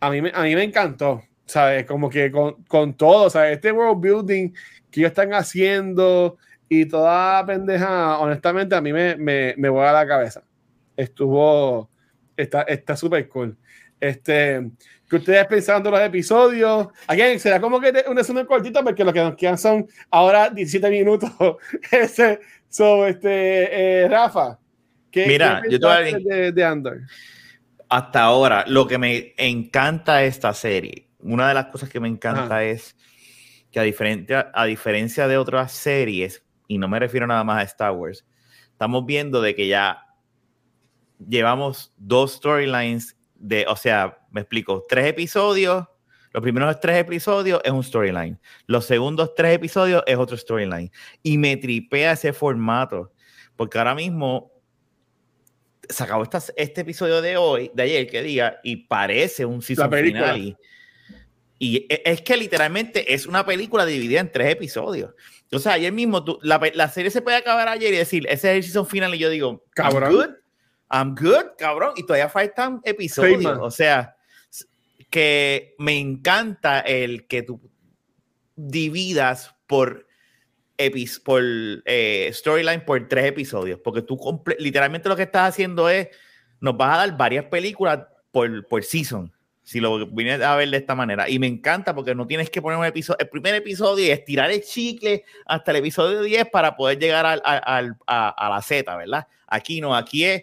a 0.00 0.10
mí 0.10 0.20
me, 0.20 0.32
a 0.34 0.42
mí 0.42 0.54
me 0.54 0.64
encantó. 0.64 1.22
¿Sabes? 1.46 1.86
Como 1.86 2.10
que 2.10 2.30
con, 2.30 2.62
con 2.64 2.94
todo, 2.94 3.30
¿sabes? 3.30 3.56
Este 3.56 3.72
world 3.72 4.02
building 4.02 4.50
que 4.90 5.00
ellos 5.00 5.10
están 5.10 5.32
haciendo 5.32 6.36
y 6.68 6.84
toda 6.84 7.44
pendeja, 7.46 8.18
honestamente, 8.18 8.74
a 8.74 8.82
mí 8.82 8.92
me, 8.92 9.16
me, 9.16 9.54
me 9.56 9.68
vuela 9.70 9.92
la 9.92 10.06
cabeza. 10.06 10.42
Estuvo, 10.94 11.88
está 12.36 12.96
súper 12.96 13.28
cool. 13.28 13.56
Este, 14.02 14.68
que 15.08 15.14
ustedes 15.14 15.46
pensando 15.46 15.88
los 15.88 16.00
episodios. 16.00 16.88
Aquí 17.06 17.38
será 17.38 17.60
como 17.60 17.80
que 17.80 18.04
un 18.08 18.16
resumen 18.16 18.46
cortito 18.46 18.82
porque 18.82 19.04
lo 19.04 19.12
que 19.12 19.20
nos 19.20 19.36
quedan 19.36 19.56
son 19.56 19.86
ahora 20.10 20.50
17 20.50 20.90
minutos. 20.90 21.30
este, 21.92 22.40
so, 22.68 23.06
este, 23.06 24.02
eh, 24.02 24.08
Rafa, 24.08 24.58
¿qué, 25.08 25.26
Mira, 25.26 25.62
¿qué 25.62 25.70
yo 25.70 25.78
todavía 25.78 26.18
de, 26.18 26.50
de 26.50 26.64
Andor? 26.64 27.02
Hasta 27.88 28.22
ahora, 28.22 28.64
lo 28.66 28.88
que 28.88 28.98
me 28.98 29.34
encanta 29.36 30.24
esta 30.24 30.52
serie, 30.52 31.06
una 31.20 31.46
de 31.46 31.54
las 31.54 31.66
cosas 31.66 31.88
que 31.88 32.00
me 32.00 32.08
encanta 32.08 32.64
es 32.64 32.96
que 33.70 33.78
a 33.78 33.84
diferencia, 33.84 34.50
a 34.52 34.64
diferencia 34.64 35.28
de 35.28 35.36
otras 35.36 35.70
series, 35.70 36.42
y 36.66 36.76
no 36.76 36.88
me 36.88 36.98
refiero 36.98 37.28
nada 37.28 37.44
más 37.44 37.60
a 37.60 37.62
Star 37.62 37.92
Wars, 37.92 38.26
estamos 38.72 39.06
viendo 39.06 39.40
de 39.40 39.54
que 39.54 39.68
ya 39.68 40.06
llevamos 41.28 41.92
dos 41.96 42.32
storylines 42.32 43.16
de, 43.42 43.66
o 43.68 43.76
sea, 43.76 44.18
me 44.30 44.40
explico, 44.40 44.84
tres 44.88 45.06
episodios, 45.06 45.84
los 46.32 46.42
primeros 46.42 46.80
tres 46.80 46.96
episodios 46.96 47.60
es 47.64 47.72
un 47.72 47.82
storyline, 47.82 48.38
los 48.66 48.86
segundos 48.86 49.34
tres 49.34 49.56
episodios 49.56 50.02
es 50.06 50.16
otro 50.16 50.36
storyline. 50.36 50.90
Y 51.22 51.36
me 51.36 51.56
tripea 51.56 52.12
ese 52.12 52.32
formato, 52.32 53.12
porque 53.56 53.78
ahora 53.78 53.94
mismo 53.94 54.52
se 55.88 56.04
acabó 56.04 56.22
esta, 56.22 56.40
este 56.56 56.82
episodio 56.82 57.20
de 57.20 57.36
hoy, 57.36 57.70
de 57.74 57.82
ayer, 57.82 58.06
que 58.06 58.22
diga, 58.22 58.60
y 58.62 58.76
parece 58.76 59.44
un 59.44 59.60
season 59.60 59.90
final. 59.92 60.38
Y, 60.38 60.56
y, 61.58 61.86
es 61.88 62.22
que 62.22 62.36
literalmente 62.36 63.12
es 63.12 63.26
una 63.26 63.44
película 63.44 63.84
dividida 63.84 64.20
en 64.20 64.30
tres 64.30 64.52
episodios. 64.52 65.12
Sea, 65.50 65.74
ayer 65.74 65.92
mismo 65.92 66.24
tú, 66.24 66.38
la, 66.42 66.60
la, 66.72 66.88
serie 66.88 67.10
se 67.10 67.20
puede 67.20 67.36
acabar 67.36 67.68
ayer 67.68 67.92
y 67.92 67.96
decir, 67.96 68.26
ese 68.28 68.52
es 68.52 68.56
el 68.56 68.62
season 68.62 68.86
final, 68.86 69.14
y 69.14 69.18
yo 69.18 69.28
digo, 69.28 69.66
cabrón. 69.74 70.38
I'm 70.92 71.14
good, 71.14 71.56
cabrón, 71.56 71.94
y 71.96 72.02
todavía 72.04 72.28
faltan 72.28 72.80
episodios. 72.84 73.40
Sí, 73.40 73.46
o 73.46 73.70
sea, 73.70 74.16
que 75.10 75.74
me 75.78 75.98
encanta 75.98 76.80
el 76.80 77.26
que 77.26 77.42
tú 77.42 77.60
dividas 78.56 79.54
por 79.66 80.06
por 81.24 81.42
eh, 81.84 82.30
storyline 82.32 82.84
por 82.84 83.06
tres 83.08 83.26
episodios, 83.26 83.78
porque 83.82 84.02
tú 84.02 84.18
literalmente 84.58 85.08
lo 85.08 85.16
que 85.16 85.22
estás 85.22 85.50
haciendo 85.50 85.88
es, 85.88 86.08
nos 86.60 86.76
vas 86.76 86.94
a 86.94 86.98
dar 86.98 87.16
varias 87.16 87.44
películas 87.44 88.00
por, 88.30 88.66
por 88.66 88.82
season, 88.82 89.32
si 89.62 89.78
lo 89.78 90.06
vienes 90.06 90.40
a 90.42 90.56
ver 90.56 90.70
de 90.70 90.78
esta 90.78 90.94
manera. 90.94 91.28
Y 91.28 91.38
me 91.38 91.46
encanta 91.46 91.94
porque 91.94 92.14
no 92.14 92.26
tienes 92.26 92.50
que 92.50 92.60
poner 92.60 92.78
un 92.78 92.84
episodio, 92.84 93.18
el 93.20 93.28
primer 93.28 93.54
episodio 93.54 94.04
y 94.04 94.10
estirar 94.10 94.50
el 94.50 94.62
chicle 94.62 95.24
hasta 95.46 95.70
el 95.70 95.76
episodio 95.78 96.22
10 96.22 96.48
para 96.50 96.76
poder 96.76 96.98
llegar 96.98 97.26
al, 97.26 97.40
al, 97.44 97.96
a, 98.06 98.28
a, 98.30 98.50
la 98.50 98.60
Z, 98.62 98.96
¿verdad? 98.96 99.26
Aquí 99.46 99.80
no, 99.80 99.94
aquí 99.94 100.24
es 100.24 100.42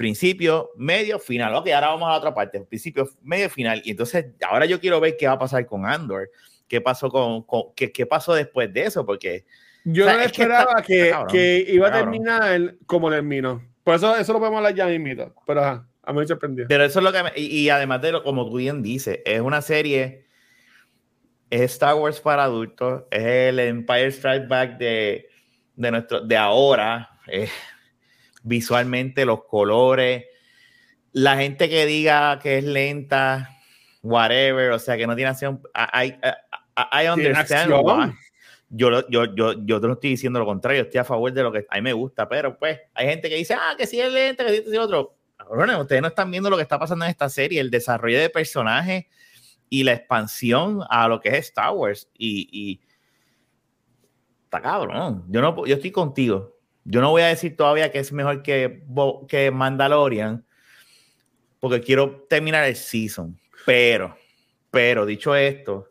principio, 0.00 0.70
medio, 0.76 1.18
final. 1.18 1.54
Ok, 1.54 1.68
ahora 1.68 1.88
vamos 1.88 2.08
a 2.08 2.12
la 2.12 2.16
otra 2.16 2.34
parte, 2.34 2.58
principio, 2.62 3.06
medio, 3.22 3.50
final. 3.50 3.82
Y 3.84 3.90
entonces, 3.90 4.28
ahora 4.48 4.64
yo 4.64 4.80
quiero 4.80 4.98
ver 4.98 5.16
qué 5.18 5.26
va 5.26 5.34
a 5.34 5.38
pasar 5.38 5.66
con 5.66 5.84
Andor, 5.84 6.30
qué 6.68 6.80
pasó 6.80 7.10
con, 7.10 7.44
qué, 7.74 7.92
qué, 7.92 8.06
pasó 8.06 8.32
después 8.32 8.72
de 8.72 8.84
eso, 8.84 9.04
porque... 9.04 9.44
Yo 9.84 10.06
no 10.06 10.18
esperaba 10.20 10.82
que, 10.82 11.14
que, 11.30 11.66
iba 11.68 11.88
a 11.88 11.92
terminar 11.92 12.76
como 12.86 13.10
terminó. 13.10 13.62
Por 13.84 13.94
eso, 13.94 14.16
eso 14.16 14.32
lo 14.32 14.38
podemos 14.38 14.58
hablar 14.58 14.74
ya 14.74 14.86
mismo, 14.86 15.34
pero 15.46 15.64
a 15.64 16.12
mí 16.12 16.18
me 16.18 16.26
sorprendió. 16.26 16.66
Pero 16.66 16.84
eso 16.84 17.00
es 17.00 17.04
lo 17.04 17.12
que... 17.12 17.38
y, 17.38 17.68
además 17.68 18.00
de 18.00 18.12
lo, 18.12 18.22
como 18.22 18.48
tú 18.48 18.56
bien 18.56 18.82
dices, 18.82 19.20
es 19.24 19.40
una 19.40 19.60
serie... 19.60 20.26
Es 21.50 21.72
Star 21.72 21.96
Wars 21.96 22.20
para 22.20 22.44
adultos, 22.44 23.02
es 23.10 23.22
el 23.22 23.58
Empire 23.58 24.06
Strike 24.06 24.46
Back 24.48 24.78
de, 24.78 25.28
de, 25.74 25.90
nuestro, 25.90 26.20
de 26.20 26.36
ahora 26.36 27.10
visualmente, 28.42 29.24
los 29.24 29.44
colores, 29.44 30.24
la 31.12 31.36
gente 31.36 31.68
que 31.68 31.86
diga 31.86 32.38
que 32.38 32.58
es 32.58 32.64
lenta, 32.64 33.58
whatever, 34.02 34.72
o 34.72 34.78
sea, 34.78 34.96
que 34.96 35.06
no 35.06 35.16
tiene 35.16 35.30
acción, 35.30 35.60
I, 35.74 36.14
I, 36.76 37.08
understand 37.08 37.70
Yo, 38.68 39.08
yo, 39.08 39.34
yo, 39.34 39.52
yo 39.64 39.80
te 39.80 39.86
lo 39.86 39.94
estoy 39.94 40.10
diciendo 40.10 40.38
lo 40.38 40.46
contrario, 40.46 40.82
estoy 40.82 40.98
a 40.98 41.04
favor 41.04 41.32
de 41.32 41.42
lo 41.42 41.52
que 41.52 41.66
a 41.68 41.76
mí 41.76 41.82
me 41.82 41.92
gusta, 41.92 42.28
pero 42.28 42.56
pues 42.56 42.78
hay 42.94 43.08
gente 43.08 43.28
que 43.28 43.36
dice, 43.36 43.54
ah, 43.54 43.74
que 43.76 43.86
sí 43.86 44.00
es 44.00 44.12
lenta, 44.12 44.44
que 44.44 44.62
sí 44.62 44.64
es 44.66 44.78
otro. 44.78 45.16
Bueno, 45.48 45.80
ustedes 45.80 46.02
no 46.02 46.08
están 46.08 46.30
viendo 46.30 46.50
lo 46.50 46.56
que 46.56 46.62
está 46.62 46.78
pasando 46.78 47.04
en 47.04 47.10
esta 47.10 47.28
serie, 47.28 47.60
el 47.60 47.70
desarrollo 47.70 48.20
de 48.20 48.30
personajes 48.30 49.06
y 49.68 49.82
la 49.84 49.92
expansión 49.92 50.82
a 50.88 51.08
lo 51.08 51.20
que 51.20 51.30
es 51.30 51.46
Star 51.46 51.72
Wars. 51.72 52.08
Y, 52.16 52.48
y 52.52 52.80
está 54.44 54.60
cabrón. 54.60 55.24
Yo, 55.28 55.40
no, 55.40 55.66
yo 55.66 55.74
estoy 55.74 55.90
contigo. 55.90 56.59
Yo 56.84 57.00
no 57.00 57.10
voy 57.10 57.22
a 57.22 57.26
decir 57.26 57.56
todavía 57.56 57.90
que 57.90 57.98
es 57.98 58.12
mejor 58.12 58.42
que, 58.42 58.82
que 59.28 59.50
Mandalorian, 59.50 60.44
porque 61.58 61.80
quiero 61.80 62.26
terminar 62.28 62.64
el 62.64 62.76
season. 62.76 63.38
Pero, 63.66 64.16
pero 64.70 65.04
dicho 65.04 65.34
esto, 65.36 65.90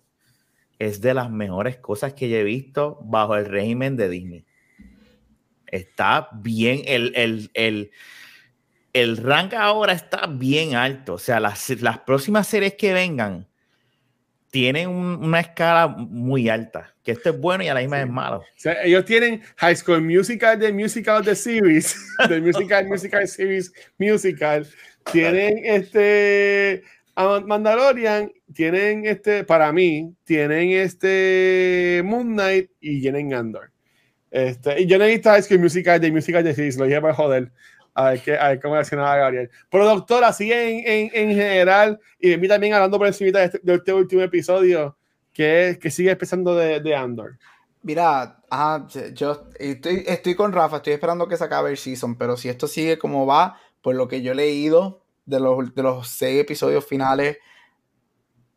es 0.79 1.01
de 1.01 1.13
las 1.13 1.29
mejores 1.29 1.77
cosas 1.77 2.13
que 2.13 2.29
yo 2.29 2.37
he 2.37 2.43
visto 2.43 2.99
bajo 3.03 3.35
el 3.35 3.45
régimen 3.45 3.95
de 3.97 4.09
Disney. 4.09 4.45
Está 5.67 6.29
bien, 6.33 6.81
el, 6.85 7.13
el, 7.15 7.51
el, 7.53 7.91
el 8.93 9.17
rank 9.17 9.53
ahora 9.53 9.93
está 9.93 10.25
bien 10.25 10.75
alto. 10.75 11.15
O 11.15 11.19
sea, 11.19 11.39
las, 11.39 11.69
las 11.81 11.99
próximas 11.99 12.47
series 12.47 12.73
que 12.73 12.93
vengan 12.93 13.48
tienen 14.51 14.89
una 14.89 15.39
escala 15.39 15.87
muy 15.87 16.49
alta, 16.49 16.93
que 17.03 17.11
esto 17.11 17.29
es 17.29 17.39
bueno 17.39 17.63
y 17.63 17.67
a 17.67 17.73
la 17.73 17.81
misma 17.81 18.01
es 18.01 18.09
malo. 18.09 18.43
ellos 18.83 19.05
tienen 19.05 19.41
High 19.57 19.75
School 19.75 20.01
Musical 20.01 20.59
de 20.59 20.73
Musical 20.73 21.23
de 21.23 21.35
Series, 21.35 21.95
de 22.29 22.41
Musical 22.41 22.87
Musical 22.87 23.27
Series 23.27 23.71
Musical, 23.97 24.67
tienen 25.11 25.61
este 25.63 26.83
Mandalorian, 27.15 28.31
tienen 28.53 29.05
este, 29.05 29.43
para 29.43 29.71
mí, 29.71 30.15
tienen 30.23 30.71
este 30.71 32.01
Moon 32.05 32.33
Knight 32.33 32.71
y 32.79 33.01
tienen 33.01 33.33
Andor. 33.33 33.71
Este, 34.31 34.81
y 34.81 34.85
yo 34.85 34.97
no 34.97 35.05
he 35.05 35.09
visto 35.09 35.29
High 35.29 35.43
School 35.43 35.59
Musical 35.59 35.99
de 35.99 36.11
Musical 36.11 36.43
de 36.43 36.53
Series, 36.53 36.77
lo 36.77 36.85
dije 36.85 37.01
para 37.01 37.13
joder. 37.13 37.51
A 37.99 38.11
ver, 38.11 38.21
qué, 38.21 38.37
a 38.37 38.47
ver 38.47 38.61
cómo 38.61 38.75
reaccionaba 38.75 39.17
Gabriel. 39.17 39.49
Pero 39.69 39.85
doctor, 39.85 40.23
así 40.23 40.49
en, 40.53 40.83
en, 40.85 41.11
en 41.13 41.35
general, 41.35 41.99
y 42.17 42.29
de 42.29 42.37
mí 42.37 42.47
también 42.47 42.73
hablando 42.73 42.97
por 42.97 43.07
encima 43.07 43.37
de 43.37 43.45
este, 43.45 43.59
de 43.61 43.75
este 43.75 43.91
último 43.91 44.21
episodio, 44.21 44.95
que, 45.33 45.77
que 45.81 45.91
sigue 45.91 46.11
empezando 46.11 46.55
de, 46.55 46.79
de 46.79 46.95
Andor. 46.95 47.37
Mira, 47.81 48.39
yo 49.13 49.47
estoy, 49.59 50.05
estoy 50.07 50.35
con 50.35 50.53
Rafa, 50.53 50.77
estoy 50.77 50.93
esperando 50.93 51.27
que 51.27 51.35
se 51.35 51.43
acabe 51.43 51.71
el 51.71 51.77
season, 51.77 52.17
pero 52.17 52.37
si 52.37 52.47
esto 52.47 52.67
sigue 52.67 52.97
como 52.97 53.25
va, 53.25 53.59
por 53.81 53.95
lo 53.95 54.07
que 54.07 54.21
yo 54.21 54.31
he 54.31 54.35
leído 54.35 55.01
de 55.25 55.41
los, 55.41 55.75
de 55.75 55.83
los 55.83 56.07
seis 56.07 56.39
episodios 56.39 56.85
finales, 56.85 57.37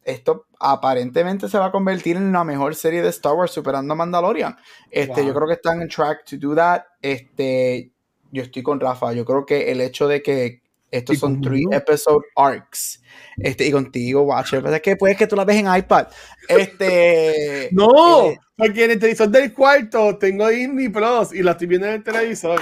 esto 0.04 0.46
aparentemente 0.60 1.48
se 1.48 1.58
va 1.58 1.66
a 1.66 1.72
convertir 1.72 2.16
en 2.16 2.32
la 2.32 2.44
mejor 2.44 2.76
serie 2.76 3.02
de 3.02 3.08
Star 3.08 3.34
Wars 3.34 3.50
superando 3.50 3.94
a 3.94 3.96
Mandalorian. 3.96 4.56
Este, 4.88 5.26
Yo 5.26 5.34
creo 5.34 5.48
que 5.48 5.54
están 5.54 5.82
en 5.82 5.88
track 5.88 6.24
to 6.24 6.36
do 6.38 6.54
that. 6.54 6.82
Este, 7.00 7.90
yo 8.32 8.42
estoy 8.42 8.62
con 8.62 8.80
Rafa. 8.80 9.12
Yo 9.12 9.24
creo 9.24 9.46
que 9.46 9.70
el 9.70 9.80
hecho 9.80 10.08
de 10.08 10.22
que 10.22 10.62
estos 10.90 11.18
son 11.18 11.40
three 11.40 11.64
episode 11.70 12.24
arcs. 12.36 13.02
Este, 13.38 13.66
y 13.66 13.70
contigo, 13.70 14.22
Watcher. 14.22 14.66
Es 14.66 14.82
que 14.82 14.96
puedes 14.96 15.16
que 15.16 15.26
tú 15.26 15.36
la 15.36 15.44
ves 15.44 15.56
en 15.56 15.74
iPad. 15.74 16.08
Este. 16.48 17.68
no, 17.72 18.26
eh, 18.26 18.38
porque 18.56 18.84
en 18.84 18.90
el 18.92 18.98
televisor 18.98 19.28
del 19.28 19.52
cuarto 19.52 20.18
tengo 20.18 20.48
Disney 20.48 20.88
Plus 20.88 21.32
y 21.32 21.42
la 21.42 21.52
estoy 21.52 21.66
viendo 21.66 21.86
en 21.86 21.94
el 21.94 22.02
televisor. 22.02 22.60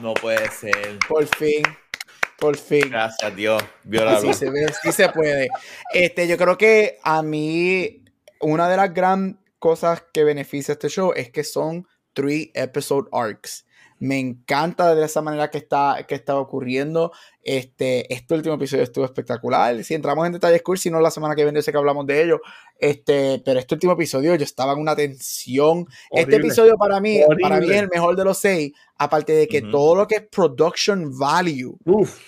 No 0.00 0.14
puede 0.14 0.48
ser. 0.50 0.98
Por 1.08 1.26
fin. 1.26 1.62
Por 2.38 2.56
fin. 2.56 2.90
Gracias, 2.90 3.36
Dios. 3.36 3.62
sí, 4.20 4.34
se 4.34 4.50
ve, 4.50 4.66
sí 4.82 4.92
se 4.92 5.08
puede. 5.08 5.48
Este, 5.92 6.28
yo 6.28 6.36
creo 6.36 6.58
que 6.58 6.98
a 7.02 7.22
mí, 7.22 8.04
una 8.40 8.68
de 8.68 8.76
las 8.76 8.92
gran 8.92 9.40
cosas 9.58 10.04
que 10.12 10.24
beneficia 10.24 10.72
este 10.72 10.88
show 10.88 11.12
es 11.14 11.30
que 11.30 11.42
son 11.42 11.86
three 12.12 12.52
episode 12.54 13.08
arcs. 13.12 13.64
Me 13.98 14.18
encanta 14.18 14.94
de 14.94 15.04
esa 15.04 15.22
manera 15.22 15.50
que 15.50 15.58
está, 15.58 16.04
que 16.06 16.14
está 16.14 16.36
ocurriendo. 16.36 17.12
Este, 17.42 18.12
este 18.12 18.34
último 18.34 18.54
episodio 18.54 18.82
estuvo 18.82 19.04
espectacular. 19.04 19.82
Si 19.84 19.94
entramos 19.94 20.26
en 20.26 20.32
detalles 20.32 20.62
cool, 20.62 20.78
si 20.78 20.90
no 20.90 21.00
la 21.00 21.10
semana 21.10 21.34
que 21.34 21.44
viene 21.44 21.62
sé 21.62 21.72
que 21.72 21.78
hablamos 21.78 22.06
de 22.06 22.22
ello. 22.22 22.40
Este, 22.78 23.40
pero 23.44 23.60
este 23.60 23.74
último 23.74 23.92
episodio 23.92 24.34
yo 24.34 24.44
estaba 24.44 24.72
en 24.72 24.80
una 24.80 24.96
tensión. 24.96 25.86
Este 26.10 26.36
episodio 26.36 26.76
para 26.76 27.00
mí, 27.00 27.20
para 27.40 27.60
mí 27.60 27.70
es 27.70 27.82
el 27.82 27.88
mejor 27.88 28.16
de 28.16 28.24
los 28.24 28.38
seis. 28.38 28.72
Aparte 28.96 29.32
de 29.32 29.48
que 29.48 29.60
todo 29.60 29.96
lo 29.96 30.06
que 30.06 30.16
es 30.16 30.22
production 30.22 31.16
value, 31.18 31.76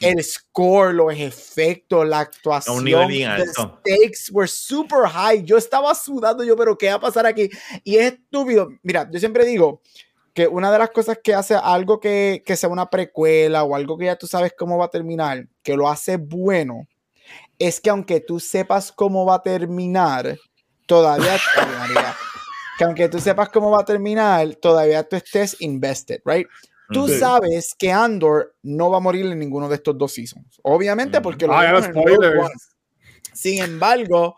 el 0.01 0.23
score, 0.25 0.95
los 0.95 1.15
efectos, 1.15 2.07
la 2.07 2.21
actuación, 2.21 2.85
los 2.85 3.49
stakes 3.49 4.33
were 4.33 4.49
super 4.49 5.09
high. 5.09 5.45
Yo 5.45 5.57
estaba 5.57 5.95
sudando 5.95 6.43
yo, 6.43 6.57
pero 6.57 6.77
¿qué 6.77 6.89
va 6.89 6.95
a 6.95 7.01
pasar 7.01 7.27
aquí? 7.27 7.49
Y 7.85 7.97
es 7.97 8.15
estúpido. 8.15 8.69
Mira, 8.83 9.09
yo 9.11 9.19
siempre 9.21 9.45
digo, 9.45 9.81
que 10.37 10.47
una 10.47 10.71
de 10.71 10.79
las 10.79 10.91
cosas 10.91 11.19
que 11.25 11.33
hace 11.33 11.55
algo 11.55 11.99
que, 11.99 12.43
sea 12.47 12.69
una 12.69 12.91
precuela 12.91 13.65
o 13.65 13.75
algo 13.75 13.97
que 13.97 14.05
ya 14.05 14.17
tú 14.17 14.27
sabes 14.27 14.53
cómo 14.57 14.77
va 14.77 14.85
a 14.85 14.91
terminar, 14.91 15.49
que 15.63 15.75
lo 15.75 15.89
hace 15.89 16.19
bueno, 16.19 16.87
es 17.59 17.81
que 17.81 17.89
aunque 17.89 18.21
tú 18.21 18.39
sepas 18.39 18.93
cómo 18.93 19.25
va 19.25 19.37
a 19.37 19.43
terminar, 19.43 20.39
todavía, 20.85 21.39
que 22.79 22.85
aunque 22.85 23.09
tú 23.09 23.19
sepas 23.19 23.49
cómo 23.49 23.71
va 23.71 23.81
a 23.81 23.85
terminar, 23.87 24.55
todavía 24.57 25.09
tú 25.09 25.17
estés 25.17 25.57
invested, 25.61 26.21
right? 26.27 26.47
Tú 26.91 27.09
sabes 27.09 27.75
que 27.77 27.91
Andor 27.91 28.55
no 28.63 28.91
va 28.91 28.99
a 28.99 29.01
morir 29.01 29.25
en 29.25 29.39
ninguno 29.39 29.71
de 29.71 29.77
estos 29.77 29.97
dos 29.97 30.13
seasons. 30.13 30.61
Obviamente, 30.63 31.23
porque 31.23 31.47
lo 31.47 31.55
ah, 31.55 31.83
Sin 33.33 33.63
embargo, 33.63 34.37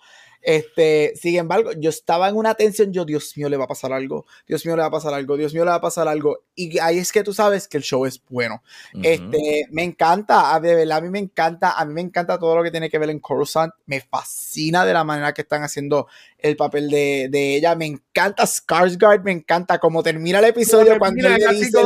este, 0.48 1.12
sin 1.14 1.36
embargo, 1.36 1.72
yo 1.76 1.90
estaba 1.90 2.26
en 2.26 2.34
una 2.34 2.54
tensión, 2.54 2.90
yo, 2.90 3.04
Dios 3.04 3.36
mío, 3.36 3.50
le 3.50 3.58
va 3.58 3.64
a 3.64 3.68
pasar 3.68 3.92
algo, 3.92 4.24
Dios 4.46 4.64
mío, 4.64 4.76
le 4.76 4.80
va 4.80 4.88
a 4.88 4.90
pasar 4.90 5.12
algo, 5.12 5.36
Dios 5.36 5.52
mío, 5.52 5.62
le 5.62 5.72
va 5.72 5.76
a 5.76 5.80
pasar 5.82 6.08
algo. 6.08 6.38
Y 6.54 6.78
ahí 6.78 6.96
es 6.96 7.12
que 7.12 7.22
tú 7.22 7.34
sabes 7.34 7.68
que 7.68 7.76
el 7.76 7.82
show 7.82 8.06
es 8.06 8.22
bueno. 8.30 8.62
Este, 9.02 9.66
me 9.70 9.82
encanta, 9.82 10.58
de 10.58 10.74
verdad, 10.74 10.96
a 10.96 11.00
mí 11.02 11.10
me 11.10 11.18
encanta, 11.18 11.72
a 11.72 11.84
mí 11.84 11.92
me 11.92 12.00
encanta 12.00 12.38
todo 12.38 12.56
lo 12.56 12.62
que 12.62 12.70
tiene 12.70 12.88
que 12.88 12.96
ver 12.96 13.10
en 13.10 13.18
Coruscant, 13.18 13.74
me 13.84 14.00
fascina 14.00 14.86
de 14.86 14.94
la 14.94 15.04
manera 15.04 15.34
que 15.34 15.42
están 15.42 15.64
haciendo 15.64 16.06
el 16.38 16.56
papel 16.56 16.88
de, 16.88 17.28
de 17.30 17.56
ella, 17.56 17.74
me 17.74 17.84
encanta 17.84 18.44
Skarsgård, 18.44 19.22
me 19.24 19.32
encanta 19.32 19.78
cómo 19.78 20.02
termina 20.02 20.38
el 20.38 20.46
episodio 20.46 20.98
cuando 20.98 21.28
ella 21.28 21.50
dice, 21.50 21.78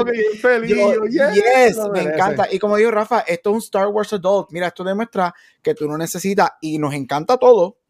yes, 1.11 1.79
me 1.93 2.03
encanta. 2.03 2.47
Y 2.49 2.61
como 2.61 2.77
dijo 2.77 2.93
Rafa, 2.93 3.25
esto 3.27 3.51
es 3.51 3.55
un 3.55 3.59
Star 3.59 3.89
Wars 3.89 4.13
Adult, 4.13 4.53
mira, 4.53 4.69
esto 4.69 4.85
demuestra 4.85 5.35
que 5.61 5.75
tú 5.75 5.89
no 5.89 5.99
necesitas, 5.99 6.51
y 6.61 6.79
nos 6.79 6.95
encanta 6.95 7.39
todo, 7.39 7.82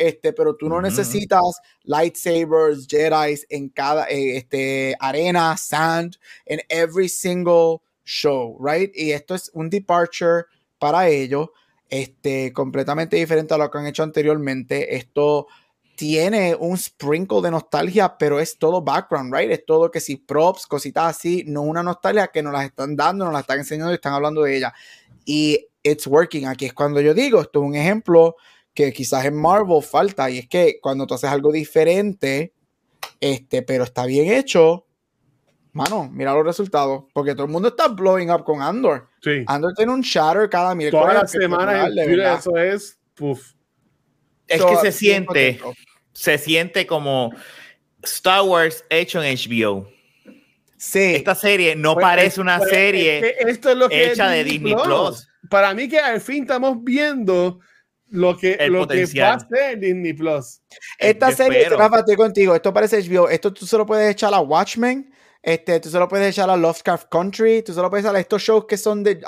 este, 0.00 0.32
pero 0.32 0.56
tú 0.56 0.66
no 0.68 0.80
necesitas 0.80 1.60
lightsabers, 1.82 2.86
Jedi 2.88 3.38
en 3.50 3.68
cada 3.68 4.06
eh, 4.06 4.38
este, 4.38 4.96
arena, 4.98 5.56
sand, 5.58 6.16
en 6.46 6.60
every 6.70 7.06
single 7.06 7.82
show, 8.02 8.56
right? 8.58 8.90
Y 8.94 9.12
esto 9.12 9.34
es 9.34 9.50
un 9.52 9.68
departure 9.68 10.44
para 10.78 11.06
ellos, 11.08 11.50
este, 11.90 12.50
completamente 12.54 13.16
diferente 13.16 13.52
a 13.52 13.58
lo 13.58 13.70
que 13.70 13.76
han 13.76 13.86
hecho 13.86 14.02
anteriormente. 14.02 14.96
Esto 14.96 15.48
tiene 15.96 16.54
un 16.54 16.78
sprinkle 16.78 17.42
de 17.42 17.50
nostalgia, 17.50 18.16
pero 18.16 18.40
es 18.40 18.56
todo 18.56 18.80
background, 18.80 19.34
right? 19.34 19.50
Es 19.50 19.66
todo 19.66 19.90
que 19.90 20.00
si 20.00 20.16
props, 20.16 20.66
cositas 20.66 21.14
así, 21.14 21.44
no 21.46 21.60
una 21.60 21.82
nostalgia 21.82 22.28
que 22.28 22.42
nos 22.42 22.54
las 22.54 22.64
están 22.64 22.96
dando, 22.96 23.26
nos 23.26 23.34
las 23.34 23.42
están 23.42 23.58
enseñando 23.58 23.92
y 23.92 23.96
están 23.96 24.14
hablando 24.14 24.44
de 24.44 24.56
ella. 24.56 24.72
Y 25.26 25.66
it's 25.82 26.06
working. 26.06 26.46
Aquí 26.46 26.64
es 26.64 26.72
cuando 26.72 27.02
yo 27.02 27.12
digo, 27.12 27.42
esto 27.42 27.60
es 27.60 27.68
un 27.68 27.74
ejemplo 27.74 28.36
que 28.84 28.92
quizás 28.92 29.24
en 29.24 29.36
Marvel 29.36 29.82
falta, 29.82 30.30
y 30.30 30.38
es 30.38 30.48
que 30.48 30.78
cuando 30.80 31.06
tú 31.06 31.14
haces 31.14 31.30
algo 31.30 31.52
diferente, 31.52 32.52
Este, 33.20 33.62
pero 33.62 33.84
está 33.84 34.06
bien 34.06 34.32
hecho. 34.32 34.86
Mano, 35.72 36.08
mira 36.10 36.32
los 36.32 36.44
resultados. 36.44 37.04
Porque 37.12 37.34
todo 37.34 37.44
el 37.44 37.52
mundo 37.52 37.68
está 37.68 37.88
blowing 37.88 38.30
up 38.30 38.44
con 38.44 38.62
Andor. 38.62 39.08
Sí. 39.22 39.44
Andor 39.46 39.74
tiene 39.74 39.92
un 39.92 40.00
shatter 40.00 40.48
cada 40.48 40.74
miércoles. 40.74 41.06
Toda 41.06 41.22
la 41.22 41.28
semana 41.28 41.88
eso 42.34 42.56
es. 42.56 42.98
Puff. 43.14 43.52
Es 44.48 44.64
que 44.64 44.76
se 44.76 44.92
siente. 44.92 45.60
Se 46.12 46.38
siente 46.38 46.86
como 46.86 47.30
Star 48.02 48.42
Wars 48.42 48.84
hecho 48.88 49.22
en 49.22 49.36
HBO. 49.36 49.88
Sí. 50.76 51.14
Esta 51.16 51.34
serie 51.34 51.76
no 51.76 51.92
pues, 51.92 52.04
parece 52.04 52.40
una 52.40 52.56
pues, 52.56 52.70
serie 52.70 53.36
esto 53.40 53.70
es 53.70 53.76
lo 53.76 53.88
que 53.88 54.12
hecha 54.12 54.30
de 54.30 54.44
Disney 54.44 54.74
Plus. 54.82 55.28
Para 55.50 55.74
mí 55.74 55.88
que 55.88 55.98
al 55.98 56.22
fin 56.22 56.44
estamos 56.44 56.82
viendo 56.82 57.60
lo 58.10 58.36
que, 58.36 58.56
lo 58.68 58.86
que 58.86 59.04
va 59.20 59.34
a 59.34 59.40
ser 59.40 59.78
Disney 59.78 60.12
Plus. 60.12 60.60
Esta 60.98 61.32
serie, 61.32 61.68
Rafa, 61.68 62.00
estoy 62.00 62.16
contigo. 62.16 62.54
Esto 62.54 62.72
parece 62.72 63.02
HBO. 63.02 63.28
Esto 63.28 63.52
tú 63.52 63.66
solo 63.66 63.86
puedes 63.86 64.10
echar 64.10 64.34
a 64.34 64.40
Watchmen. 64.40 65.12
Este, 65.42 65.80
tú 65.80 65.88
solo 65.88 66.06
puedes 66.06 66.28
echar 66.28 66.50
a 66.50 66.56
Lovecraft 66.56 67.08
Country. 67.10 67.62
Tú 67.62 67.72
solo 67.72 67.88
puedes 67.88 68.04
echar 68.04 68.16
a 68.16 68.20
estos 68.20 68.42
shows 68.42 68.66
que 68.66 68.76
son 68.76 69.02
de 69.02 69.20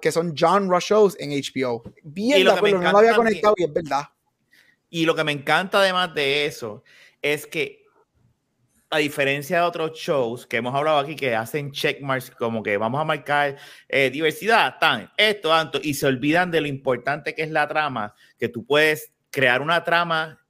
que 0.00 0.12
son 0.12 0.34
genre 0.36 0.78
shows 0.80 1.16
en 1.18 1.30
HBO. 1.30 1.82
Bien, 2.02 2.44
de 2.44 2.50
acuerdo, 2.50 2.82
no 2.82 2.92
lo 2.92 2.98
había 2.98 3.14
conectado 3.14 3.54
y 3.56 3.64
es 3.64 3.72
verdad. 3.72 4.02
Y 4.90 5.06
lo 5.06 5.14
que 5.14 5.24
me 5.24 5.32
encanta 5.32 5.78
además 5.78 6.14
de 6.14 6.46
eso 6.46 6.84
es 7.22 7.46
que 7.46 7.85
a 8.90 8.98
diferencia 8.98 9.58
de 9.58 9.62
otros 9.62 9.98
shows 9.98 10.46
que 10.46 10.58
hemos 10.58 10.74
hablado 10.74 10.98
aquí 10.98 11.16
que 11.16 11.34
hacen 11.34 11.72
checkmarks 11.72 12.30
como 12.30 12.62
que 12.62 12.76
vamos 12.76 13.00
a 13.00 13.04
marcar 13.04 13.56
eh, 13.88 14.10
diversidad, 14.10 14.78
tan, 14.78 15.10
esto, 15.16 15.48
tanto, 15.48 15.80
y 15.82 15.94
se 15.94 16.06
olvidan 16.06 16.50
de 16.50 16.60
lo 16.60 16.68
importante 16.68 17.34
que 17.34 17.42
es 17.42 17.50
la 17.50 17.66
trama, 17.66 18.14
que 18.38 18.48
tú 18.48 18.64
puedes 18.64 19.12
crear 19.30 19.60
una 19.60 19.82
trama, 19.82 20.40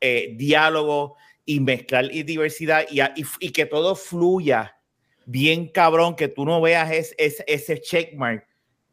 eh, 0.00 0.34
diálogo 0.36 1.16
y 1.44 1.60
mezclar 1.60 2.06
y 2.10 2.22
diversidad 2.22 2.86
y, 2.90 3.00
y, 3.40 3.50
que 3.50 3.66
todo 3.66 3.94
fluya 3.94 4.76
bien 5.26 5.68
cabrón, 5.68 6.16
que 6.16 6.28
tú 6.28 6.44
no 6.44 6.60
veas 6.60 6.90
ese, 6.90 7.44
ese 7.46 7.80
checkmark. 7.80 8.46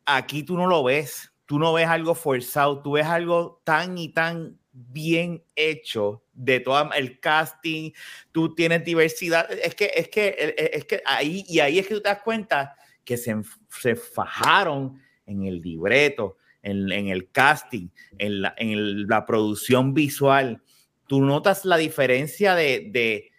Aquí 0.06 0.44
tú 0.44 0.58
no 0.58 0.68
lo 0.68 0.84
ves, 0.84 1.31
tú 1.52 1.60
no 1.60 1.74
ves 1.74 1.88
algo 1.90 2.16
forzado, 2.16 2.82
tú 2.82 2.94
ves 2.94 3.06
algo 3.06 3.62
tan 3.66 3.98
y 3.98 4.08
tan 4.08 4.58
bien 4.72 5.44
hecho 5.54 6.24
de 6.32 6.62
todo 6.62 6.94
el 6.94 7.20
casting, 7.20 7.92
tú 8.32 8.56
tienes 8.56 8.86
diversidad, 8.86 9.52
es 9.52 9.76
que, 9.76 9.92
es 9.94 10.08
que, 10.08 10.28
e, 10.28 10.56
e, 10.58 10.72
es 10.76 10.86
que 10.86 11.04
ahí, 11.06 11.44
y 11.50 11.60
ahí 11.60 11.78
es 11.78 11.88
que 11.90 11.96
tú 11.96 12.00
te 12.00 12.08
das 12.08 12.22
cuenta 12.22 12.78
que 13.04 13.18
se, 13.18 13.36
se 13.70 13.98
fajaron 13.98 14.98
en 15.26 15.44
el 15.44 15.60
libreto, 15.60 16.38
en, 16.64 16.90
en 16.90 17.10
el 17.10 17.30
casting, 17.32 17.90
en 18.18 18.44
la, 18.44 18.54
en 18.56 19.06
la, 19.10 19.26
producción 19.26 19.94
visual. 19.94 20.62
Tú 21.06 21.20
notas 21.20 21.66
la 21.66 21.76
diferencia 21.76 22.56
de, 22.56 22.88
de 22.92 23.30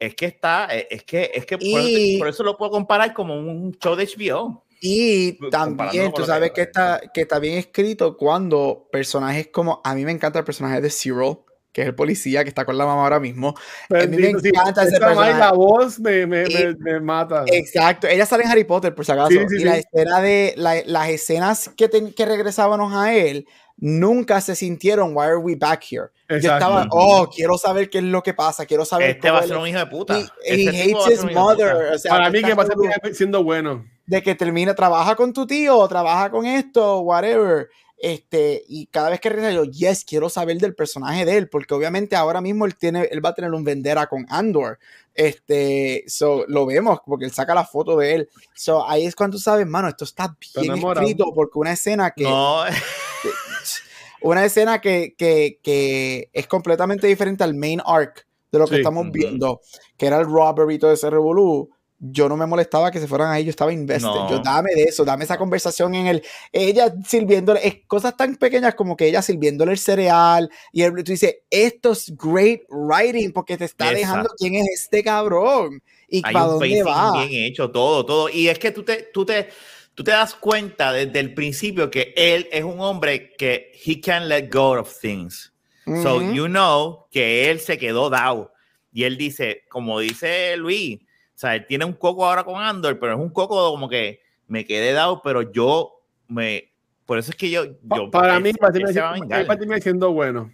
es 0.00 0.16
que 0.16 0.26
está, 0.26 0.66
e, 0.68 0.88
es 0.90 1.04
que, 1.04 1.30
es 1.32 1.46
que 1.46 1.58
por, 1.58 1.80
eso, 1.80 2.18
por, 2.18 2.28
eso, 2.28 2.42
lo 2.42 2.56
puedo 2.56 2.72
comparar 2.72 3.14
como 3.14 3.36
un 3.36 3.72
show 3.78 3.94
de 3.94 4.08
HBO. 4.08 4.64
Y 4.84 5.38
también 5.50 6.12
tú 6.12 6.24
sabes 6.24 6.50
que, 6.50 6.62
está, 6.62 7.00
que 7.14 7.20
está 7.20 7.38
bien 7.38 7.56
escrito 7.56 8.16
cuando 8.16 8.88
personajes 8.90 9.46
como, 9.46 9.80
a 9.84 9.94
mí 9.94 10.04
me 10.04 10.10
encanta 10.10 10.40
el 10.40 10.44
personaje 10.44 10.80
de 10.80 10.90
Cyril, 10.90 11.38
que 11.72 11.82
es 11.82 11.86
el 11.86 11.94
policía 11.94 12.42
que 12.42 12.48
está 12.48 12.64
con 12.64 12.76
la 12.76 12.84
mamá 12.84 13.04
ahora 13.04 13.20
mismo. 13.20 13.54
a 13.88 14.06
mí 14.06 14.16
me 14.16 14.30
encanta 14.30 14.82
ese 14.82 14.98
personaje. 14.98 15.38
La 15.38 15.52
voz 15.52 16.00
me, 16.00 16.26
me, 16.26 16.44
me, 16.80 16.98
mata. 16.98 17.44
Exacto, 17.46 18.08
ella 18.08 18.26
sale 18.26 18.42
en 18.42 18.50
Harry 18.50 18.64
Potter, 18.64 18.92
por 18.92 19.04
si 19.06 19.12
acaso. 19.12 19.30
y 19.32 19.62
la 19.62 19.76
escena 19.76 20.20
de 20.20 20.54
las 20.56 21.08
escenas 21.10 21.70
que, 21.76 21.88
que 21.88 22.26
regresábamos 22.26 22.92
a 22.92 23.14
él 23.14 23.46
nunca 23.76 24.40
se 24.40 24.56
sintieron 24.56 25.16
why 25.16 25.24
are 25.24 25.36
we 25.36 25.54
back 25.56 25.82
here 25.90 26.10
yo 26.28 26.52
estaba 26.52 26.86
oh 26.90 27.28
quiero 27.34 27.56
saber 27.56 27.88
qué 27.88 27.98
es 27.98 28.04
lo 28.04 28.22
que 28.22 28.34
pasa 28.34 28.66
quiero 28.66 28.84
saber 28.84 29.10
este 29.10 29.30
va 29.30 29.38
a 29.40 29.42
ser 29.42 29.56
un 29.56 29.66
hijo 29.66 29.78
de 29.78 29.86
puta 29.86 30.20
y 30.20 30.24
he 30.44 30.64
este 30.68 30.94
hates 30.94 31.24
his 31.24 31.34
mother 31.34 31.98
para 32.08 32.30
mí 32.30 32.42
que 32.42 32.54
va 32.54 32.62
a 32.62 32.66
ser 32.66 33.14
siendo 33.14 33.42
bueno 33.42 33.84
de 34.06 34.22
que 34.22 34.34
termina, 34.34 34.74
trabaja 34.74 35.16
con 35.16 35.32
tu 35.32 35.46
tío, 35.46 35.86
trabaja 35.88 36.30
con 36.30 36.46
esto, 36.46 37.00
whatever. 37.00 37.68
Este, 38.02 38.64
y 38.66 38.86
cada 38.86 39.10
vez 39.10 39.20
que 39.20 39.28
regresa 39.28 39.52
yo, 39.52 39.64
yes, 39.64 40.04
quiero 40.04 40.28
saber 40.28 40.58
del 40.58 40.74
personaje 40.74 41.24
de 41.24 41.36
él, 41.36 41.48
porque 41.48 41.72
obviamente 41.72 42.16
ahora 42.16 42.40
mismo 42.40 42.66
él 42.66 42.74
tiene, 42.74 43.04
él 43.04 43.24
va 43.24 43.28
a 43.28 43.34
tener 43.34 43.52
un 43.52 43.62
vendera 43.62 44.08
con 44.08 44.26
Andor. 44.28 44.80
Este, 45.14 46.02
so, 46.08 46.44
lo 46.48 46.66
vemos, 46.66 46.98
porque 47.06 47.26
él 47.26 47.30
saca 47.30 47.54
la 47.54 47.64
foto 47.64 47.96
de 47.96 48.14
él. 48.14 48.28
So, 48.54 48.88
ahí 48.88 49.06
es 49.06 49.14
cuando 49.14 49.36
tú 49.36 49.40
sabes, 49.40 49.68
mano, 49.68 49.86
esto 49.86 50.04
está 50.04 50.36
bien 50.60 50.76
escrito, 50.76 51.32
porque 51.32 51.60
una 51.60 51.72
escena 51.72 52.10
que. 52.10 52.24
una 54.22 54.44
escena 54.44 54.80
que, 54.80 55.14
que, 55.16 55.60
que, 55.62 56.28
es 56.32 56.48
completamente 56.48 57.06
diferente 57.06 57.44
al 57.44 57.54
main 57.54 57.80
arc 57.86 58.26
de 58.50 58.58
lo 58.58 58.66
que 58.66 58.78
estamos 58.78 59.12
viendo, 59.12 59.60
que 59.96 60.06
era 60.06 60.18
el 60.18 60.26
robbery 60.26 60.76
de 60.76 60.94
ese 60.94 61.08
revolú 61.08 61.70
yo 62.04 62.28
no 62.28 62.36
me 62.36 62.46
molestaba 62.46 62.90
que 62.90 62.98
se 62.98 63.06
fueran 63.06 63.30
ahí, 63.30 63.44
yo 63.44 63.50
estaba 63.50 63.72
invested. 63.72 64.08
Yo 64.28 64.40
dame 64.40 64.74
de 64.74 64.82
eso, 64.82 65.04
dame 65.04 65.22
esa 65.22 65.38
conversación 65.38 65.94
en 65.94 66.08
el. 66.08 66.22
Ella 66.50 66.92
sirviéndole, 67.06 67.64
es 67.64 67.76
cosas 67.86 68.16
tan 68.16 68.34
pequeñas 68.34 68.74
como 68.74 68.96
que 68.96 69.06
ella 69.06 69.22
sirviéndole 69.22 69.70
el 69.70 69.78
cereal 69.78 70.50
y 70.72 70.82
él, 70.82 70.92
tú 71.04 71.12
dices, 71.12 71.36
esto 71.48 71.92
es 71.92 72.12
great 72.16 72.62
writing 72.68 73.30
porque 73.32 73.56
te 73.56 73.66
está 73.66 73.92
dejando 73.92 74.30
quién 74.36 74.56
es 74.56 74.66
este 74.74 75.04
cabrón 75.04 75.80
y 76.08 76.22
para 76.22 76.46
dónde 76.46 76.82
va. 76.82 77.24
Bien 77.24 77.44
hecho, 77.44 77.70
todo, 77.70 78.04
todo. 78.04 78.28
Y 78.28 78.48
es 78.48 78.58
que 78.58 78.72
tú 78.72 78.82
te, 78.82 79.10
tú 79.14 79.24
te, 79.24 79.50
tú 79.94 80.02
te 80.02 80.10
das 80.10 80.34
cuenta 80.34 80.92
desde 80.92 81.20
el 81.20 81.34
principio 81.34 81.88
que 81.88 82.12
él 82.16 82.48
es 82.50 82.64
un 82.64 82.80
hombre 82.80 83.32
que 83.38 83.70
he 83.84 84.00
can 84.00 84.28
let 84.28 84.48
go 84.50 84.76
of 84.76 84.92
things. 85.00 85.52
So 85.84 86.20
you 86.20 86.46
know 86.46 87.06
que 87.12 87.48
él 87.48 87.60
se 87.60 87.78
quedó 87.78 88.10
down. 88.10 88.48
Y 88.92 89.04
él 89.04 89.16
dice, 89.16 89.62
como 89.68 90.00
dice 90.00 90.56
Luis, 90.56 90.98
o 91.34 91.38
sea, 91.38 91.54
él 91.54 91.66
tiene 91.66 91.84
un 91.84 91.94
coco 91.94 92.26
ahora 92.26 92.44
con 92.44 92.62
Andor, 92.62 92.98
pero 92.98 93.14
es 93.14 93.18
un 93.18 93.30
coco 93.30 93.70
como 93.70 93.88
que 93.88 94.20
me 94.46 94.64
quedé 94.64 94.92
dado, 94.92 95.22
pero 95.22 95.52
yo 95.52 96.02
me. 96.28 96.72
Por 97.06 97.18
eso 97.18 97.30
es 97.30 97.36
que 97.36 97.50
yo. 97.50 97.64
para 98.10 98.38
mí, 98.38 98.52
para 98.52 98.72
terminar 98.72 99.82
siendo 99.82 100.12
bueno. 100.12 100.50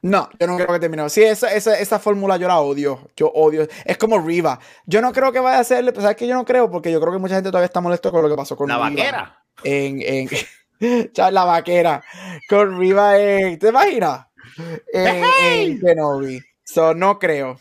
No, 0.00 0.28
yo 0.38 0.46
no 0.46 0.56
creo 0.56 0.68
que 0.68 0.78
termine. 0.78 1.08
Sí, 1.10 1.22
esa, 1.24 1.52
esa, 1.52 1.78
esa, 1.78 1.98
fórmula 1.98 2.36
yo 2.36 2.46
la 2.46 2.60
odio. 2.60 3.08
Yo 3.16 3.28
odio. 3.28 3.66
Es 3.84 3.98
como 3.98 4.20
Riva. 4.20 4.60
Yo 4.86 5.02
no 5.02 5.12
creo 5.12 5.32
que 5.32 5.40
vaya 5.40 5.58
a 5.58 5.64
ser. 5.64 5.92
¿Sabes 6.00 6.16
que 6.16 6.26
yo 6.26 6.34
no 6.34 6.44
creo? 6.44 6.70
Porque 6.70 6.92
yo 6.92 7.00
creo 7.00 7.12
que 7.12 7.18
mucha 7.18 7.34
gente 7.34 7.50
todavía 7.50 7.66
está 7.66 7.80
molesto 7.80 8.12
con 8.12 8.22
lo 8.22 8.28
que 8.28 8.36
pasó 8.36 8.56
con 8.56 8.68
la 8.68 8.76
vaquera. 8.76 9.44
En, 9.64 10.00
en, 10.00 10.28
la 11.32 11.44
vaquera. 11.44 12.04
Con 12.48 12.78
Riva 12.78 13.18
en. 13.18 13.58
¿Te 13.58 13.68
imaginas? 13.68 14.26
En, 14.92 15.24
en 15.42 15.80
Kenobi. 15.80 16.40
So, 16.62 16.94
no 16.94 17.18
creo. 17.18 17.58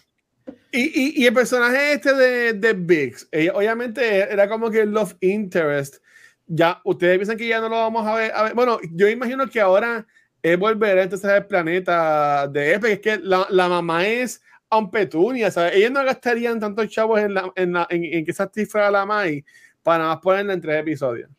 Y, 0.72 1.22
y, 1.22 1.26
el 1.26 1.34
personaje 1.34 1.94
este 1.94 2.14
de, 2.14 2.54
de 2.54 2.74
Biggs, 2.74 3.28
obviamente 3.54 4.20
era 4.32 4.50
como 4.50 4.70
que 4.70 4.86
love 4.86 5.16
interest. 5.22 5.98
Ya, 6.46 6.82
ustedes 6.84 7.18
piensan 7.18 7.38
que 7.38 7.48
ya 7.48 7.60
no 7.60 7.70
lo 7.70 7.78
vamos 7.78 8.06
a 8.06 8.16
ver. 8.16 8.32
Bueno, 8.54 8.80
yo 8.92 9.08
imagino 9.08 9.48
que 9.50 9.62
ahora 9.62 10.06
él 10.42 10.58
volverá 10.58 11.04
entonces 11.04 11.30
al 11.30 11.48
planeta 11.48 12.48
de 12.48 12.74
Epic. 12.74 12.92
Es 12.92 13.00
que 13.00 13.18
la, 13.18 13.48
la 13.50 13.68
mamá 13.68 14.08
es 14.08 14.42
un 14.72 14.92
petunia, 14.92 15.52
¿sabes? 15.52 15.76
Ellos 15.76 15.92
no 15.92 16.04
gastarían 16.04 16.60
tantos 16.60 16.90
chavos 16.90 17.20
en, 17.20 17.34
la, 17.34 17.52
en, 17.56 17.74
la, 17.74 17.88
en, 17.90 18.04
en 18.04 18.26
que 18.26 18.34
a 18.80 18.92
la 18.92 19.06
Mai 19.06 19.44
para 19.84 20.08
más 20.08 20.18
ponerla 20.20 20.54
en 20.54 20.62
tres 20.62 20.82
episodios. 20.82 21.30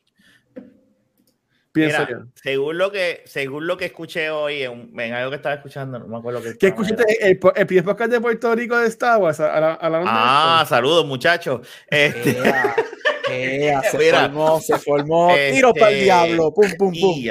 Según 2.35 2.79
lo 2.79 2.91
que 2.91 3.23
según 3.27 3.66
lo 3.66 3.77
que 3.77 3.87
escuché 3.87 4.31
hoy 4.31 4.62
en, 4.62 5.12
algo 5.12 5.31
que 5.31 5.37
estaba 5.37 5.55
escuchando, 5.55 5.99
no 5.99 6.09
me 6.09 6.19
acuerdo 6.19 6.43
que. 6.43 6.57
¿Qué 6.57 6.69
escuchaste? 6.69 7.05
El, 7.21 7.39
el, 7.57 7.85
podcast 7.85 8.11
de 8.11 8.21
Puerto 8.21 8.55
Rico 8.55 8.77
de 8.79 8.89
Star 8.89 9.19
Wars. 9.19 9.39
ah, 9.41 10.64
saludos, 10.69 11.07
muchachos. 11.07 11.66
Este... 11.89 12.41
se 13.29 14.11
formó, 14.12 14.61
se 14.61 14.79
formó. 14.79 15.35
Tiro 15.53 15.73
para 15.75 15.91
el 15.91 15.95
este, 15.95 16.05
diablo. 16.05 16.53
Pum, 16.55 16.71
pum, 16.79 16.93
pum. 16.99 17.25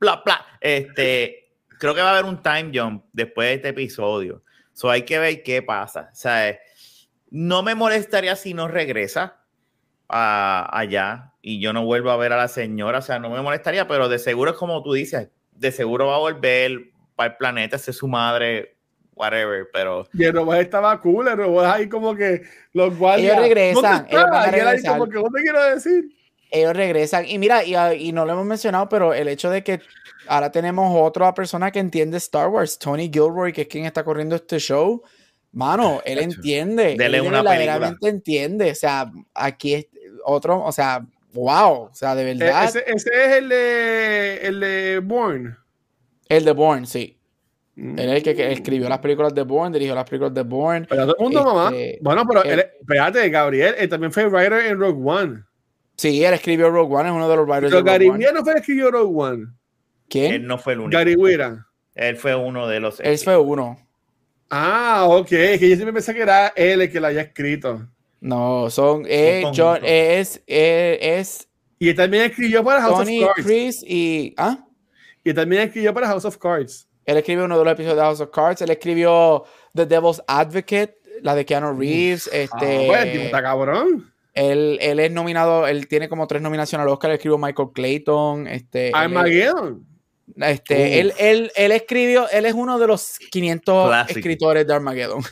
Bla, 0.00 0.22
bla. 0.24 0.46
Este, 0.60 1.52
creo 1.78 1.94
que 1.94 2.02
va 2.02 2.10
a 2.10 2.12
haber 2.18 2.24
un 2.24 2.42
time 2.42 2.70
jump 2.74 3.04
después 3.12 3.48
de 3.48 3.54
este 3.54 3.68
episodio. 3.68 4.42
So 4.72 4.90
hay 4.90 5.02
que 5.02 5.18
ver 5.18 5.42
qué 5.42 5.62
pasa. 5.62 6.10
O 6.12 6.16
sea, 6.16 6.58
no 7.30 7.62
me 7.62 7.74
molestaría 7.74 8.36
si 8.36 8.54
no 8.54 8.68
regresa 8.68 9.43
a, 10.16 10.68
allá 10.70 11.32
y 11.42 11.60
yo 11.60 11.72
no 11.72 11.84
vuelvo 11.84 12.10
a 12.10 12.16
ver 12.16 12.32
a 12.32 12.36
la 12.36 12.46
señora, 12.46 13.00
o 13.00 13.02
sea, 13.02 13.18
no 13.18 13.30
me 13.30 13.42
molestaría, 13.42 13.88
pero 13.88 14.08
de 14.08 14.20
seguro 14.20 14.52
es 14.52 14.56
como 14.56 14.80
tú 14.80 14.92
dices, 14.92 15.28
de 15.50 15.72
seguro 15.72 16.06
va 16.06 16.14
a 16.14 16.20
volver 16.20 16.92
para 17.16 17.32
el 17.32 17.36
planeta, 17.36 17.78
ser 17.78 17.94
su 17.94 18.06
madre, 18.06 18.76
whatever, 19.16 19.68
pero... 19.72 20.06
Y 20.12 20.22
el 20.22 20.32
robot 20.32 20.58
estaba 20.58 21.00
cool, 21.00 21.26
el 21.26 21.36
robot 21.36 21.64
ahí 21.64 21.88
como 21.88 22.14
que 22.14 22.42
los 22.72 22.96
guardias... 22.96 23.32
Ellos 23.32 23.42
regresan, 23.42 24.06
ellos 24.08 24.24
van 24.30 24.48
a 24.48 24.50
regresar. 24.52 24.98
Como 24.98 25.10
que, 25.10 25.18
¿Qué 25.18 25.24
te 25.34 25.42
quiero 25.42 25.64
decir? 25.64 26.04
Ellos 26.48 26.76
regresan, 26.76 27.24
y 27.26 27.38
mira, 27.38 27.64
y, 27.64 27.74
y, 28.08 28.12
no 28.12 28.24
lo 28.24 28.34
hemos 28.34 28.46
mencionado, 28.46 28.88
pero 28.88 29.12
el 29.14 29.26
hecho 29.26 29.50
de 29.50 29.64
que 29.64 29.80
ahora 30.28 30.52
tenemos 30.52 30.96
otra 30.96 31.34
persona 31.34 31.72
que 31.72 31.80
entiende 31.80 32.18
Star 32.18 32.46
Wars, 32.46 32.78
Tony 32.78 33.10
Gilroy, 33.12 33.52
que 33.52 33.62
es 33.62 33.68
quien 33.68 33.84
está 33.84 34.04
corriendo 34.04 34.36
este 34.36 34.60
show, 34.60 35.02
mano, 35.50 36.00
él 36.04 36.18
entiende, 36.18 36.92
él 36.92 37.22
verdaderamente 37.22 38.08
entiende, 38.08 38.70
o 38.70 38.74
sea, 38.74 39.10
aquí 39.34 39.74
es 39.74 39.86
otro, 40.24 40.62
o 40.62 40.72
sea, 40.72 41.06
wow, 41.32 41.84
o 41.84 41.90
sea, 41.92 42.14
de 42.14 42.30
e, 42.30 42.34
verdad. 42.34 42.64
Ese, 42.64 42.84
ese 42.86 43.10
es 43.10 43.32
el 43.36 43.48
de, 43.48 44.36
el 44.42 44.60
de 44.60 45.00
Born. 45.02 45.56
El 46.28 46.44
de 46.44 46.52
Born, 46.52 46.86
sí. 46.86 47.18
Mm. 47.76 47.98
Él 47.98 48.08
es 48.10 48.26
el 48.26 48.36
que, 48.36 48.52
escribió 48.52 48.88
las 48.88 49.00
películas 49.00 49.34
de 49.34 49.42
Bourne, 49.42 49.72
dirigió 49.72 49.94
las 49.94 50.04
películas 50.04 50.32
de 50.32 50.42
Bourne. 50.42 50.86
Pero 50.88 51.06
todo 51.06 51.16
el 51.18 51.22
mundo, 51.22 51.44
mamá. 51.44 51.76
Este, 51.76 51.98
bueno, 52.02 52.24
pero 52.26 52.44
él, 52.44 52.64
espérate, 52.80 53.28
Gabriel, 53.30 53.74
él 53.78 53.88
también 53.88 54.12
fue 54.12 54.26
writer 54.26 54.66
en 54.66 54.78
Rogue 54.78 55.00
One. 55.02 55.42
Sí, 55.96 56.24
él 56.24 56.34
escribió 56.34 56.70
Rogue 56.70 56.94
One, 56.94 57.08
es 57.08 57.14
uno 57.14 57.28
de 57.28 57.36
los 57.36 57.46
writers 57.46 57.72
pero 57.72 57.82
de 57.82 57.90
Gary 57.90 58.08
Rogue 58.08 58.26
One. 58.26 58.32
no 58.32 58.44
fue 58.44 58.52
el 58.52 58.56
que 58.56 58.60
escribió 58.60 58.90
Rogue 58.90 59.14
One. 59.14 59.46
¿Quién? 60.08 60.34
Él 60.34 60.46
no 60.46 60.58
fue 60.58 60.74
el 60.74 60.80
único. 60.80 60.98
Gary 60.98 61.16
Wira. 61.16 61.66
Él 61.94 62.16
fue 62.16 62.34
uno 62.34 62.66
de 62.66 62.80
los. 62.80 63.00
Él 63.00 63.18
fue 63.18 63.36
uno. 63.36 63.78
Ah, 64.50 65.04
ok. 65.08 65.32
Es 65.32 65.60
que 65.60 65.68
yo 65.68 65.76
siempre 65.76 65.92
pensé 65.92 66.14
que 66.14 66.22
era 66.22 66.48
él 66.56 66.82
el 66.82 66.90
que 66.90 67.00
lo 67.00 67.06
haya 67.06 67.22
escrito. 67.22 67.88
No, 68.24 68.70
son. 68.70 69.04
Eh, 69.06 69.44
John, 69.54 69.80
es, 69.82 70.42
eh, 70.46 70.98
es. 70.98 71.46
Y 71.78 71.90
él 71.90 71.94
también 71.94 72.24
escribió 72.24 72.64
para 72.64 72.80
House 72.80 73.00
of 73.00 73.06
Cards. 73.06 73.44
Chris 73.46 73.84
y. 73.86 74.34
¿Ah? 74.38 74.64
Y 75.22 75.34
también 75.34 75.60
escribió 75.60 75.92
para 75.92 76.06
House 76.06 76.24
of 76.24 76.38
Cards. 76.38 76.88
Él 77.04 77.18
escribió 77.18 77.44
uno 77.44 77.58
de 77.58 77.64
los 77.64 77.72
episodios 77.74 77.96
de 77.96 78.02
House 78.02 78.20
of 78.22 78.30
Cards. 78.30 78.62
Él 78.62 78.70
escribió 78.70 79.44
The 79.74 79.84
Devil's 79.84 80.22
Advocate, 80.26 80.96
la 81.20 81.34
de 81.34 81.44
Keanu 81.44 81.78
Reeves. 81.78 82.30
Ah, 82.32 82.36
este, 82.36 82.86
pues, 82.86 83.04
está 83.14 83.42
cabrón. 83.42 84.10
Él, 84.32 84.78
él, 84.80 85.00
es 85.00 85.10
nominado, 85.12 85.66
él 85.66 85.86
tiene 85.86 86.08
como 86.08 86.26
tres 86.26 86.40
nominaciones 86.40 86.82
al 86.86 86.88
Oscar. 86.88 87.10
Él 87.10 87.16
escribió 87.16 87.36
Michael 87.36 87.68
Clayton. 87.74 88.46
Este, 88.46 88.90
Armageddon. 88.94 89.86
Este, 90.36 90.98
él, 90.98 91.12
él, 91.18 91.52
él, 91.54 91.72
escribió, 91.72 92.26
él 92.30 92.46
es 92.46 92.54
uno 92.54 92.78
de 92.78 92.86
los 92.86 93.18
500 93.30 94.08
escritores 94.08 94.66
de 94.66 94.72
Armageddon. 94.72 95.22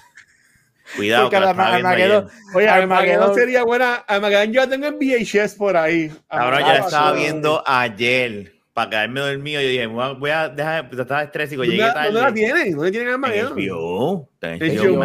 Cuidado. 0.96 1.30
Porque 1.30 1.36
Armageddon, 1.36 2.28
oye, 2.54 2.68
Armageddon, 2.68 3.34
sería 3.34 3.64
buena. 3.64 3.94
Armageddon 4.06 4.52
yo 4.52 4.68
tengo 4.68 4.86
en 4.86 4.98
VHS 4.98 5.54
por 5.54 5.76
ahí. 5.76 6.10
Ahora 6.28 6.60
ya 6.60 6.76
estaba 6.76 7.12
viendo 7.12 7.62
ayer 7.66 8.52
para 8.72 8.88
caerme 8.88 9.20
dormido, 9.20 9.60
yo 9.60 9.68
dije, 9.68 9.86
voy 9.86 10.30
a 10.30 10.48
dejar, 10.48 10.88
pues, 10.88 11.00
estaba 11.00 11.22
estrésico, 11.24 11.62
llegué 11.62 11.82
tarde. 11.82 12.06
¿Dónde 12.06 12.20
la 12.22 12.32
tienen? 12.32 12.74
¿Dónde 12.74 12.90
tienen 12.90 13.12
Armageddon? 13.12 13.52
HBO. 13.54 14.28
HBO 14.40 15.04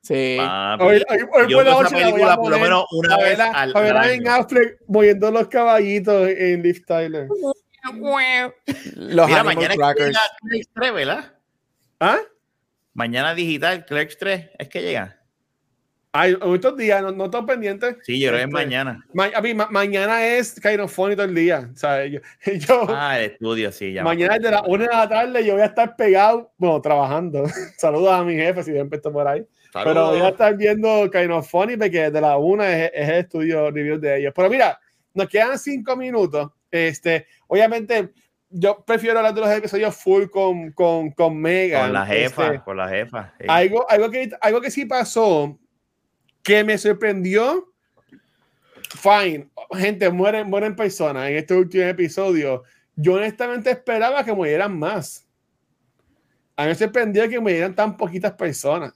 Sí. 0.00 0.38
Hoy, 0.78 1.02
hoy, 1.08 1.46
yo 1.48 1.60
esa 1.62 1.90
película 1.90 2.36
por 2.36 2.50
lo 2.50 2.58
menos 2.58 2.84
una 2.92 3.16
vez 3.16 3.38
al, 3.40 3.76
a 3.76 3.80
ver 3.80 3.96
en 4.12 4.28
Affleck 4.28 4.78
moviendo 4.86 5.30
los 5.30 5.48
caballitos 5.48 6.28
en 6.28 6.62
Liv 6.62 6.84
Tyler. 6.86 7.26
los 8.94 9.26
Mira, 9.28 9.44
mañana 9.44 9.74
Crackers. 9.74 10.16
es 10.52 10.68
que 10.80 10.90
¿verdad? 10.90 11.32
¿Ah? 12.00 12.20
Mañana 12.94 13.34
digital, 13.34 13.84
Clerks 13.84 14.16
3, 14.18 14.50
es 14.56 14.68
que 14.68 14.80
llega. 14.80 15.20
Hay 16.12 16.36
estos 16.54 16.76
días, 16.76 17.02
no, 17.02 17.10
no 17.10 17.24
estoy 17.24 17.44
pendiente. 17.44 17.96
Sí, 18.04 18.20
yo 18.20 18.28
creo 18.28 18.38
que 18.38 18.42
es 18.42 18.48
este, 18.48 18.52
mañana. 18.52 19.04
a 19.34 19.40
mí, 19.40 19.52
mañana 19.52 20.24
es 20.24 20.54
funny 20.86 21.16
todo 21.16 21.26
el 21.26 21.34
día. 21.34 21.70
Yo, 22.60 22.86
ah, 22.88 23.18
el 23.18 23.32
estudio, 23.32 23.72
sí. 23.72 23.92
Ya 23.92 24.04
mañana 24.04 24.38
de 24.38 24.48
la 24.48 24.62
una 24.62 24.84
de 24.84 24.94
la 24.94 25.08
tarde 25.08 25.44
yo 25.44 25.54
voy 25.54 25.62
a 25.62 25.66
estar 25.66 25.96
pegado, 25.96 26.52
bueno, 26.56 26.80
trabajando. 26.80 27.44
Saludos 27.78 28.12
a 28.12 28.22
mi 28.22 28.36
jefe 28.36 28.62
si 28.62 28.70
siempre 28.70 28.98
estoy 28.98 29.12
por 29.12 29.26
ahí. 29.26 29.44
Pero 29.72 30.10
voy 30.10 30.20
a 30.20 30.28
estar 30.28 30.56
viendo 30.56 31.10
funny 31.42 31.76
porque 31.76 32.12
de 32.12 32.20
la 32.20 32.36
una 32.36 32.70
es, 32.70 32.92
es 32.94 33.08
el 33.08 33.14
estudio 33.16 33.72
review 33.72 33.98
de 33.98 34.20
ellos. 34.20 34.32
Pero 34.36 34.48
mira, 34.48 34.78
nos 35.14 35.28
quedan 35.28 35.58
cinco 35.58 35.96
minutos. 35.96 36.48
Este, 36.70 37.26
obviamente, 37.48 38.10
yo 38.56 38.84
prefiero 38.84 39.18
hablar 39.18 39.34
de 39.34 39.40
los 39.40 39.50
episodios 39.50 39.96
full 39.96 40.26
con, 40.26 40.70
con, 40.70 41.10
con 41.10 41.36
Mega. 41.36 41.82
Con 41.82 41.92
la 41.92 42.06
jefa, 42.06 42.46
este, 42.46 42.64
con 42.64 42.76
la 42.76 42.88
jefa. 42.88 43.34
Algo, 43.48 43.90
algo, 43.90 44.10
que, 44.10 44.30
algo 44.40 44.60
que 44.60 44.70
sí 44.70 44.86
pasó 44.86 45.58
que 46.42 46.62
me 46.62 46.78
sorprendió. 46.78 47.72
Fine, 48.90 49.48
gente, 49.72 50.08
mueren, 50.08 50.48
mueren 50.48 50.76
personas 50.76 51.28
en 51.28 51.36
este 51.36 51.54
último 51.54 51.82
episodio. 51.82 52.62
Yo 52.94 53.14
honestamente 53.14 53.72
esperaba 53.72 54.24
que 54.24 54.32
murieran 54.32 54.78
más. 54.78 55.26
A 56.54 56.62
mí 56.62 56.68
me 56.68 56.74
sorprendió 56.76 57.28
que 57.28 57.40
murieran 57.40 57.74
tan 57.74 57.96
poquitas 57.96 58.32
personas. 58.34 58.92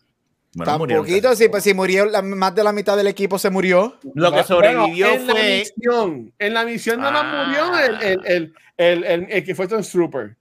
tan 0.65 0.79
poquitos, 0.79 1.37
sí, 1.37 1.49
pues 1.49 1.65
si 1.65 1.75
murió, 1.75 2.07
más 2.23 2.55
de 2.55 2.63
la 2.63 2.71
mitad 2.71 2.97
del 2.97 3.09
equipo 3.09 3.41
se 3.41 3.51
murió. 3.51 3.99
Lo 4.15 4.31
que 4.31 4.45
sobrevivió 4.45 5.09
en 5.09 5.27
fue. 5.27 5.35
La 5.35 5.59
misión, 5.59 6.35
en 6.39 6.55
la 6.55 6.65
misión 6.65 7.01
no 7.01 7.11
murió 7.11 7.77
el, 7.81 8.03
el, 8.03 8.27
el, 8.27 8.55
el, 8.79 9.05
el 9.05 9.45
que 9.45 9.55
fue 9.55 9.69
Tom 9.69 9.83
Trooper 9.83 10.37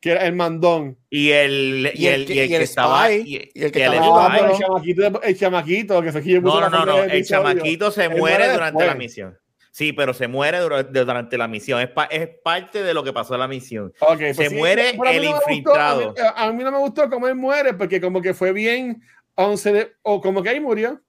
que 0.00 0.12
era 0.12 0.26
el 0.26 0.34
mandón. 0.34 0.96
Y 1.10 1.30
el, 1.30 1.90
y, 1.94 2.06
el, 2.06 2.30
y 2.30 2.38
el, 2.38 2.48
que 2.48 2.62
estaba 2.62 3.04
ahí. 3.04 3.50
Y 3.54 3.64
el 3.64 3.72
que 3.72 3.84
estaba 3.84 4.38
el, 4.38 4.56
chamaquito, 4.56 5.22
el 5.22 5.38
chamaquito, 5.38 6.02
que 6.02 6.12
fue 6.12 6.22
que 6.22 6.40
No, 6.40 6.60
no, 6.60 6.70
no, 6.70 6.86
no. 6.86 7.02
el 7.02 7.24
chamaquito 7.24 7.90
se 7.90 8.08
muere 8.08 8.52
durante 8.52 8.86
la 8.86 8.94
misión. 8.94 9.38
Sí, 9.70 9.92
pero 9.92 10.12
se 10.12 10.26
muere 10.26 10.58
durante 10.58 11.38
la 11.38 11.46
misión. 11.46 11.80
Es, 11.80 11.90
es 12.10 12.28
parte 12.42 12.82
de 12.82 12.94
lo 12.94 13.04
que 13.04 13.12
pasó 13.12 13.34
en 13.34 13.40
la 13.40 13.48
misión. 13.48 13.92
Okay, 14.00 14.34
se 14.34 14.46
pues 14.46 14.52
muere 14.52 14.90
el 14.90 15.24
infiltrado. 15.24 16.14
a, 16.34 16.52
mí, 16.52 16.64
no 16.64 16.72
me 16.72 16.78
gustó 16.78 17.08
cómo 17.08 17.28
él 17.28 17.36
muere, 17.36 17.74
porque 17.74 18.00
como 18.00 18.20
que 18.20 18.34
fue 18.34 18.52
bien, 18.52 19.02
o 19.34 20.20
como 20.20 20.42
que 20.42 20.48
ahí 20.48 20.60
murió. 20.60 21.00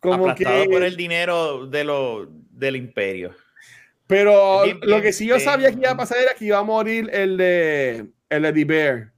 Como 0.00 0.30
Aplastado 0.30 0.64
que, 0.64 0.70
por 0.70 0.82
el 0.82 0.96
dinero 0.96 1.66
de 1.66 1.84
lo, 1.84 2.26
del 2.50 2.76
imperio. 2.76 3.34
Pero 4.10 4.66
lo 4.82 5.00
que 5.00 5.12
sí 5.12 5.24
yo 5.24 5.38
sabía 5.38 5.70
que 5.70 5.78
iba 5.78 5.92
a 5.92 5.96
pasar 5.96 6.18
era 6.18 6.34
que 6.34 6.46
iba 6.46 6.58
a 6.58 6.64
morir 6.64 7.08
el 7.12 7.36
de 7.36 8.06
el 8.28 8.44
Eddie 8.44 8.64
Bear. 8.64 9.12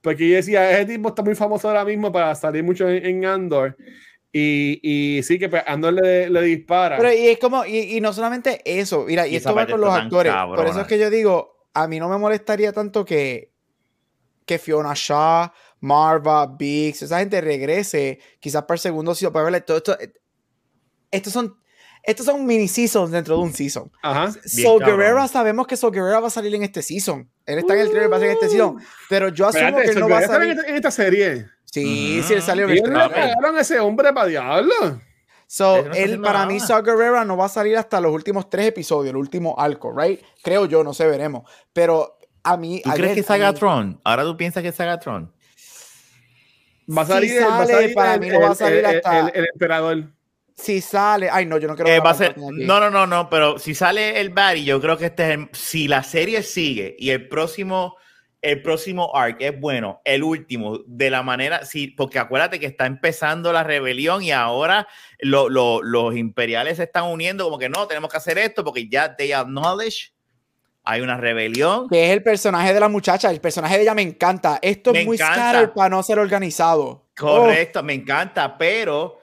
Porque 0.00 0.28
yo 0.28 0.36
decía, 0.36 0.70
ese 0.70 0.92
tipo 0.92 1.08
está 1.08 1.24
muy 1.24 1.34
famoso 1.34 1.66
ahora 1.66 1.84
mismo 1.84 2.12
para 2.12 2.32
salir 2.36 2.62
mucho 2.62 2.88
en, 2.88 3.24
Andor. 3.24 3.76
Y, 4.32 4.78
y, 4.80 5.24
sí 5.24 5.40
que 5.40 5.48
pues, 5.48 5.64
Andor 5.66 5.94
le, 5.94 6.30
le, 6.30 6.42
dispara. 6.42 6.98
Pero 6.98 7.12
y 7.12 7.26
es 7.26 7.38
como, 7.40 7.66
y, 7.66 7.96
y 7.96 8.00
no 8.00 8.12
solamente 8.12 8.62
eso, 8.64 9.06
mira, 9.06 9.26
y, 9.26 9.34
esto 9.34 9.52
va 9.52 9.66
con 9.66 9.80
los 9.80 9.92
actores. 9.92 10.32
Por 10.54 10.64
eso 10.68 10.82
es 10.82 10.86
que 10.86 11.00
yo 11.00 11.10
digo, 11.10 11.66
a 11.74 11.88
mí 11.88 11.98
no 11.98 12.08
me 12.08 12.18
molestaría 12.18 12.72
tanto 12.72 13.04
que, 13.04 13.50
que 14.44 14.60
Fiona 14.60 14.92
Shaw, 14.94 15.50
Marva, 15.80 16.46
Biggs, 16.46 17.02
esa 17.02 17.18
gente 17.18 17.40
regrese, 17.40 18.20
quizás 18.38 18.62
para 18.62 18.76
el 18.76 18.80
segundo 18.80 19.16
sitio, 19.16 19.32
para 19.32 19.46
verle 19.46 19.62
todo 19.62 19.78
esto. 19.78 19.98
Estos 21.10 21.32
son 21.32 21.56
estos 22.06 22.26
son 22.26 22.46
mini 22.46 22.68
seasons 22.68 23.10
dentro 23.10 23.36
de 23.36 23.42
un 23.42 23.52
season. 23.52 23.90
Ajá. 24.00 24.32
So 24.44 24.78
Guerrero, 24.78 25.26
sabemos 25.26 25.66
que 25.66 25.76
So 25.76 25.90
Guerrero 25.90 26.22
va 26.22 26.28
a 26.28 26.30
salir 26.30 26.54
en 26.54 26.62
este 26.62 26.80
season. 26.80 27.28
Él 27.44 27.58
está 27.58 27.74
en 27.74 27.80
el 27.80 27.90
trailer, 27.90 28.12
va 28.12 28.16
a 28.16 28.20
salir 28.20 28.30
en 28.30 28.36
este 28.42 28.48
season. 28.48 28.78
Pero 29.08 29.28
yo 29.28 29.48
asumo 29.48 29.78
que 29.78 29.88
él 29.88 29.98
no 29.98 30.08
va 30.08 30.18
a 30.18 30.26
salir. 30.26 30.56
en 30.66 30.76
esta 30.76 30.90
serie. 30.90 31.46
Sí, 31.64 32.22
sí, 32.22 32.34
él 32.34 32.42
salió 32.42 32.64
en 32.64 32.70
el 32.70 32.82
trailer. 32.82 33.10
a 33.12 33.60
ese 33.60 33.80
hombre 33.80 34.12
para 34.12 34.28
diablo? 34.28 35.00
So, 35.48 35.92
él, 35.92 36.20
para 36.20 36.46
mí, 36.46 36.58
Saw 36.58 36.82
Guerrero 36.82 37.24
no 37.24 37.36
va 37.36 37.46
a 37.46 37.48
salir 37.48 37.76
hasta 37.76 38.00
los 38.00 38.12
últimos 38.12 38.50
tres 38.50 38.66
episodios, 38.66 39.10
el 39.10 39.16
último 39.16 39.54
arco, 39.58 39.92
right? 39.96 40.20
Creo 40.42 40.66
yo, 40.66 40.82
no 40.82 40.92
sé, 40.92 41.06
veremos. 41.06 41.48
Pero 41.72 42.18
a 42.42 42.56
mí. 42.56 42.82
¿Tú 42.82 42.90
crees 42.90 43.14
que 43.14 43.22
salga 43.22 43.52
Tron? 43.52 44.00
Ahora 44.04 44.24
tú 44.24 44.36
piensas 44.36 44.62
que 44.62 44.72
salga 44.72 44.98
Tron. 44.98 45.32
Va 46.96 47.02
a 47.02 47.06
salir, 47.06 47.42
va 47.42 47.62
a 47.62 47.66
salir 47.66 47.94
para 47.94 48.18
mí 48.18 48.28
no 48.28 48.40
va 48.40 48.50
a 48.50 48.54
salir 48.54 48.86
hasta. 48.86 49.28
el 49.28 49.46
emperador 49.52 50.15
si 50.56 50.80
sale, 50.80 51.28
ay 51.30 51.44
no, 51.44 51.58
yo 51.58 51.68
no 51.68 51.76
quiero. 51.76 51.90
Eh, 51.90 52.00
va 52.00 52.10
a 52.10 52.14
ser, 52.14 52.36
no, 52.38 52.80
no, 52.80 52.90
no, 52.90 53.06
no, 53.06 53.28
pero 53.28 53.58
si 53.58 53.74
sale 53.74 54.20
el 54.20 54.30
Barry, 54.30 54.64
yo 54.64 54.80
creo 54.80 54.96
que 54.96 55.06
este 55.06 55.34
es 55.34 55.40
si 55.52 55.86
la 55.86 56.02
serie 56.02 56.42
sigue 56.42 56.96
y 56.98 57.10
el 57.10 57.28
próximo, 57.28 57.96
el 58.40 58.62
próximo 58.62 59.14
arc 59.14 59.36
es 59.40 59.60
bueno, 59.60 60.00
el 60.04 60.22
último, 60.22 60.78
de 60.86 61.10
la 61.10 61.22
manera, 61.22 61.66
sí, 61.66 61.88
porque 61.88 62.18
acuérdate 62.18 62.58
que 62.58 62.66
está 62.66 62.86
empezando 62.86 63.52
la 63.52 63.64
rebelión 63.64 64.22
y 64.22 64.32
ahora 64.32 64.88
los 65.20 66.16
imperiales 66.16 66.78
se 66.78 66.84
están 66.84 67.04
uniendo 67.04 67.44
como 67.44 67.58
que 67.58 67.68
no, 67.68 67.86
tenemos 67.86 68.10
que 68.10 68.16
hacer 68.16 68.38
esto 68.38 68.64
porque 68.64 68.88
ya 68.88 69.14
they 69.14 69.32
acknowledge 69.32 70.14
hay 70.88 71.00
una 71.00 71.16
rebelión. 71.16 71.88
Que 71.88 72.06
es 72.06 72.12
el 72.12 72.22
personaje 72.22 72.72
de 72.72 72.80
la 72.80 72.88
muchacha, 72.88 73.30
el 73.30 73.40
personaje 73.40 73.76
de 73.76 73.82
ella 73.82 73.94
me 73.94 74.02
encanta. 74.02 74.60
Esto 74.62 74.94
es 74.94 75.04
muy 75.04 75.18
caro 75.18 75.74
para 75.74 75.88
no 75.88 76.02
ser 76.02 76.20
organizado. 76.20 77.08
Correcto, 77.16 77.82
me 77.82 77.94
encanta, 77.94 78.56
pero 78.56 79.15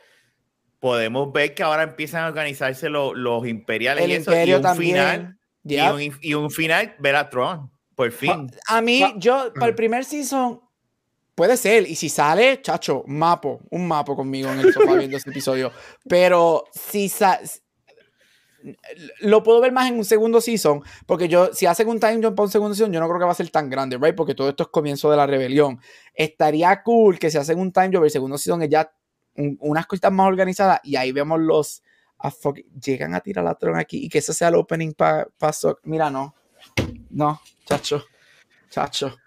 podemos 0.84 1.32
ver 1.32 1.56
que 1.56 1.64
ahora 1.64 1.84
empiezan 1.84 2.26
a 2.26 2.28
organizarse 2.28 2.90
los 2.90 3.48
imperiales 3.48 4.06
y 4.06 4.12
eso, 4.12 4.34
y 4.34 4.52
un 4.52 4.76
final 4.76 5.38
y, 5.64 6.34
un, 6.34 6.52
final 6.52 6.94
ver 7.00 7.16
a 7.16 7.30
Tron 7.30 7.72
por 7.96 8.12
fin. 8.12 8.52
a 8.68 8.82
mí 8.82 9.02
yo 9.16 9.54
para 9.54 9.68
el 9.68 9.76
primer 9.76 10.04
season 10.04 10.60
puede 11.36 11.56
ser 11.56 11.90
y 11.90 11.96
si 11.96 12.10
sale 12.10 12.62
chacho 12.62 13.06
mapo 13.08 13.62
un 13.70 13.88
mapo 13.88 14.14
conmigo 14.14 14.52
en 14.52 14.60
el 14.60 14.74
sofá 14.74 14.94
viendo 14.98 15.16
este 15.16 15.30
episodio. 15.30 15.72
Pero 16.10 16.66
si 16.74 17.10
lo 19.22 19.42
puedo 19.42 19.62
ver 19.62 19.72
más 19.72 19.90
en 19.90 19.98
un 19.98 20.04
segundo 20.04 20.42
season, 20.42 20.84
porque 21.06 21.30
yo, 21.30 21.54
si 21.54 21.66
hacen 21.66 21.88
un 21.88 22.02
time 22.02 22.20
jump 22.22 22.36
para 22.36 22.48
un 22.48 22.52
segundo 22.52 22.76
season, 22.76 22.92
yo 22.92 23.00
no 23.00 23.08
creo 23.08 23.20
que 23.20 23.26
va 23.26 23.32
a 23.32 23.36
ser 23.36 23.50
tan 23.52 23.70
grande, 23.70 23.98
right? 23.98 24.16
Porque 24.16 24.36
todo 24.36 24.50
esto 24.50 24.64
es 24.64 24.70
comienzo 24.70 25.10
de 25.10 25.16
la 25.16 25.26
rebelión. 25.26 25.80
Estaría 26.14 26.84
cool 26.84 27.20
que 27.20 27.32
si 27.32 27.38
hacen 27.38 27.58
un 27.58 27.72
time 27.72 27.90
jump, 27.94 28.04
el 28.04 28.12
segundo 28.12 28.38
season 28.38 28.64
es 28.64 28.70
ya 28.70 28.92
unas 29.36 29.86
cositas 29.88 30.12
más 30.12 30.28
organizadas 30.28 30.80
y 30.84 30.96
ahí 30.96 31.12
vemos 31.12 31.40
los 31.40 31.84
llegan 32.82 33.14
a 33.16 33.20
tirar 33.20 33.44
la 33.44 33.56
tron 33.56 33.78
aquí 33.78 34.06
y 34.06 34.10
que 34.10 34.20
ese 34.20 34.34
sea 34.34 34.48
el 34.48 34.56
opening 34.56 34.94
para 34.94 35.28
pa 35.38 35.52
mira 35.84 36.10
no. 36.10 36.34
No 37.10 37.42
chacho. 37.66 38.06
Chacho. 38.70 39.18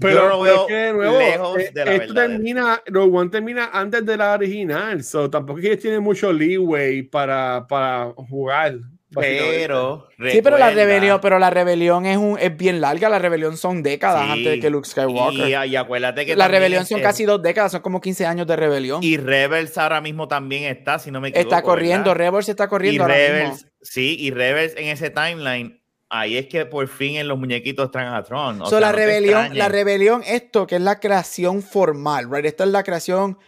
Pero 0.00 0.28
no 0.28 0.40
veo 0.42 0.66
que 0.66 0.92
nuevo, 0.92 1.18
lejos 1.18 1.58
eh, 1.58 1.70
de 1.74 1.84
la 1.84 1.94
esto 1.94 2.14
termina 2.14 2.82
Rogue 2.86 3.18
One 3.18 3.30
termina 3.30 3.70
antes 3.72 4.04
de 4.04 4.16
la 4.16 4.32
original 4.32 5.02
so 5.02 5.28
tampoco 5.28 5.58
es 5.58 5.70
que 5.70 5.76
tiene 5.76 5.98
mucho 5.98 6.32
leeway 6.32 7.02
para, 7.02 7.66
para 7.66 8.12
jugar 8.12 8.78
Pero 9.14 10.06
sí, 10.30 10.40
pero 10.42 10.58
la 10.58 10.70
rebelión, 10.70 11.18
pero 11.22 11.38
la 11.38 11.48
rebelión 11.48 12.04
es 12.04 12.18
un 12.18 12.38
es 12.38 12.54
bien 12.54 12.80
larga. 12.80 13.08
La 13.08 13.18
rebelión 13.18 13.56
son 13.56 13.82
décadas 13.82 14.30
antes 14.30 14.44
de 14.44 14.60
que 14.60 14.68
Luke 14.68 14.86
Skywalker. 14.86 15.66
Y, 15.66 15.76
acuérdate 15.76 16.26
que 16.26 16.36
la 16.36 16.48
rebelión 16.48 16.84
son 16.84 17.00
casi 17.00 17.24
dos 17.24 17.42
décadas, 17.42 17.72
son 17.72 17.80
como 17.80 18.00
15 18.00 18.26
años 18.26 18.46
de 18.46 18.56
rebelión. 18.56 19.02
Y 19.02 19.16
Rebels 19.16 19.78
ahora 19.78 20.00
mismo 20.00 20.28
también 20.28 20.64
está, 20.64 20.98
si 20.98 21.10
no 21.10 21.20
me 21.20 21.28
equivoco. 21.28 21.48
Está 21.48 21.62
corriendo, 21.62 22.12
Rebels 22.12 22.48
está 22.48 22.68
corriendo. 22.68 23.04
Y 23.04 23.06
Rebels, 23.06 23.66
sí, 23.80 24.16
y 24.18 24.30
Rebels 24.30 24.74
en 24.76 24.88
ese 24.88 25.10
timeline. 25.10 25.80
Ahí 26.10 26.38
es 26.38 26.46
que 26.46 26.64
por 26.64 26.88
fin 26.88 27.16
en 27.16 27.28
los 27.28 27.38
muñequitos 27.38 27.90
traen 27.90 28.08
a 28.08 28.22
Tron. 28.22 28.62
O 28.62 28.80
la 28.80 28.92
rebelión, 28.92 29.56
la 29.56 29.68
rebelión, 29.68 30.22
esto 30.26 30.66
que 30.66 30.76
es 30.76 30.80
la 30.80 31.00
creación 31.00 31.62
formal, 31.62 32.30
right? 32.30 32.46
Esta 32.46 32.64
es 32.64 32.70
la 32.70 32.82
creación 32.82 33.38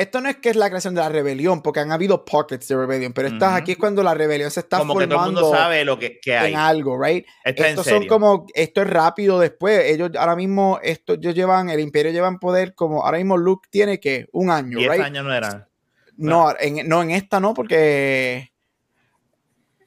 esto 0.00 0.20
no 0.22 0.30
es 0.30 0.36
que 0.36 0.48
es 0.48 0.56
la 0.56 0.68
creación 0.68 0.94
de 0.94 1.02
la 1.02 1.10
rebelión, 1.10 1.62
porque 1.62 1.80
han 1.80 1.92
habido 1.92 2.24
pockets 2.24 2.68
de 2.68 2.76
rebelión, 2.76 3.12
pero 3.12 3.28
estas 3.28 3.54
aquí 3.54 3.72
es 3.72 3.78
cuando 3.78 4.02
la 4.02 4.14
rebelión 4.14 4.50
se 4.50 4.60
está 4.60 4.78
como 4.78 4.94
formando. 4.94 5.14
Que 5.14 5.18
todo 5.18 5.28
el 5.28 5.34
mundo 5.34 5.56
sabe 5.56 5.84
lo 5.84 5.98
que, 5.98 6.20
hay. 6.26 6.52
En 6.52 6.58
algo, 6.58 6.98
right? 7.02 7.26
Estos 7.44 7.86
son 7.86 8.06
como, 8.06 8.46
esto 8.54 8.80
es 8.80 8.88
rápido 8.88 9.38
después. 9.38 9.84
Ellos 9.84 10.10
ahora 10.18 10.36
mismo, 10.36 10.78
esto, 10.82 11.14
ellos 11.14 11.34
llevan, 11.34 11.68
el 11.68 11.80
imperio 11.80 12.12
llevan 12.12 12.38
poder 12.38 12.74
como, 12.74 13.04
ahora 13.04 13.18
mismo 13.18 13.36
Luke 13.36 13.68
tiene 13.70 14.00
que 14.00 14.26
un 14.32 14.50
año, 14.50 14.78
Diez 14.78 14.90
años 15.00 15.24
no 15.24 15.34
era. 15.34 15.68
No, 16.16 16.54
en, 16.58 16.88
no, 16.88 17.02
en 17.02 17.10
esta 17.10 17.38
no, 17.38 17.52
porque 17.52 18.49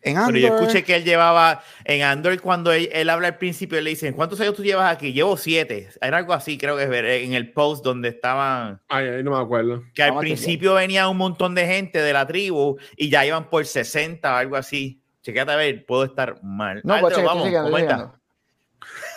pero 0.03 0.37
yo 0.37 0.55
escuché 0.55 0.83
que 0.83 0.95
él 0.95 1.03
llevaba 1.03 1.63
en 1.85 2.01
Andor 2.03 2.39
cuando 2.41 2.71
él, 2.71 3.09
habla 3.09 3.29
al 3.29 3.37
principio, 3.37 3.79
le 3.81 3.91
dicen, 3.91 4.13
¿cuántos 4.13 4.39
años 4.41 4.55
tú 4.55 4.63
llevas 4.63 4.91
aquí? 4.91 5.13
Llevo 5.13 5.37
siete. 5.37 5.89
Era 6.01 6.17
algo 6.17 6.33
así, 6.33 6.57
creo 6.57 6.75
que 6.75 6.83
es 6.83 6.89
ver, 6.89 7.05
en 7.05 7.33
el 7.33 7.51
post 7.51 7.83
donde 7.83 8.09
estaban. 8.09 8.81
Ay, 8.89 9.07
ahí 9.07 9.23
no 9.23 9.31
me 9.31 9.37
acuerdo. 9.37 9.83
Que 9.93 10.03
al 10.03 10.17
principio 10.17 10.73
venía 10.73 11.07
un 11.07 11.17
montón 11.17 11.55
de 11.55 11.65
gente 11.65 12.01
de 12.01 12.13
la 12.13 12.27
tribu 12.27 12.77
y 12.97 13.09
ya 13.09 13.25
iban 13.25 13.49
por 13.49 13.65
60 13.65 14.31
o 14.31 14.35
algo 14.35 14.55
así. 14.55 15.01
Chequete 15.21 15.51
a 15.51 15.55
ver, 15.55 15.85
puedo 15.85 16.03
estar 16.03 16.43
mal. 16.43 16.81
No, 16.83 16.99
pues, 16.99 17.23
vamos, 17.23 17.49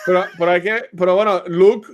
Pero, 0.05 0.25
pero, 0.37 0.51
hay 0.51 0.61
que, 0.61 0.83
pero 0.97 1.15
bueno, 1.15 1.43
Luke 1.47 1.87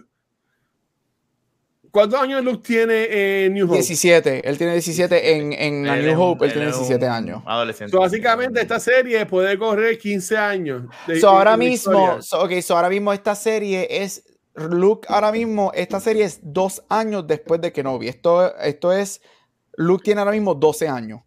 ¿Cuántos 1.93 2.19
años 2.19 2.43
Luke 2.43 2.63
tiene 2.65 3.45
en 3.45 3.53
New 3.53 3.67
Hope? 3.67 3.75
17. 3.75 4.49
Él 4.49 4.57
tiene 4.57 4.73
17 4.73 5.35
en, 5.35 5.53
en 5.53 5.85
la 5.85 5.95
New 5.97 6.19
Hope. 6.19 6.43
Él, 6.47 6.51
tiene 6.51 6.65
17 6.65 7.05
años. 7.05 7.43
Adolescente. 7.45 7.95
básicamente, 7.95 8.59
esta 8.59 8.79
serie 8.79 9.23
puede 9.27 9.55
correr 9.59 9.99
15 9.99 10.35
años. 10.35 10.85
so, 11.21 11.29
ahora 11.29 11.55
mismo, 11.55 12.17
okay, 12.31 12.63
so 12.63 12.75
ahora 12.75 12.89
mismo 12.89 13.13
esta 13.13 13.35
serie 13.35 13.87
es. 13.91 14.23
Luke, 14.55 15.07
ahora 15.07 15.31
mismo, 15.31 15.71
esta 15.75 15.99
serie 15.99 16.23
es 16.23 16.39
dos 16.41 16.83
años 16.89 17.27
después 17.27 17.61
de 17.61 17.71
Kenobi. 17.71 18.07
Esto, 18.07 18.57
esto 18.57 18.91
es. 18.91 19.21
Luke 19.77 20.03
tiene 20.03 20.21
ahora 20.21 20.31
mismo 20.31 20.55
12 20.55 20.87
años 20.87 21.21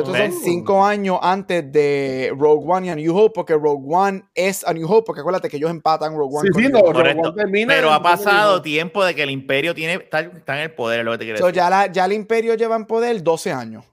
estos 0.00 0.16
son 0.16 0.32
cinco 0.32 0.84
años 0.84 1.18
antes 1.22 1.70
de 1.70 2.32
Rogue 2.36 2.64
One 2.66 2.86
y 2.86 2.90
A 2.90 2.94
New 2.96 3.16
Hope, 3.16 3.32
porque 3.34 3.54
Rogue 3.54 3.84
One 3.86 4.24
es 4.34 4.66
A 4.66 4.72
New 4.72 4.90
Hope, 4.90 5.06
porque 5.06 5.20
acuérdate 5.20 5.48
que 5.48 5.56
ellos 5.56 5.70
empatan 5.70 6.16
Rogue 6.16 6.36
One. 6.38 6.50
Sí, 6.54 6.64
sí, 6.64 7.64
pero 7.66 7.92
ha 7.92 8.02
pasado 8.02 8.60
tiempo 8.62 9.04
de 9.04 9.14
que 9.14 9.22
el 9.22 9.30
Imperio 9.30 9.74
tiene, 9.74 9.94
está, 9.94 10.20
en 10.20 10.58
el 10.58 10.72
poder, 10.72 11.04
lo 11.04 11.12
que 11.12 11.18
te 11.18 11.24
quiero 11.24 11.46
decir. 11.46 11.54
Ya, 11.54 11.92
ya 11.92 12.04
el 12.04 12.12
Imperio 12.12 12.54
lleva 12.54 12.76
en 12.76 12.86
poder 12.86 13.22
12 13.22 13.52
años. 13.52 13.84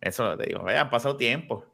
Eso 0.00 0.24
lo 0.24 0.36
te 0.36 0.46
digo, 0.46 0.64
ha 0.68 0.90
pasado 0.90 1.16
tiempo. 1.16 1.64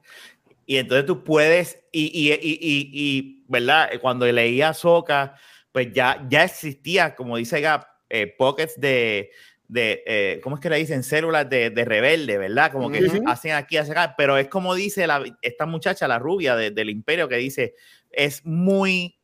Y 0.67 0.77
entonces 0.77 1.05
tú 1.05 1.25
puedes, 1.25 1.81
y, 1.91 2.07
y, 2.07 2.33
y, 2.33 2.91
y 2.93 3.45
¿verdad? 3.49 3.91
Cuando 4.01 4.25
leía 4.27 4.73
Soca, 4.73 5.35
pues 5.73 5.93
ya, 5.93 6.25
ya 6.29 6.45
existía, 6.45 7.15
como 7.15 7.37
dice 7.37 7.61
Gap, 7.61 7.87
eh, 8.09 8.27
pockets 8.39 8.81
de 8.81 9.31
de, 9.71 10.03
eh, 10.05 10.41
¿cómo 10.43 10.57
es 10.57 10.61
que 10.61 10.69
le 10.69 10.77
dicen? 10.77 11.05
Células 11.05 11.49
de, 11.49 11.71
de 11.71 11.85
rebelde, 11.85 12.39
¿verdad? 12.39 12.73
Como 12.73 12.91
que 12.91 13.09
hacen 13.27 13.53
aquí, 13.53 13.77
hacen 13.77 13.97
acá, 13.97 14.15
pero 14.19 14.37
es 14.37 14.49
como 14.49 14.75
dice 14.75 15.07
la, 15.07 15.23
esta 15.43 15.65
muchacha, 15.65 16.09
la 16.09 16.19
rubia 16.19 16.57
del 16.57 16.91
imperio, 16.91 17.29
que 17.29 17.37
dice, 17.37 17.75
es 18.11 18.45
muy, 18.45 19.21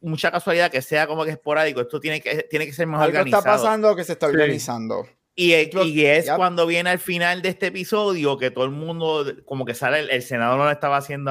mucha 0.00 0.32
casualidad 0.32 0.70
que 0.70 0.82
sea 0.82 1.06
como 1.06 1.24
que 1.24 1.30
esporádico, 1.30 1.80
esto 1.80 2.00
tiene 2.00 2.20
que, 2.20 2.42
tiene 2.50 2.66
que 2.66 2.72
ser 2.72 2.88
más 2.88 3.00
Algo 3.00 3.18
organizado. 3.18 3.40
está 3.40 3.52
pasando 3.52 3.94
que 3.94 4.02
se 4.02 4.12
está 4.12 4.26
organizando. 4.26 5.06
Y, 5.40 5.54
y 5.54 6.04
es 6.04 6.28
cuando 6.32 6.66
viene 6.66 6.90
al 6.90 6.98
final 6.98 7.42
de 7.42 7.50
este 7.50 7.68
episodio 7.68 8.36
que 8.38 8.50
todo 8.50 8.64
el 8.64 8.72
mundo, 8.72 9.24
como 9.44 9.64
que 9.64 9.72
sale, 9.72 10.00
el, 10.00 10.22
senador 10.22 10.58
no 10.58 10.66
le 10.66 10.72
estaba 10.72 10.96
haciendo 10.96 11.30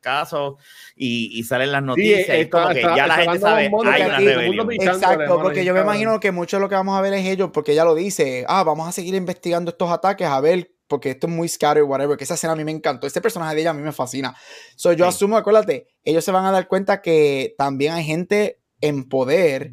caso 0.00 0.58
y, 0.94 1.36
y 1.36 1.42
salen 1.42 1.72
las 1.72 1.82
noticias. 1.82 2.38
y 2.38 2.48
como 2.48 2.68
que 2.68 2.82
ya 2.82 3.04
la 3.08 3.16
gente 3.16 3.40
sabe, 3.40 3.62
hay 3.62 4.02
una 4.02 4.18
rebelión. 4.20 4.70
Exacto, 4.70 5.40
porque 5.42 5.64
yo 5.64 5.74
me 5.74 5.80
imagino 5.80 6.20
que 6.20 6.30
mucho 6.30 6.58
de 6.58 6.60
lo 6.60 6.68
que 6.68 6.76
vamos 6.76 6.96
a 6.96 7.00
ver 7.00 7.14
es 7.14 7.26
ellos, 7.26 7.50
porque 7.52 7.72
ella 7.72 7.84
lo 7.84 7.96
dice, 7.96 8.44
ah, 8.46 8.62
vamos 8.62 8.88
a 8.88 8.92
seguir 8.92 9.16
investigando 9.16 9.72
estos 9.72 9.90
ataques, 9.90 10.28
a 10.28 10.40
ver 10.40 10.70
porque 10.86 11.10
esto 11.10 11.26
es 11.26 11.32
muy 11.32 11.48
scary, 11.48 11.80
whatever, 11.80 12.16
que 12.16 12.22
esa 12.22 12.34
escena 12.34 12.52
a 12.52 12.56
mí 12.56 12.62
me 12.62 12.70
encantó. 12.70 13.08
Este 13.08 13.20
personaje 13.20 13.56
de 13.56 13.62
ella 13.62 13.70
a 13.70 13.74
mí 13.74 13.82
me 13.82 13.90
fascina. 13.90 14.36
So, 14.76 14.92
yo 14.92 15.08
asumo, 15.08 15.36
acuérdate, 15.36 15.88
ellos 16.04 16.24
se 16.24 16.30
van 16.30 16.44
a 16.44 16.52
dar 16.52 16.68
cuenta 16.68 17.02
que 17.02 17.56
también 17.58 17.94
hay 17.94 18.04
gente 18.04 18.60
en 18.80 19.08
poder 19.08 19.72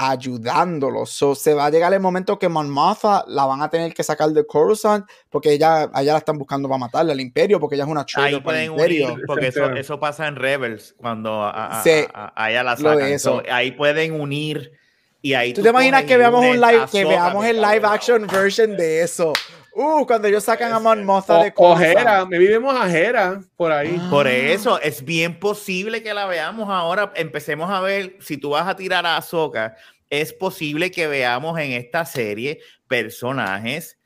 ayudándolos. 0.00 1.10
So, 1.10 1.34
se 1.34 1.52
va 1.52 1.66
a 1.66 1.70
llegar 1.70 1.92
el 1.92 2.00
momento 2.00 2.38
que 2.38 2.48
Mon 2.48 2.74
la 2.74 3.44
van 3.44 3.60
a 3.60 3.68
tener 3.68 3.92
que 3.92 4.02
sacar 4.02 4.30
de 4.30 4.46
Coruscant 4.46 5.06
porque 5.28 5.52
ella, 5.52 5.90
allá 5.92 6.12
la 6.12 6.18
están 6.18 6.38
buscando 6.38 6.70
para 6.70 6.78
matarle 6.78 7.12
al 7.12 7.20
Imperio 7.20 7.60
porque 7.60 7.74
ella 7.74 7.84
es 7.84 7.90
una 7.90 8.06
traitor 8.06 8.42
para 8.42 8.62
el 8.62 8.70
Imperio. 8.70 9.18
porque 9.26 9.48
eso, 9.48 9.70
eso, 9.72 10.00
pasa 10.00 10.26
en 10.26 10.36
Rebels 10.36 10.94
cuando 10.96 11.42
a, 11.44 11.82
ella 11.84 12.62
la 12.62 12.76
sacan. 12.78 13.44
ahí 13.50 13.72
pueden 13.72 14.18
unir 14.18 14.72
y 15.20 15.34
ahí 15.34 15.52
tú, 15.52 15.62
te 15.62 15.68
imaginas 15.68 16.04
que 16.04 16.16
veamos 16.16 16.46
un 16.46 16.58
live 16.58 16.86
que 16.90 17.04
veamos 17.04 17.44
el 17.44 17.56
live 17.60 17.82
action 17.84 18.26
version 18.26 18.78
de 18.78 19.02
eso. 19.02 19.34
Uh, 19.72 20.04
cuando 20.04 20.26
ellos 20.26 20.44
sacan 20.44 20.72
a 20.72 20.78
Mon 20.80 21.04
Mothma 21.04 21.44
de 21.44 21.52
Coruscant. 21.52 22.28
me 22.28 22.38
vivimos 22.38 22.74
a 22.74 22.88
Jera 22.88 23.40
por 23.56 23.70
ahí. 23.70 24.00
Por 24.10 24.26
eso 24.26 24.80
es 24.80 25.04
bien 25.04 25.38
posible 25.38 26.02
que 26.02 26.12
la 26.12 26.26
veamos 26.26 26.68
ahora. 26.68 27.12
Empecemos 27.14 27.70
a 27.70 27.80
ver 27.80 28.16
si 28.20 28.36
tú 28.36 28.50
vas 28.50 28.66
a 28.66 28.74
tirar 28.74 29.06
a 29.06 29.16
Ahsoka. 29.16 29.76
Es 30.08 30.32
posible 30.32 30.90
que 30.90 31.06
veamos 31.06 31.58
en 31.60 31.72
esta 31.72 32.04
serie 32.04 32.58
personajes 32.88 33.96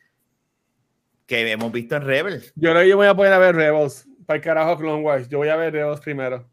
que 1.26 1.50
hemos 1.50 1.72
visto 1.72 1.96
en 1.96 2.02
Rebels. 2.02 2.52
Yo, 2.56 2.82
yo 2.82 2.96
voy 2.96 3.06
a 3.06 3.14
poner 3.14 3.32
a 3.32 3.38
ver 3.38 3.54
Rebels. 3.54 4.06
Para 4.26 4.36
el 4.36 4.42
carajo 4.42 4.76
Clone 4.76 5.02
Wars. 5.02 5.28
Yo 5.28 5.38
voy 5.38 5.48
a 5.48 5.56
ver 5.56 5.72
Rebels 5.72 6.00
primero. 6.00 6.46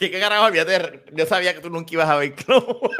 ¿Qué, 0.00 0.10
qué 0.10 0.18
carajo? 0.18 0.46
Olvídate. 0.46 1.04
Yo 1.12 1.26
sabía 1.26 1.54
que 1.54 1.60
tú 1.60 1.70
nunca 1.70 1.92
ibas 1.92 2.08
a 2.08 2.16
ver 2.16 2.34
Clone 2.34 2.66
Wars. 2.66 2.96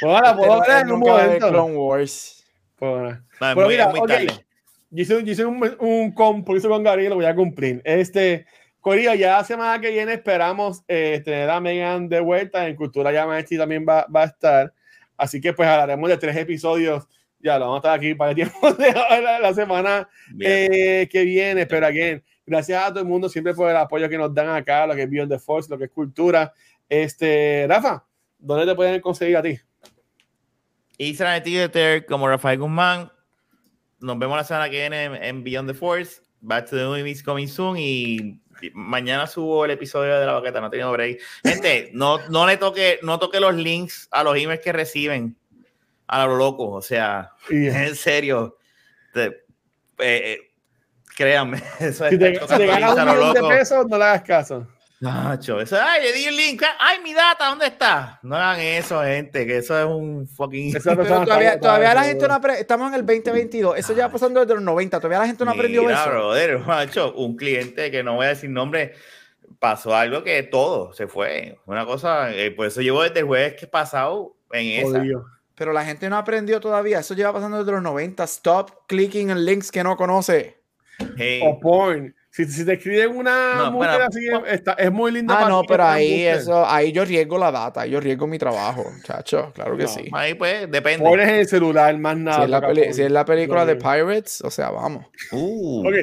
Bueno, 0.00 0.36
puedo 0.36 0.60
ver 0.60 0.86
en 0.86 0.92
un 0.92 1.00
momento. 1.00 1.48
Clone 1.48 1.76
Wars. 1.76 2.37
Pues, 2.78 3.18
pero 3.38 3.68
mira, 3.68 3.88
okay. 3.88 4.26
yo 4.90 5.02
hice, 5.02 5.24
yo 5.24 5.32
hice 5.32 5.44
un, 5.44 5.76
un 5.80 6.12
compromiso 6.12 6.68
con 6.68 6.82
Gary 6.82 7.06
y 7.06 7.08
lo 7.08 7.16
voy 7.16 7.24
a 7.24 7.34
cumplir. 7.34 7.82
Este, 7.84 8.46
Corillo, 8.80 9.12
ya 9.14 9.38
la 9.38 9.44
semana 9.44 9.80
que 9.80 9.90
viene 9.90 10.14
esperamos 10.14 10.82
eh, 10.86 11.20
tener 11.24 11.50
a 11.50 11.60
Megan 11.60 12.08
de 12.08 12.20
vuelta 12.20 12.66
en 12.68 12.76
Cultura 12.76 13.12
Ya 13.12 13.26
Maestri 13.26 13.58
también 13.58 13.84
va, 13.86 14.06
va, 14.06 14.22
a 14.22 14.26
estar. 14.26 14.72
Así 15.16 15.40
que 15.40 15.52
pues 15.52 15.68
hablaremos 15.68 16.08
de 16.08 16.16
tres 16.16 16.36
episodios. 16.36 17.06
Ya 17.40 17.58
lo 17.58 17.66
vamos 17.66 17.76
a 17.76 17.78
estar 17.78 17.98
aquí 17.98 18.14
para 18.14 18.30
el 18.30 18.36
tiempo 18.36 18.72
de 18.74 18.92
la, 18.92 19.52
semana 19.52 20.08
eh, 20.40 21.08
que 21.10 21.24
viene. 21.24 21.66
Pero 21.66 21.86
again, 21.86 22.22
gracias 22.46 22.82
a 22.82 22.88
todo 22.88 23.00
el 23.00 23.06
mundo 23.06 23.28
siempre 23.28 23.52
por 23.52 23.68
el 23.68 23.76
apoyo 23.76 24.08
que 24.08 24.16
nos 24.16 24.32
dan 24.32 24.48
acá, 24.48 24.86
lo 24.86 24.94
que 24.94 25.02
es 25.02 25.10
Beyond 25.10 25.32
the 25.32 25.38
Force, 25.38 25.68
lo 25.68 25.76
que 25.76 25.84
es 25.84 25.90
cultura. 25.90 26.52
Este, 26.88 27.66
Rafa, 27.68 28.06
¿dónde 28.38 28.64
te 28.64 28.74
pueden 28.74 29.00
conseguir 29.00 29.36
a 29.36 29.42
ti? 29.42 29.58
Y 30.98 31.16
Twitter 31.16 32.04
como 32.06 32.28
Rafael 32.28 32.58
Guzmán. 32.58 33.10
Nos 34.00 34.18
vemos 34.18 34.36
la 34.36 34.44
semana 34.44 34.68
que 34.68 34.78
viene 34.78 35.04
en, 35.04 35.44
Beyond 35.44 35.70
the 35.70 35.74
Force. 35.74 36.20
Back 36.40 36.68
to 36.70 36.76
the 36.76 36.84
Movies 36.84 37.22
coming 37.22 37.48
soon 37.48 37.76
y 37.78 38.40
mañana 38.74 39.26
subo 39.26 39.64
el 39.64 39.72
episodio 39.72 40.18
de 40.18 40.26
la 40.26 40.32
baqueta, 40.32 40.60
no 40.60 40.66
he 40.66 40.70
tenido 40.70 40.92
break. 40.92 41.20
Gente, 41.44 41.90
no, 41.94 42.18
no 42.28 42.46
le 42.46 42.56
toque, 42.56 42.98
no 43.02 43.18
toque 43.18 43.40
los 43.40 43.54
links 43.54 44.08
a 44.10 44.22
los 44.22 44.36
emails 44.36 44.60
que 44.62 44.72
reciben 44.72 45.36
a 46.06 46.26
lo 46.26 46.36
loco, 46.36 46.70
o 46.70 46.82
sea, 46.82 47.32
en 47.50 47.94
serio. 47.94 48.56
Eh, 49.14 49.32
eh, 49.98 50.38
créanme, 51.16 51.62
eso 51.80 52.08
si 52.08 52.18
te, 52.18 52.34
si 52.34 52.66
ganas 52.66 52.96
un 52.96 53.04
millón 53.04 53.34
de 53.34 53.42
pesos, 53.42 53.86
no 53.88 53.98
le 53.98 54.04
hagas 54.04 54.22
caso. 54.22 54.66
Nacho, 55.00 55.60
eso, 55.60 55.76
ay, 55.80 56.02
le 56.02 56.12
di 56.12 56.24
el 56.24 56.36
link, 56.36 56.62
ay, 56.80 56.98
mi 57.00 57.14
data, 57.14 57.46
¿dónde 57.46 57.66
está? 57.66 58.18
No 58.24 58.34
hagan 58.34 58.60
eso, 58.60 59.00
gente, 59.02 59.46
que 59.46 59.58
eso 59.58 59.78
es 59.78 59.84
un 59.84 60.26
fucking. 60.26 60.72
todavía, 60.82 61.60
todavía 61.60 61.94
la 61.94 62.02
gente 62.02 62.26
no 62.26 62.34
aprende, 62.34 62.62
estamos 62.62 62.88
en 62.88 62.94
el 62.94 63.06
2022, 63.06 63.78
eso 63.78 63.92
ya 63.94 64.08
pasando 64.08 64.40
desde 64.40 64.54
los 64.54 64.62
90, 64.64 64.98
todavía 64.98 65.20
la 65.20 65.26
gente 65.26 65.44
no 65.44 65.52
aprendió 65.52 65.82
Mira, 65.82 66.00
eso. 66.00 66.10
brother, 66.10 66.58
macho, 66.66 67.14
un 67.14 67.36
cliente 67.36 67.92
que 67.92 68.02
no 68.02 68.16
voy 68.16 68.26
a 68.26 68.30
decir 68.30 68.50
nombre, 68.50 68.94
pasó 69.60 69.94
algo 69.94 70.24
que 70.24 70.42
todo 70.42 70.92
se 70.92 71.06
fue. 71.06 71.60
Una 71.66 71.86
cosa, 71.86 72.34
eh, 72.34 72.50
por 72.50 72.66
eso 72.66 72.80
llevo 72.80 73.02
desde 73.02 73.20
el 73.20 73.26
jueves 73.26 73.54
que 73.54 73.66
he 73.66 73.68
pasado 73.68 74.36
en 74.50 74.84
esa. 74.84 75.02
Pero 75.54 75.72
la 75.72 75.84
gente 75.84 76.08
no 76.08 76.16
aprendió 76.16 76.58
todavía, 76.60 77.00
eso 77.00 77.14
lleva 77.14 77.32
pasando 77.32 77.58
desde 77.58 77.70
los 77.70 77.82
90. 77.82 78.24
Stop 78.24 78.86
clicking 78.88 79.30
en 79.30 79.44
links 79.44 79.70
que 79.70 79.84
no 79.84 79.96
conoce. 79.96 80.60
O 81.42 81.60
porn. 81.60 82.14
Si, 82.38 82.44
si, 82.44 82.64
te 82.64 82.74
escriben 82.74 83.16
una 83.16 83.68
mujer 83.68 84.02
así, 84.02 84.28
está, 84.46 84.74
es 84.74 84.92
muy 84.92 85.10
linda. 85.10 85.40
Ah, 85.40 85.48
no, 85.48 85.64
pero 85.64 85.84
ahí 85.84 86.24
eso, 86.24 86.64
ahí 86.64 86.92
yo 86.92 87.04
riesgo 87.04 87.36
la 87.36 87.50
data, 87.50 87.84
yo 87.84 87.98
riesgo 87.98 88.28
mi 88.28 88.38
trabajo, 88.38 88.84
chacho, 89.02 89.50
claro 89.52 89.76
que 89.76 89.88
sí. 89.88 90.08
Ahí 90.12 90.34
pues, 90.34 90.70
depende. 90.70 91.04
Pones 91.04 91.28
el 91.28 91.48
celular, 91.48 91.98
más 91.98 92.16
nada. 92.16 92.36
Si 92.36 92.44
es 92.44 92.50
la, 92.50 92.92
si 92.92 93.02
es 93.02 93.10
la 93.10 93.24
película 93.24 93.66
de 93.66 93.74
Pirates, 93.74 94.40
o 94.42 94.52
sea, 94.52 94.70
vamos. 94.70 95.06
Uh. 95.32 95.88
Ok. 95.88 95.94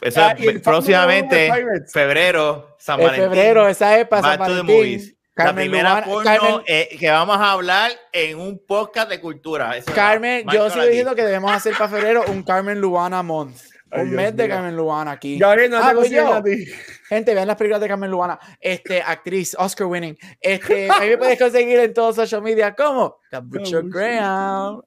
Eso 0.00 0.22
ah, 0.22 0.34
próximamente, 0.64 1.52
febrero, 1.92 2.74
San 2.78 2.98
Valentín. 2.98 3.24
febrero, 3.24 3.68
esa 3.68 3.98
es 3.98 4.08
para 4.08 4.22
San 4.22 4.38
Valentín. 4.38 5.14
la 5.36 5.54
primera 5.54 6.02
porno 6.02 6.62
eh, 6.66 6.96
que 6.98 7.10
vamos 7.10 7.36
a 7.36 7.52
hablar 7.52 7.92
en 8.10 8.40
un 8.40 8.58
podcast 8.66 9.10
de 9.10 9.20
cultura. 9.20 9.74
Carmen, 9.94 10.46
yo 10.50 10.70
sigo 10.70 10.86
diciendo 10.86 11.14
que 11.14 11.26
debemos 11.26 11.52
hacer 11.52 11.74
para 11.76 11.90
febrero 11.90 12.24
un 12.28 12.42
Carmen 12.42 12.80
Lubana 12.80 13.22
Month. 13.22 13.71
Un 13.92 14.10
mes 14.10 14.34
de 14.36 14.48
Carmen 14.48 14.76
Lubana 14.76 15.12
aquí. 15.12 15.38
Gabriel, 15.38 15.70
no 15.70 15.78
ah, 15.78 15.92
pues 15.94 16.12
a 16.12 16.42
ti. 16.42 16.66
Gente, 17.08 17.34
vean 17.34 17.46
las 17.46 17.56
películas 17.56 17.80
de 17.80 17.88
Carmen 17.88 18.10
Lubana. 18.10 18.38
Este, 18.60 19.02
actriz, 19.02 19.54
Oscar 19.58 19.86
winning. 19.86 20.16
Este, 20.40 20.90
ahí 20.90 21.10
me 21.10 21.18
puedes 21.18 21.38
conseguir 21.38 21.78
en 21.78 21.92
todos 21.92 22.16
los 22.16 22.28
social 22.28 22.42
media 22.42 22.74
como 22.74 23.18
Cabucho 23.30 23.82
Graham. 23.84 24.82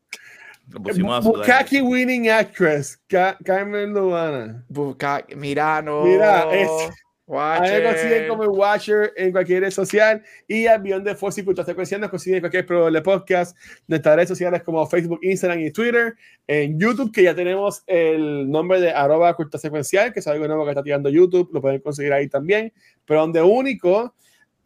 Bukaki 0.68 1.82
winning 1.82 2.30
actress, 2.30 3.00
Carmen 3.08 3.94
Lubana. 3.94 4.66
Bukaki, 4.68 5.36
mira, 5.36 5.82
no. 5.82 6.04
Mira, 6.04 6.52
es. 6.52 6.70
Watcher. 7.28 7.84
me 7.84 7.90
consiguen 7.90 8.28
como 8.28 8.44
Watcher 8.44 9.14
en 9.18 9.32
cualquier 9.32 9.62
red 9.62 9.72
social 9.72 10.22
y 10.48 10.68
a 10.68 10.78
Beyond 10.78 11.06
the 11.06 11.16
Force 11.16 11.42
y 11.42 11.44
Cultura 11.44 11.66
Secuencial 11.66 12.02
nos 12.02 12.12
consiguen 12.12 12.36
en 12.36 12.42
cualquier 12.42 12.66
programa 12.66 12.96
de 12.96 13.02
podcast, 13.02 13.58
nuestras 13.88 14.16
redes 14.16 14.30
sociales 14.30 14.62
como 14.64 14.86
Facebook, 14.86 15.20
Instagram 15.24 15.60
y 15.62 15.72
Twitter, 15.72 16.16
en 16.46 16.80
YouTube 16.80 17.12
que 17.12 17.24
ya 17.24 17.34
tenemos 17.34 17.84
el 17.88 18.50
nombre 18.50 18.80
de 18.80 18.92
arroba 18.92 19.34
Cultura 19.36 19.60
Secuencial, 19.60 20.14
que 20.14 20.20
es 20.20 20.28
algo 20.28 20.48
nuevo 20.48 20.66
que 20.66 20.72
está 20.72 20.84
tirando 20.84 21.10
YouTube, 21.10 21.50
lo 21.52 21.62
pueden 21.62 21.82
conseguir 21.82 22.14
ahí 22.14 22.28
también, 22.28 22.72
pero 23.06 23.22
donde 23.22 23.42
único 23.42 24.14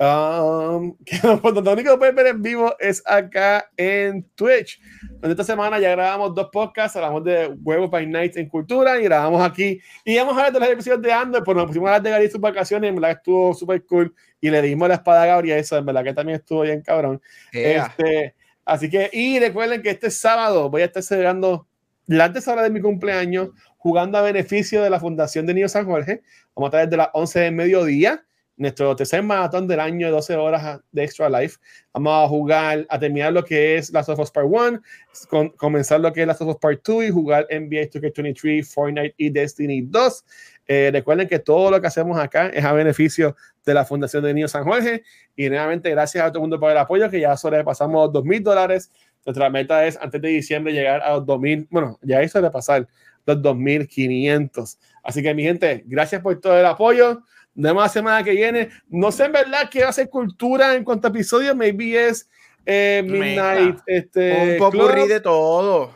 Um, 0.02 0.96
lo 1.44 1.74
único 1.74 2.00
que 2.00 2.12
ver 2.14 2.28
en 2.28 2.42
vivo 2.42 2.74
es 2.80 3.04
acá 3.06 3.70
en 3.76 4.24
Twitch. 4.36 4.80
Donde 5.20 5.32
esta 5.32 5.44
semana 5.44 5.78
ya 5.78 5.92
grabamos 5.92 6.34
dos 6.34 6.48
podcasts, 6.54 6.96
hablamos 6.96 7.26
de 7.26 7.48
Huevos 7.62 7.92
by 7.92 8.08
Night 8.08 8.38
en 8.38 8.48
Cultura 8.48 8.98
y 8.98 9.04
grabamos 9.04 9.42
aquí. 9.42 9.82
Y 10.06 10.16
vamos 10.16 10.38
a 10.38 10.44
ver 10.44 10.54
de 10.54 10.60
los 10.62 10.70
episodios 10.70 11.02
de 11.02 11.12
Andor, 11.12 11.44
pues 11.44 11.58
nos 11.58 11.66
pusimos 11.66 11.90
a 11.90 11.96
hablar 11.96 12.04
de 12.04 12.10
Gary 12.12 12.32
sus 12.32 12.40
vacaciones, 12.40 12.88
en 12.88 12.96
verdad 12.96 13.12
estuvo 13.12 13.54
súper 13.54 13.86
cool. 13.86 14.16
Y 14.40 14.50
le 14.50 14.62
dimos 14.62 14.88
la 14.88 14.96
espada 14.96 15.24
a 15.24 15.26
Gabriel, 15.26 15.60
eso 15.60 15.78
en 15.78 15.86
verdad 15.86 16.06
que 16.06 16.14
también 16.14 16.40
estuvo 16.40 16.62
bien 16.62 16.82
cabrón. 16.82 17.22
Este, 17.52 18.36
así 18.64 18.90
que, 18.90 19.10
y 19.12 19.38
recuerden 19.40 19.82
que 19.82 19.90
este 19.90 20.12
sábado 20.12 20.70
voy 20.70 20.84
a 20.84 20.86
estar 20.86 21.04
celebrando 21.04 21.68
la 22.08 22.26
antesala 22.26 22.64
de 22.64 22.70
mi 22.70 22.80
cumpleaños, 22.80 23.50
jugando 23.78 24.18
a 24.18 24.22
beneficio 24.22 24.82
de 24.82 24.90
la 24.90 25.00
Fundación 25.02 25.46
de 25.46 25.54
Niños 25.54 25.74
San 25.74 25.86
Jorge. 25.86 26.22
Vamos 26.56 26.68
a 26.68 26.78
estar 26.78 26.86
desde 26.86 26.98
las 26.98 27.10
11 27.12 27.40
del 27.42 27.54
mediodía 27.54 28.24
nuestro 28.60 28.94
tercer 28.94 29.24
maratón 29.24 29.68
del 29.68 29.80
año 29.80 30.08
de 30.08 30.12
12 30.12 30.36
horas 30.36 30.82
de 30.92 31.04
Extra 31.06 31.30
Life. 31.30 31.58
Vamos 31.94 32.26
a 32.26 32.28
jugar, 32.28 32.86
a 32.90 33.00
terminar 33.00 33.32
lo 33.32 33.44
que 33.44 33.78
es 33.78 33.90
Last 33.92 34.10
of 34.10 34.20
Us 34.20 34.30
Part 34.30 34.48
1, 34.52 34.82
con, 35.30 35.50
comenzar 35.52 36.02
lo 36.02 36.12
que 36.12 36.22
es 36.22 36.28
Last 36.28 36.42
of 36.42 36.50
Us 36.50 36.58
Part 36.58 36.86
2 36.86 37.06
y 37.06 37.10
jugar 37.10 37.48
NBA 37.50 37.90
2K23, 37.90 38.66
Fortnite 38.66 39.16
y 39.18 39.30
Destiny 39.30 39.82
2. 39.84 40.26
Eh, 40.68 40.90
recuerden 40.92 41.30
que 41.30 41.40
todo 41.40 41.72
lo 41.72 41.80
que 41.80 41.88
hacemos 41.88 42.20
acá 42.20 42.48
es 42.50 42.64
a 42.66 42.74
beneficio 42.74 43.36
de 43.66 43.74
la 43.74 43.86
Fundación 43.86 44.24
de 44.24 44.34
Niños 44.34 44.52
San 44.52 44.66
Jorge. 44.66 45.04
Y 45.38 45.48
nuevamente, 45.48 45.90
gracias 45.90 46.26
a 46.26 46.28
todo 46.28 46.40
el 46.40 46.42
mundo 46.42 46.60
por 46.60 46.70
el 46.70 46.78
apoyo, 46.78 47.10
que 47.10 47.22
ya 47.22 47.38
sobrepasamos 47.38 48.12
dos 48.12 48.26
mil 48.26 48.44
dólares. 48.44 48.92
Nuestra 49.26 49.50
meta 49.50 49.86
es 49.86 49.98
antes 50.02 50.22
de 50.22 50.28
diciembre 50.28 50.74
llegar 50.74 51.02
a 51.02 51.14
los 51.14 51.26
2000, 51.26 51.68
bueno, 51.72 51.98
ya 52.02 52.22
eso 52.22 52.42
de 52.42 52.52
pasar 52.52 52.86
los 53.26 53.42
2500. 53.42 54.78
Así 55.02 55.24
que, 55.24 55.34
mi 55.34 55.44
gente, 55.44 55.84
gracias 55.86 56.22
por 56.22 56.38
todo 56.42 56.60
el 56.60 56.66
apoyo 56.66 57.24
de 57.60 57.74
la 57.74 57.90
semana 57.90 58.24
que 58.24 58.32
viene. 58.32 58.70
No 58.88 59.12
sé 59.12 59.26
en 59.26 59.34
verdad 59.34 59.70
qué 59.70 59.84
va 59.84 59.90
a 59.90 59.94
ser 59.94 60.10
cultura 60.10 60.76
en 60.76 60.84
cuanto 60.84 61.08
a 61.08 61.12
episodios, 61.12 61.56
maybe 61.56 62.08
es 62.08 62.30
eh, 62.66 63.04
Midnight. 63.06 63.80
Este, 63.86 64.54
un 64.54 64.58
poco 64.58 64.88
de 64.88 65.20
todo. 65.20 65.92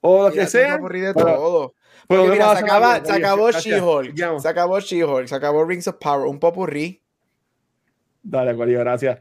O 0.00 0.28
lo 0.28 0.34
que 0.34 0.46
sea. 0.46 0.74
Un 0.74 0.82
poco 0.82 0.92
de 0.92 1.14
todo. 1.14 1.74
Pero 2.08 2.26
mira, 2.26 2.54
se, 2.56 2.64
acaba, 2.64 3.04
se, 3.04 3.12
acabó 3.12 3.50
She-Hulk, 3.50 4.16
se 4.38 4.48
acabó 4.48 4.78
She-Hulk, 4.78 5.26
se 5.26 5.34
acabó 5.34 5.64
Rings 5.64 5.88
of 5.88 5.96
Power, 5.96 6.28
un 6.28 6.38
popurrí. 6.38 7.02
Dale, 8.22 8.54
Corillo, 8.54 8.80
gracias. 8.80 9.18